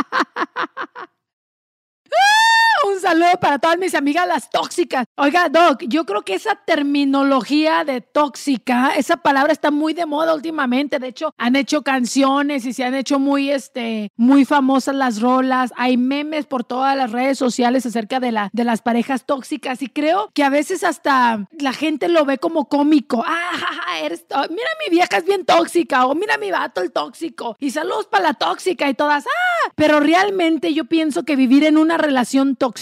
Un 2.85 2.99
saludo 2.99 3.39
para 3.39 3.59
todas 3.59 3.77
mis 3.77 3.95
amigas 3.95 4.27
las 4.27 4.49
tóxicas. 4.49 5.05
Oiga, 5.15 5.47
Doc, 5.47 5.83
yo 5.87 6.05
creo 6.05 6.23
que 6.23 6.33
esa 6.33 6.55
terminología 6.55 7.85
de 7.85 8.01
tóxica, 8.01 8.93
esa 8.97 9.15
palabra 9.15 9.53
está 9.53 9.71
muy 9.71 9.93
de 9.93 10.05
moda 10.05 10.33
últimamente. 10.33 10.99
De 10.99 11.07
hecho, 11.07 11.33
han 11.37 11.55
hecho 11.55 11.81
canciones 11.81 12.65
y 12.65 12.73
se 12.73 12.83
han 12.83 12.93
hecho 12.93 13.19
muy, 13.19 13.51
este, 13.51 14.11
muy 14.17 14.43
famosas 14.43 14.95
las 14.95 15.21
rolas. 15.21 15.71
Hay 15.77 15.95
memes 15.95 16.45
por 16.45 16.65
todas 16.65 16.97
las 16.97 17.13
redes 17.13 17.37
sociales 17.37 17.85
acerca 17.85 18.19
de, 18.19 18.33
la, 18.33 18.49
de 18.51 18.65
las 18.65 18.81
parejas 18.81 19.25
tóxicas 19.25 19.81
y 19.81 19.87
creo 19.87 20.29
que 20.33 20.43
a 20.43 20.49
veces 20.49 20.83
hasta 20.83 21.47
la 21.57 21.71
gente 21.71 22.09
lo 22.09 22.25
ve 22.25 22.37
como 22.37 22.67
cómico. 22.67 23.23
Ah, 23.25 23.99
eres, 24.01 24.25
mira 24.49 24.69
mi 24.83 24.93
vieja 24.93 25.17
es 25.17 25.25
bien 25.25 25.45
tóxica 25.45 26.05
o 26.05 26.15
mira 26.15 26.37
mi 26.37 26.51
vato 26.51 26.81
el 26.81 26.91
tóxico 26.91 27.55
y 27.59 27.71
saludos 27.71 28.07
para 28.07 28.25
la 28.25 28.33
tóxica 28.33 28.89
y 28.89 28.93
todas. 28.93 29.25
Ah, 29.25 29.71
pero 29.75 30.01
realmente 30.01 30.73
yo 30.73 30.83
pienso 30.83 31.23
que 31.23 31.37
vivir 31.37 31.63
en 31.63 31.77
una 31.77 31.97
relación 31.97 32.57
tóxica 32.57 32.72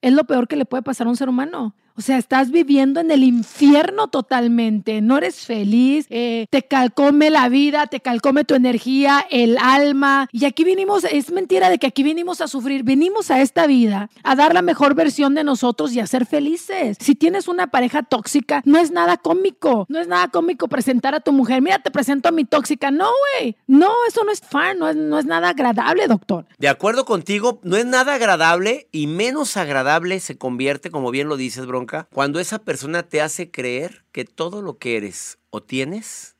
es 0.00 0.12
lo 0.12 0.24
peor 0.24 0.48
que 0.48 0.56
le 0.56 0.64
puede 0.64 0.82
pasar 0.82 1.06
a 1.06 1.10
un 1.10 1.16
ser 1.16 1.28
humano. 1.28 1.74
O 1.94 2.00
sea, 2.00 2.16
estás 2.16 2.50
viviendo 2.50 3.00
en 3.00 3.10
el 3.10 3.22
infierno 3.22 4.08
totalmente, 4.08 5.02
no 5.02 5.18
eres 5.18 5.44
feliz, 5.44 6.06
eh, 6.08 6.46
te 6.48 6.62
calcome 6.62 7.28
la 7.28 7.50
vida, 7.50 7.86
te 7.86 8.00
calcome 8.00 8.44
tu 8.44 8.54
energía, 8.54 9.26
el 9.30 9.58
alma. 9.58 10.28
Y 10.32 10.46
aquí 10.46 10.64
vinimos, 10.64 11.04
es 11.04 11.30
mentira 11.30 11.68
de 11.68 11.78
que 11.78 11.86
aquí 11.86 12.02
vinimos 12.02 12.40
a 12.40 12.48
sufrir, 12.48 12.82
venimos 12.82 13.30
a 13.30 13.42
esta 13.42 13.66
vida 13.66 14.08
a 14.22 14.34
dar 14.34 14.54
la 14.54 14.62
mejor 14.62 14.94
versión 14.94 15.34
de 15.34 15.44
nosotros 15.44 15.92
y 15.92 16.00
a 16.00 16.06
ser 16.06 16.24
felices. 16.24 16.96
Si 16.98 17.14
tienes 17.14 17.46
una 17.46 17.66
pareja 17.66 18.02
tóxica, 18.02 18.62
no 18.64 18.78
es 18.78 18.90
nada 18.90 19.18
cómico, 19.18 19.84
no 19.90 20.00
es 20.00 20.08
nada 20.08 20.28
cómico 20.28 20.68
presentar 20.68 21.14
a 21.14 21.20
tu 21.20 21.32
mujer, 21.32 21.60
mira, 21.60 21.78
te 21.80 21.90
presento 21.90 22.30
a 22.30 22.32
mi 22.32 22.46
tóxica. 22.46 22.90
No, 22.90 23.10
güey, 23.38 23.56
no, 23.66 23.90
eso 24.08 24.24
no 24.24 24.32
es 24.32 24.40
fan, 24.40 24.78
no 24.78 24.88
es, 24.88 24.96
no 24.96 25.18
es 25.18 25.26
nada 25.26 25.50
agradable, 25.50 26.08
doctor. 26.08 26.46
De 26.58 26.68
acuerdo 26.68 27.04
contigo, 27.04 27.60
no 27.62 27.76
es 27.76 27.84
nada 27.84 28.14
agradable 28.14 28.88
y 28.92 29.08
menos 29.08 29.58
agradable 29.58 30.20
se 30.20 30.38
convierte, 30.38 30.90
como 30.90 31.10
bien 31.10 31.28
lo 31.28 31.36
dices, 31.36 31.66
bro 31.66 31.81
cuando 32.12 32.40
esa 32.40 32.58
persona 32.58 33.02
te 33.02 33.20
hace 33.20 33.50
creer 33.50 34.04
que 34.12 34.24
todo 34.24 34.62
lo 34.62 34.78
que 34.78 34.96
eres 34.96 35.38
o 35.50 35.62
tienes, 35.62 36.36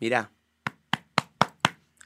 mira, 0.00 0.32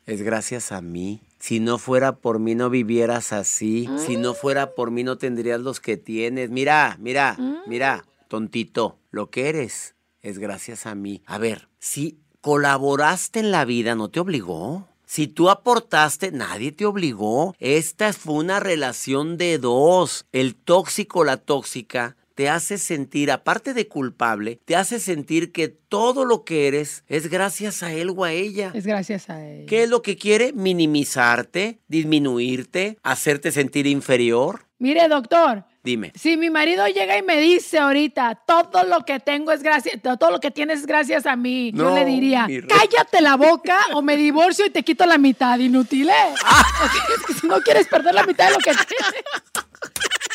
es 0.06 0.22
gracias 0.22 0.72
a 0.72 0.80
mí. 0.80 1.22
Si 1.38 1.60
no 1.60 1.78
fuera 1.78 2.16
por 2.16 2.38
mí 2.38 2.54
no 2.54 2.70
vivieras 2.70 3.32
así. 3.32 3.88
Si 3.98 4.16
no 4.16 4.34
fuera 4.34 4.74
por 4.74 4.90
mí 4.90 5.04
no 5.04 5.18
tendrías 5.18 5.60
los 5.60 5.80
que 5.80 5.96
tienes. 5.96 6.50
Mira, 6.50 6.96
mira, 7.00 7.36
mira, 7.66 8.04
tontito, 8.28 8.98
lo 9.10 9.30
que 9.30 9.48
eres 9.48 9.94
es 10.22 10.38
gracias 10.38 10.86
a 10.86 10.94
mí. 10.94 11.22
A 11.26 11.38
ver, 11.38 11.68
si 11.78 12.18
colaboraste 12.40 13.40
en 13.40 13.50
la 13.50 13.64
vida, 13.64 13.94
¿no 13.94 14.08
te 14.08 14.20
obligó? 14.20 14.88
Si 15.04 15.26
tú 15.26 15.50
aportaste, 15.50 16.32
nadie 16.32 16.72
te 16.72 16.86
obligó. 16.86 17.54
Esta 17.58 18.12
fue 18.12 18.34
una 18.34 18.60
relación 18.60 19.36
de 19.36 19.58
dos. 19.58 20.26
El 20.32 20.54
tóxico, 20.54 21.24
la 21.24 21.36
tóxica, 21.36 22.16
te 22.42 22.48
hace 22.48 22.76
sentir, 22.76 23.30
aparte 23.30 23.72
de 23.72 23.86
culpable, 23.86 24.58
te 24.64 24.74
hace 24.74 24.98
sentir 24.98 25.52
que 25.52 25.68
todo 25.68 26.24
lo 26.24 26.44
que 26.44 26.66
eres 26.66 27.04
es 27.06 27.30
gracias 27.30 27.84
a 27.84 27.92
él 27.92 28.10
o 28.16 28.24
a 28.24 28.32
ella. 28.32 28.72
Es 28.74 28.84
gracias 28.84 29.30
a 29.30 29.46
él. 29.46 29.66
¿Qué 29.66 29.84
es 29.84 29.88
lo 29.88 30.02
que 30.02 30.16
quiere? 30.16 30.52
Minimizarte, 30.52 31.78
disminuirte, 31.86 32.98
hacerte 33.04 33.52
sentir 33.52 33.86
inferior. 33.86 34.66
Mire, 34.80 35.06
doctor. 35.06 35.64
Dime. 35.84 36.10
Si 36.16 36.36
mi 36.36 36.50
marido 36.50 36.84
llega 36.88 37.16
y 37.16 37.22
me 37.22 37.40
dice 37.40 37.78
ahorita, 37.78 38.40
todo 38.44 38.82
lo 38.82 39.04
que 39.04 39.20
tengo 39.20 39.52
es 39.52 39.62
gracias, 39.62 40.02
todo 40.02 40.32
lo 40.32 40.40
que 40.40 40.50
tienes 40.50 40.80
es 40.80 40.86
gracias 40.86 41.26
a 41.26 41.36
mí, 41.36 41.70
yo 41.72 41.94
le 41.94 42.04
diría, 42.04 42.48
cállate 42.68 43.20
la 43.20 43.36
boca 43.36 43.78
o 43.94 44.02
me 44.02 44.16
divorcio 44.16 44.66
y 44.66 44.70
te 44.70 44.82
quito 44.82 45.06
la 45.06 45.18
mitad, 45.18 45.60
inútil. 45.60 46.08
¿eh? 46.08 46.34
si 47.40 47.46
no 47.46 47.60
quieres 47.60 47.86
perder 47.86 48.14
la 48.14 48.26
mitad 48.26 48.46
de 48.46 48.52
lo 48.54 48.58
que 48.58 48.72
tienes. 48.72 49.24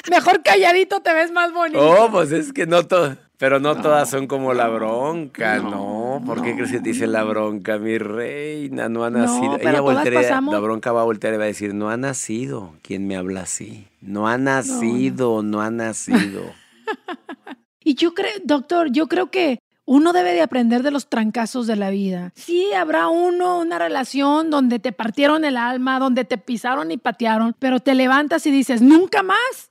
Mejor 0.09 0.41
calladito 0.41 0.99
te 1.01 1.13
ves 1.13 1.31
más 1.31 1.53
bonito. 1.53 1.79
Oh, 1.79 2.09
pues 2.11 2.31
es 2.31 2.53
que 2.53 2.65
no 2.65 2.85
todo. 2.85 3.17
Pero 3.37 3.59
no, 3.59 3.79
todas 3.79 4.09
son 4.09 4.25
como 4.25 4.55
la 4.55 4.67
bronca, 4.67 5.59
¿no? 5.59 6.23
¿Por 6.25 6.41
qué 6.41 6.55
crees 6.55 6.71
que 6.71 6.79
te 6.79 6.89
dice 6.89 7.05
la 7.05 7.23
bronca, 7.23 7.77
mi 7.77 7.99
reina? 7.99 8.89
No 8.89 9.03
ha 9.03 9.11
nacido. 9.11 9.59
Ella 9.59 9.79
voltea, 9.79 10.41
la 10.41 10.59
bronca 10.59 10.91
va 10.91 11.01
a 11.01 11.05
voltear 11.05 11.35
y 11.35 11.37
va 11.37 11.43
a 11.43 11.47
decir, 11.47 11.75
no 11.75 11.91
ha 11.91 11.97
nacido. 11.97 12.73
¿Quién 12.81 13.05
me 13.05 13.15
habla 13.15 13.41
así? 13.41 13.87
No 14.01 14.27
ha 14.27 14.39
nacido, 14.39 15.43
no, 15.43 15.61
ha 15.61 15.69
nacido. 15.69 16.41
y 17.83 17.93
yo 17.93 18.15
creo, 18.15 18.31
doctor, 18.43 18.91
yo 18.91 19.07
creo 19.07 19.29
que 19.29 19.59
uno 19.85 20.13
debe 20.13 20.33
de 20.33 20.41
aprender 20.41 20.81
de 20.81 20.89
los 20.89 21.07
trancazos 21.07 21.67
de 21.67 21.75
la 21.75 21.91
vida. 21.91 22.33
Sí, 22.35 22.73
habrá 22.73 23.07
uno, 23.07 23.59
una 23.59 23.77
relación 23.77 24.49
donde 24.49 24.79
te 24.79 24.91
partieron 24.91 25.45
el 25.45 25.57
alma, 25.57 25.99
donde 25.99 26.25
te 26.25 26.39
pisaron 26.39 26.91
y 26.91 26.97
patearon, 26.97 27.55
pero 27.59 27.79
te 27.79 27.93
levantas 27.93 28.47
y 28.47 28.51
dices, 28.51 28.81
nunca 28.81 29.21
más. 29.21 29.66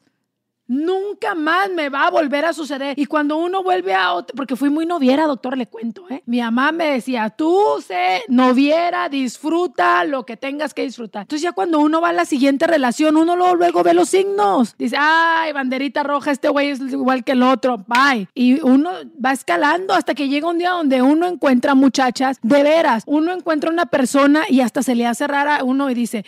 Nunca 0.69 1.35
más 1.35 1.71
me 1.71 1.89
va 1.89 2.07
a 2.07 2.11
volver 2.11 2.45
a 2.45 2.53
suceder. 2.53 2.99
Y 2.99 3.07
cuando 3.07 3.37
uno 3.37 3.63
vuelve 3.63 3.95
a 3.95 4.13
otro, 4.13 4.35
porque 4.37 4.57
fui 4.57 4.69
muy 4.69 4.87
noviera, 4.87 5.27
doctor, 5.27 5.57
le 5.57 5.67
cuento, 5.67 6.07
¿eh? 6.11 6.23
Mi 6.27 6.41
mamá 6.41 6.73
me 6.73 6.91
decía, 6.91 7.31
tú 7.31 7.63
sé 7.87 8.23
noviera, 8.29 9.09
disfruta 9.09 10.05
lo 10.05 10.27
que 10.27 10.37
tengas 10.37 10.75
que 10.75 10.83
disfrutar. 10.83 11.23
Entonces 11.23 11.43
ya 11.43 11.53
cuando 11.53 11.79
uno 11.79 12.01
va 12.01 12.09
a 12.09 12.13
la 12.13 12.25
siguiente 12.25 12.67
relación, 12.67 13.17
uno 13.17 13.37
luego, 13.37 13.55
luego 13.55 13.83
ve 13.83 13.95
los 13.95 14.09
signos. 14.09 14.75
Dice, 14.77 14.97
ay, 14.99 15.53
banderita 15.53 16.03
roja, 16.03 16.31
este 16.31 16.49
güey 16.49 16.71
es 16.71 16.81
igual 16.81 17.25
que 17.25 17.33
el 17.33 17.43
otro, 17.43 17.85
bye. 17.87 18.29
Y 18.35 18.61
uno 18.61 18.91
va 19.25 19.33
escalando 19.33 19.95
hasta 19.95 20.15
que 20.15 20.29
llega 20.29 20.49
un 20.49 20.59
día 20.59 20.71
donde 20.71 21.03
uno 21.03 21.27
encuentra 21.27 21.75
muchachas, 21.75 22.39
de 22.43 22.63
veras, 22.63 23.05
uno 23.07 23.33
encuentra 23.33 23.71
una 23.71 23.87
persona 23.87 24.45
y 24.49 24.61
hasta 24.61 24.83
se 24.83 24.95
le 24.95 25.07
hace 25.07 25.27
rara 25.27 25.57
a 25.57 25.65
uno 25.65 25.91
y 25.91 25.95
dice, 25.95 26.25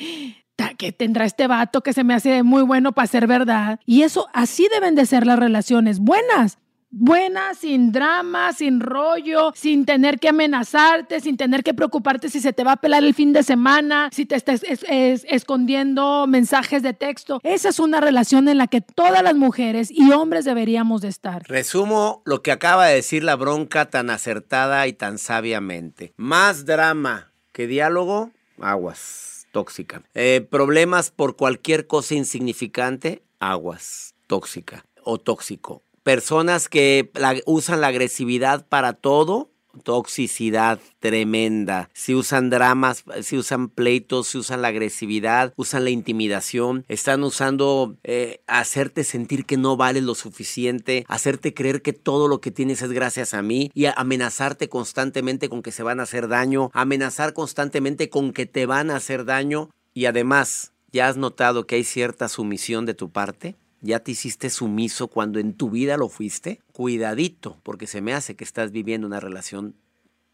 que 0.77 0.93
tendrá 0.93 1.25
este 1.25 1.47
vato 1.47 1.83
que 1.83 1.93
se 1.93 2.05
me 2.05 2.15
hace 2.15 2.43
muy 2.43 2.63
bueno 2.63 2.93
para 2.93 3.07
ser 3.07 3.27
verdad. 3.27 3.81
Y 3.87 4.03
eso, 4.03 4.29
así 4.33 4.69
deben 4.73 4.95
de 4.95 5.07
ser 5.07 5.27
las 5.27 5.39
relaciones 5.39 5.99
buenas. 6.01 6.59
Buenas, 6.91 7.59
sin 7.59 7.93
drama, 7.93 8.55
sin 8.55 8.81
rollo, 8.81 9.53
sin 9.55 9.85
tener 9.85 10.19
que 10.19 10.31
amenazarte, 10.31 11.21
sin 11.21 11.37
tener 11.37 11.63
que 11.63 11.75
preocuparte 11.75 12.31
si 12.31 12.41
se 12.41 12.55
te 12.55 12.65
va 12.65 12.73
a 12.73 12.77
pelar 12.77 13.05
el 13.05 13.13
fin 13.13 13.35
de 13.35 13.43
semana, 13.43 14.09
si 14.11 14.25
te 14.25 14.37
estás 14.37 14.63
escondiendo 14.65 16.27
mensajes 16.27 16.83
de 16.83 16.95
texto. 16.95 17.41
Esa 17.43 17.69
es 17.69 17.79
una 17.79 18.01
relación 18.01 18.49
en 18.49 18.57
la 18.57 18.69
que 18.69 18.81
todas 18.81 19.23
las 19.23 19.35
mujeres 19.35 19.91
y 19.91 20.13
hombres 20.13 20.47
deberíamos 20.47 21.03
de 21.03 21.09
estar. 21.09 21.43
Resumo 21.47 22.23
lo 22.25 22.43
que 22.43 22.53
acaba 22.53 22.87
de 22.87 22.95
decir 22.95 23.23
la 23.23 23.37
bronca 23.37 23.91
tan 23.91 24.09
acertada 24.09 24.87
y 24.87 24.95
tan 24.95 25.19
sabiamente. 25.19 26.15
Más 26.17 26.65
drama 26.65 27.33
que 27.53 27.67
diálogo, 27.67 28.31
aguas 28.63 29.38
tóxica. 29.59 30.03
Eh, 30.15 30.47
problemas 30.49 31.11
por 31.11 31.35
cualquier 31.35 31.89
cosa 31.89 32.15
insignificante, 32.15 33.23
aguas, 33.41 34.15
tóxica 34.29 34.85
o 35.03 35.19
tóxico. 35.19 35.83
Personas 36.05 36.69
que 36.69 37.11
usan 37.45 37.81
la 37.81 37.89
agresividad 37.89 38.67
para 38.69 38.93
todo, 38.93 39.51
toxicidad 39.79 40.79
tremenda. 41.01 41.91
Si 41.93 42.15
usan 42.15 42.51
dramas, 42.51 43.05
si 43.23 43.37
usan 43.37 43.69
pleitos, 43.69 44.29
si 44.29 44.39
usan 44.39 44.63
la 44.63 44.69
agresividad, 44.69 45.53
usan 45.57 45.85
la 45.85 45.91
intimidación, 45.91 46.85
están 46.89 47.23
usando 47.23 47.97
eh, 48.05 48.41
hacerte 48.47 49.05
sentir 49.05 49.45
que 49.45 49.57
no 49.57 49.77
vales 49.77 50.03
lo 50.03 50.15
suficiente, 50.15 51.05
hacerte 51.09 51.55
creer 51.55 51.83
que 51.83 51.93
todo 51.93 52.29
lo 52.29 52.41
que 52.41 52.51
tienes 52.51 52.83
es 52.83 52.93
gracias 52.93 53.35
a 53.35 53.43
mí 53.43 53.71
y 53.75 53.87
amenazarte 53.87 54.69
constantemente 54.69 55.49
con 55.49 55.63
que 55.63 55.73
se 55.73 55.83
van 55.83 56.01
a 56.01 56.05
hacer 56.05 56.29
daño, 56.29 56.71
amenazar 56.75 57.33
constantemente 57.33 58.11
con 58.11 58.33
que 58.33 58.47
te 58.47 58.67
van 58.67 58.91
a 58.91 58.97
hacer 58.97 59.25
daño 59.25 59.71
y 59.95 60.07
además, 60.07 60.73
¿ya 60.93 61.09
has 61.09 61.17
notado 61.17 61.67
que 61.67 61.77
hay 61.77 61.85
cierta 61.85 62.29
sumisión 62.29 62.87
de 62.87 62.95
tu 62.95 63.11
parte? 63.11 63.57
¿Ya 63.81 64.01
te 64.01 64.11
hiciste 64.11 64.51
sumiso 64.51 65.09
cuando 65.09 65.39
en 65.39 65.55
tu 65.55 65.71
vida 65.71 65.97
lo 65.97 66.09
fuiste? 66.09 66.61
Cuidadito, 66.73 67.59
porque 67.63 67.87
se 67.87 68.01
me 68.01 68.13
hace 68.13 68.35
que 68.35 68.45
estás 68.45 68.73
viviendo 68.73 69.07
una 69.07 69.21
relación 69.21 69.75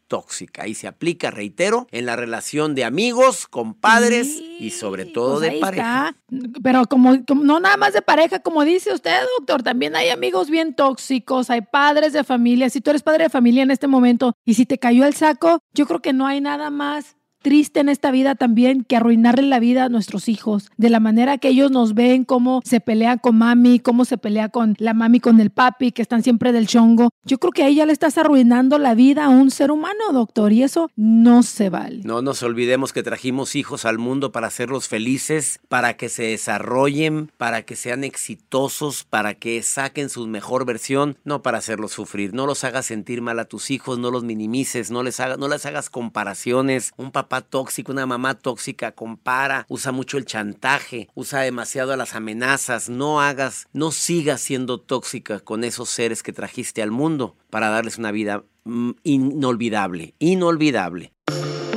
tóxica 0.09 0.66
y 0.66 0.74
se 0.74 0.86
aplica, 0.86 1.30
reitero, 1.30 1.86
en 1.90 2.07
la 2.07 2.16
relación 2.16 2.74
de 2.74 2.84
amigos, 2.84 3.47
compadres 3.47 4.40
y 4.61 4.70
sobre 4.70 5.07
todo 5.07 5.38
pues 5.38 5.53
de 5.53 5.59
pareja. 5.59 6.16
Pero 6.62 6.86
como, 6.86 7.16
no 7.34 7.61
nada 7.61 7.76
más 7.76 7.92
de 7.92 8.03
pareja, 8.03 8.40
como 8.40 8.64
dice 8.64 8.92
usted, 8.92 9.20
doctor, 9.38 9.62
también 9.62 9.97
hay 9.97 10.11
amigos 10.11 10.51
bien 10.51 10.74
tóxicos, 10.74 11.51
hay 11.51 11.62
padres 11.62 12.12
de 12.12 12.24
familia. 12.24 12.70
Si 12.70 12.80
tú 12.80 12.90
eres 12.90 13.03
padre 13.03 13.24
de 13.24 13.30
familia 13.30 13.62
en 13.62 13.70
este 13.70 13.86
momento 13.86 14.34
y 14.45 14.55
si 14.55 14.66
te 14.66 14.78
cayó 14.78 15.05
el 15.05 15.14
saco, 15.14 15.59
yo 15.72 15.86
creo 15.86 16.01
que 16.01 16.12
no 16.12 16.26
hay 16.26 16.40
nada 16.40 16.70
más 16.70 17.16
triste 17.45 17.80
en 17.80 17.90
esta 17.90 18.11
vida 18.11 18.34
también 18.34 18.84
que 18.84 18.97
arruinarle 18.97 19.42
la 19.42 19.61
vida 19.61 19.84
a 19.84 19.88
nuestros 19.90 20.30
hijos, 20.30 20.70
de 20.78 20.88
la 20.88 20.99
manera 20.99 21.36
que 21.36 21.49
ellos 21.49 21.70
nos 21.70 21.92
ven, 21.92 22.24
cómo 22.24 22.62
se 22.64 22.80
pelea 22.80 23.18
con 23.18 23.36
mami, 23.36 23.80
cómo 23.80 24.07
se 24.07 24.16
pelea 24.16 24.49
con 24.49 24.74
la 24.78 24.95
mami, 24.95 25.20
con 25.20 25.38
el 25.40 25.51
papi, 25.51 25.92
que 25.92 26.01
están 26.01 26.22
siempre 26.22 26.53
del 26.53 26.66
chongo. 26.66 27.11
Yo 27.24 27.38
creo 27.38 27.53
que 27.53 27.62
ahí 27.62 27.74
ya 27.74 27.86
le 27.86 27.92
estás 27.92 28.16
arruinando 28.16 28.78
la 28.78 28.95
vida 28.95 29.26
a 29.26 29.28
un 29.28 29.51
ser 29.51 29.70
humano, 29.70 30.12
doctor, 30.12 30.53
y 30.53 30.62
eso 30.62 30.90
no 30.97 31.42
se 31.42 31.68
vale. 31.68 32.01
No 32.03 32.22
nos 32.22 32.42
olvidemos 32.42 32.95
que 32.95 33.03
trajimos 33.03 33.57
hijos 33.57 33.84
al 33.84 33.99
mundo 33.99 34.32
para 34.32 34.47
hacerlos 34.47 34.88
felices, 34.88 35.61
para 35.68 35.99
que 35.99 36.09
se 36.09 36.22
desarrollen, 36.22 37.30
para 37.36 37.62
que 37.62 37.76
sean 37.76 38.05
exitosos, 38.05 39.05
para 39.05 39.34
que 39.34 39.62
saquen 39.62 40.09
su 40.09 40.26
mejor 40.26 40.64
versión, 40.64 41.18
no 41.24 41.42
para 41.42 41.59
hacerlos 41.59 41.92
sufrir. 41.92 42.32
No 42.32 42.47
los 42.47 42.64
hagas 42.64 42.86
sentir 42.86 43.20
mal 43.20 43.38
a 43.38 43.45
tus 43.45 43.70
hijos, 43.70 43.99
no 43.99 44.11
los 44.11 44.24
minimices, 44.24 44.90
no 44.90 45.03
les, 45.03 45.20
hagas, 45.20 45.36
no 45.36 45.49
les 45.49 45.66
hagas 45.66 45.90
comparaciones. 45.90 46.92
Un 46.97 47.12
papá 47.12 47.34
tóxico, 47.41 47.93
una 47.93 48.07
mamá 48.07 48.35
tóxica, 48.35 48.93
compara, 48.93 49.66
usa 49.68 49.93
mucho 49.93 50.18
el 50.18 50.24
chantaje, 50.24 51.09
usa 51.14 51.41
demasiado 51.41 51.97
las 51.97 52.14
amenazas. 52.14 52.89
No 52.89 53.20
hagas, 53.20 53.66
no 53.72 53.91
sigas 53.91 54.41
siendo 54.41 54.80
tóxica 54.80 55.41
con 55.41 55.64
esos 55.64 55.91
seres 55.91 56.22
que 56.22 56.32
trajiste 56.32 56.82
al 56.82 56.91
mundo 56.91 57.37
para 57.51 57.68
darles 57.68 57.99
una 57.99 58.12
vida 58.12 58.45
mm, 58.64 58.91
inolvidable, 59.03 60.14
inolvidable. 60.18 61.12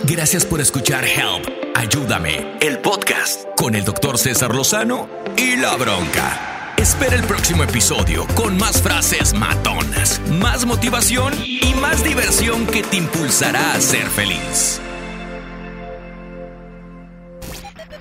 Gracias 0.05 0.45
por 0.45 0.61
escuchar 0.61 1.05
Help. 1.05 1.47
Ayúdame, 1.75 2.57
el 2.61 2.79
podcast 2.79 3.45
con 3.55 3.75
el 3.75 3.85
doctor 3.85 4.17
César 4.17 4.55
Lozano 4.55 5.07
y 5.35 5.57
la 5.57 5.75
bronca. 5.75 6.73
Espera 6.77 7.15
el 7.15 7.23
próximo 7.23 7.63
episodio 7.63 8.25
con 8.35 8.57
más 8.57 8.81
frases 8.81 9.33
matonas, 9.33 10.21
más 10.39 10.65
motivación 10.65 11.33
y 11.43 11.73
más 11.81 12.03
diversión 12.03 12.65
que 12.67 12.83
te 12.83 12.97
impulsará 12.97 13.73
a 13.73 13.81
ser 13.81 14.07
feliz. 14.07 14.79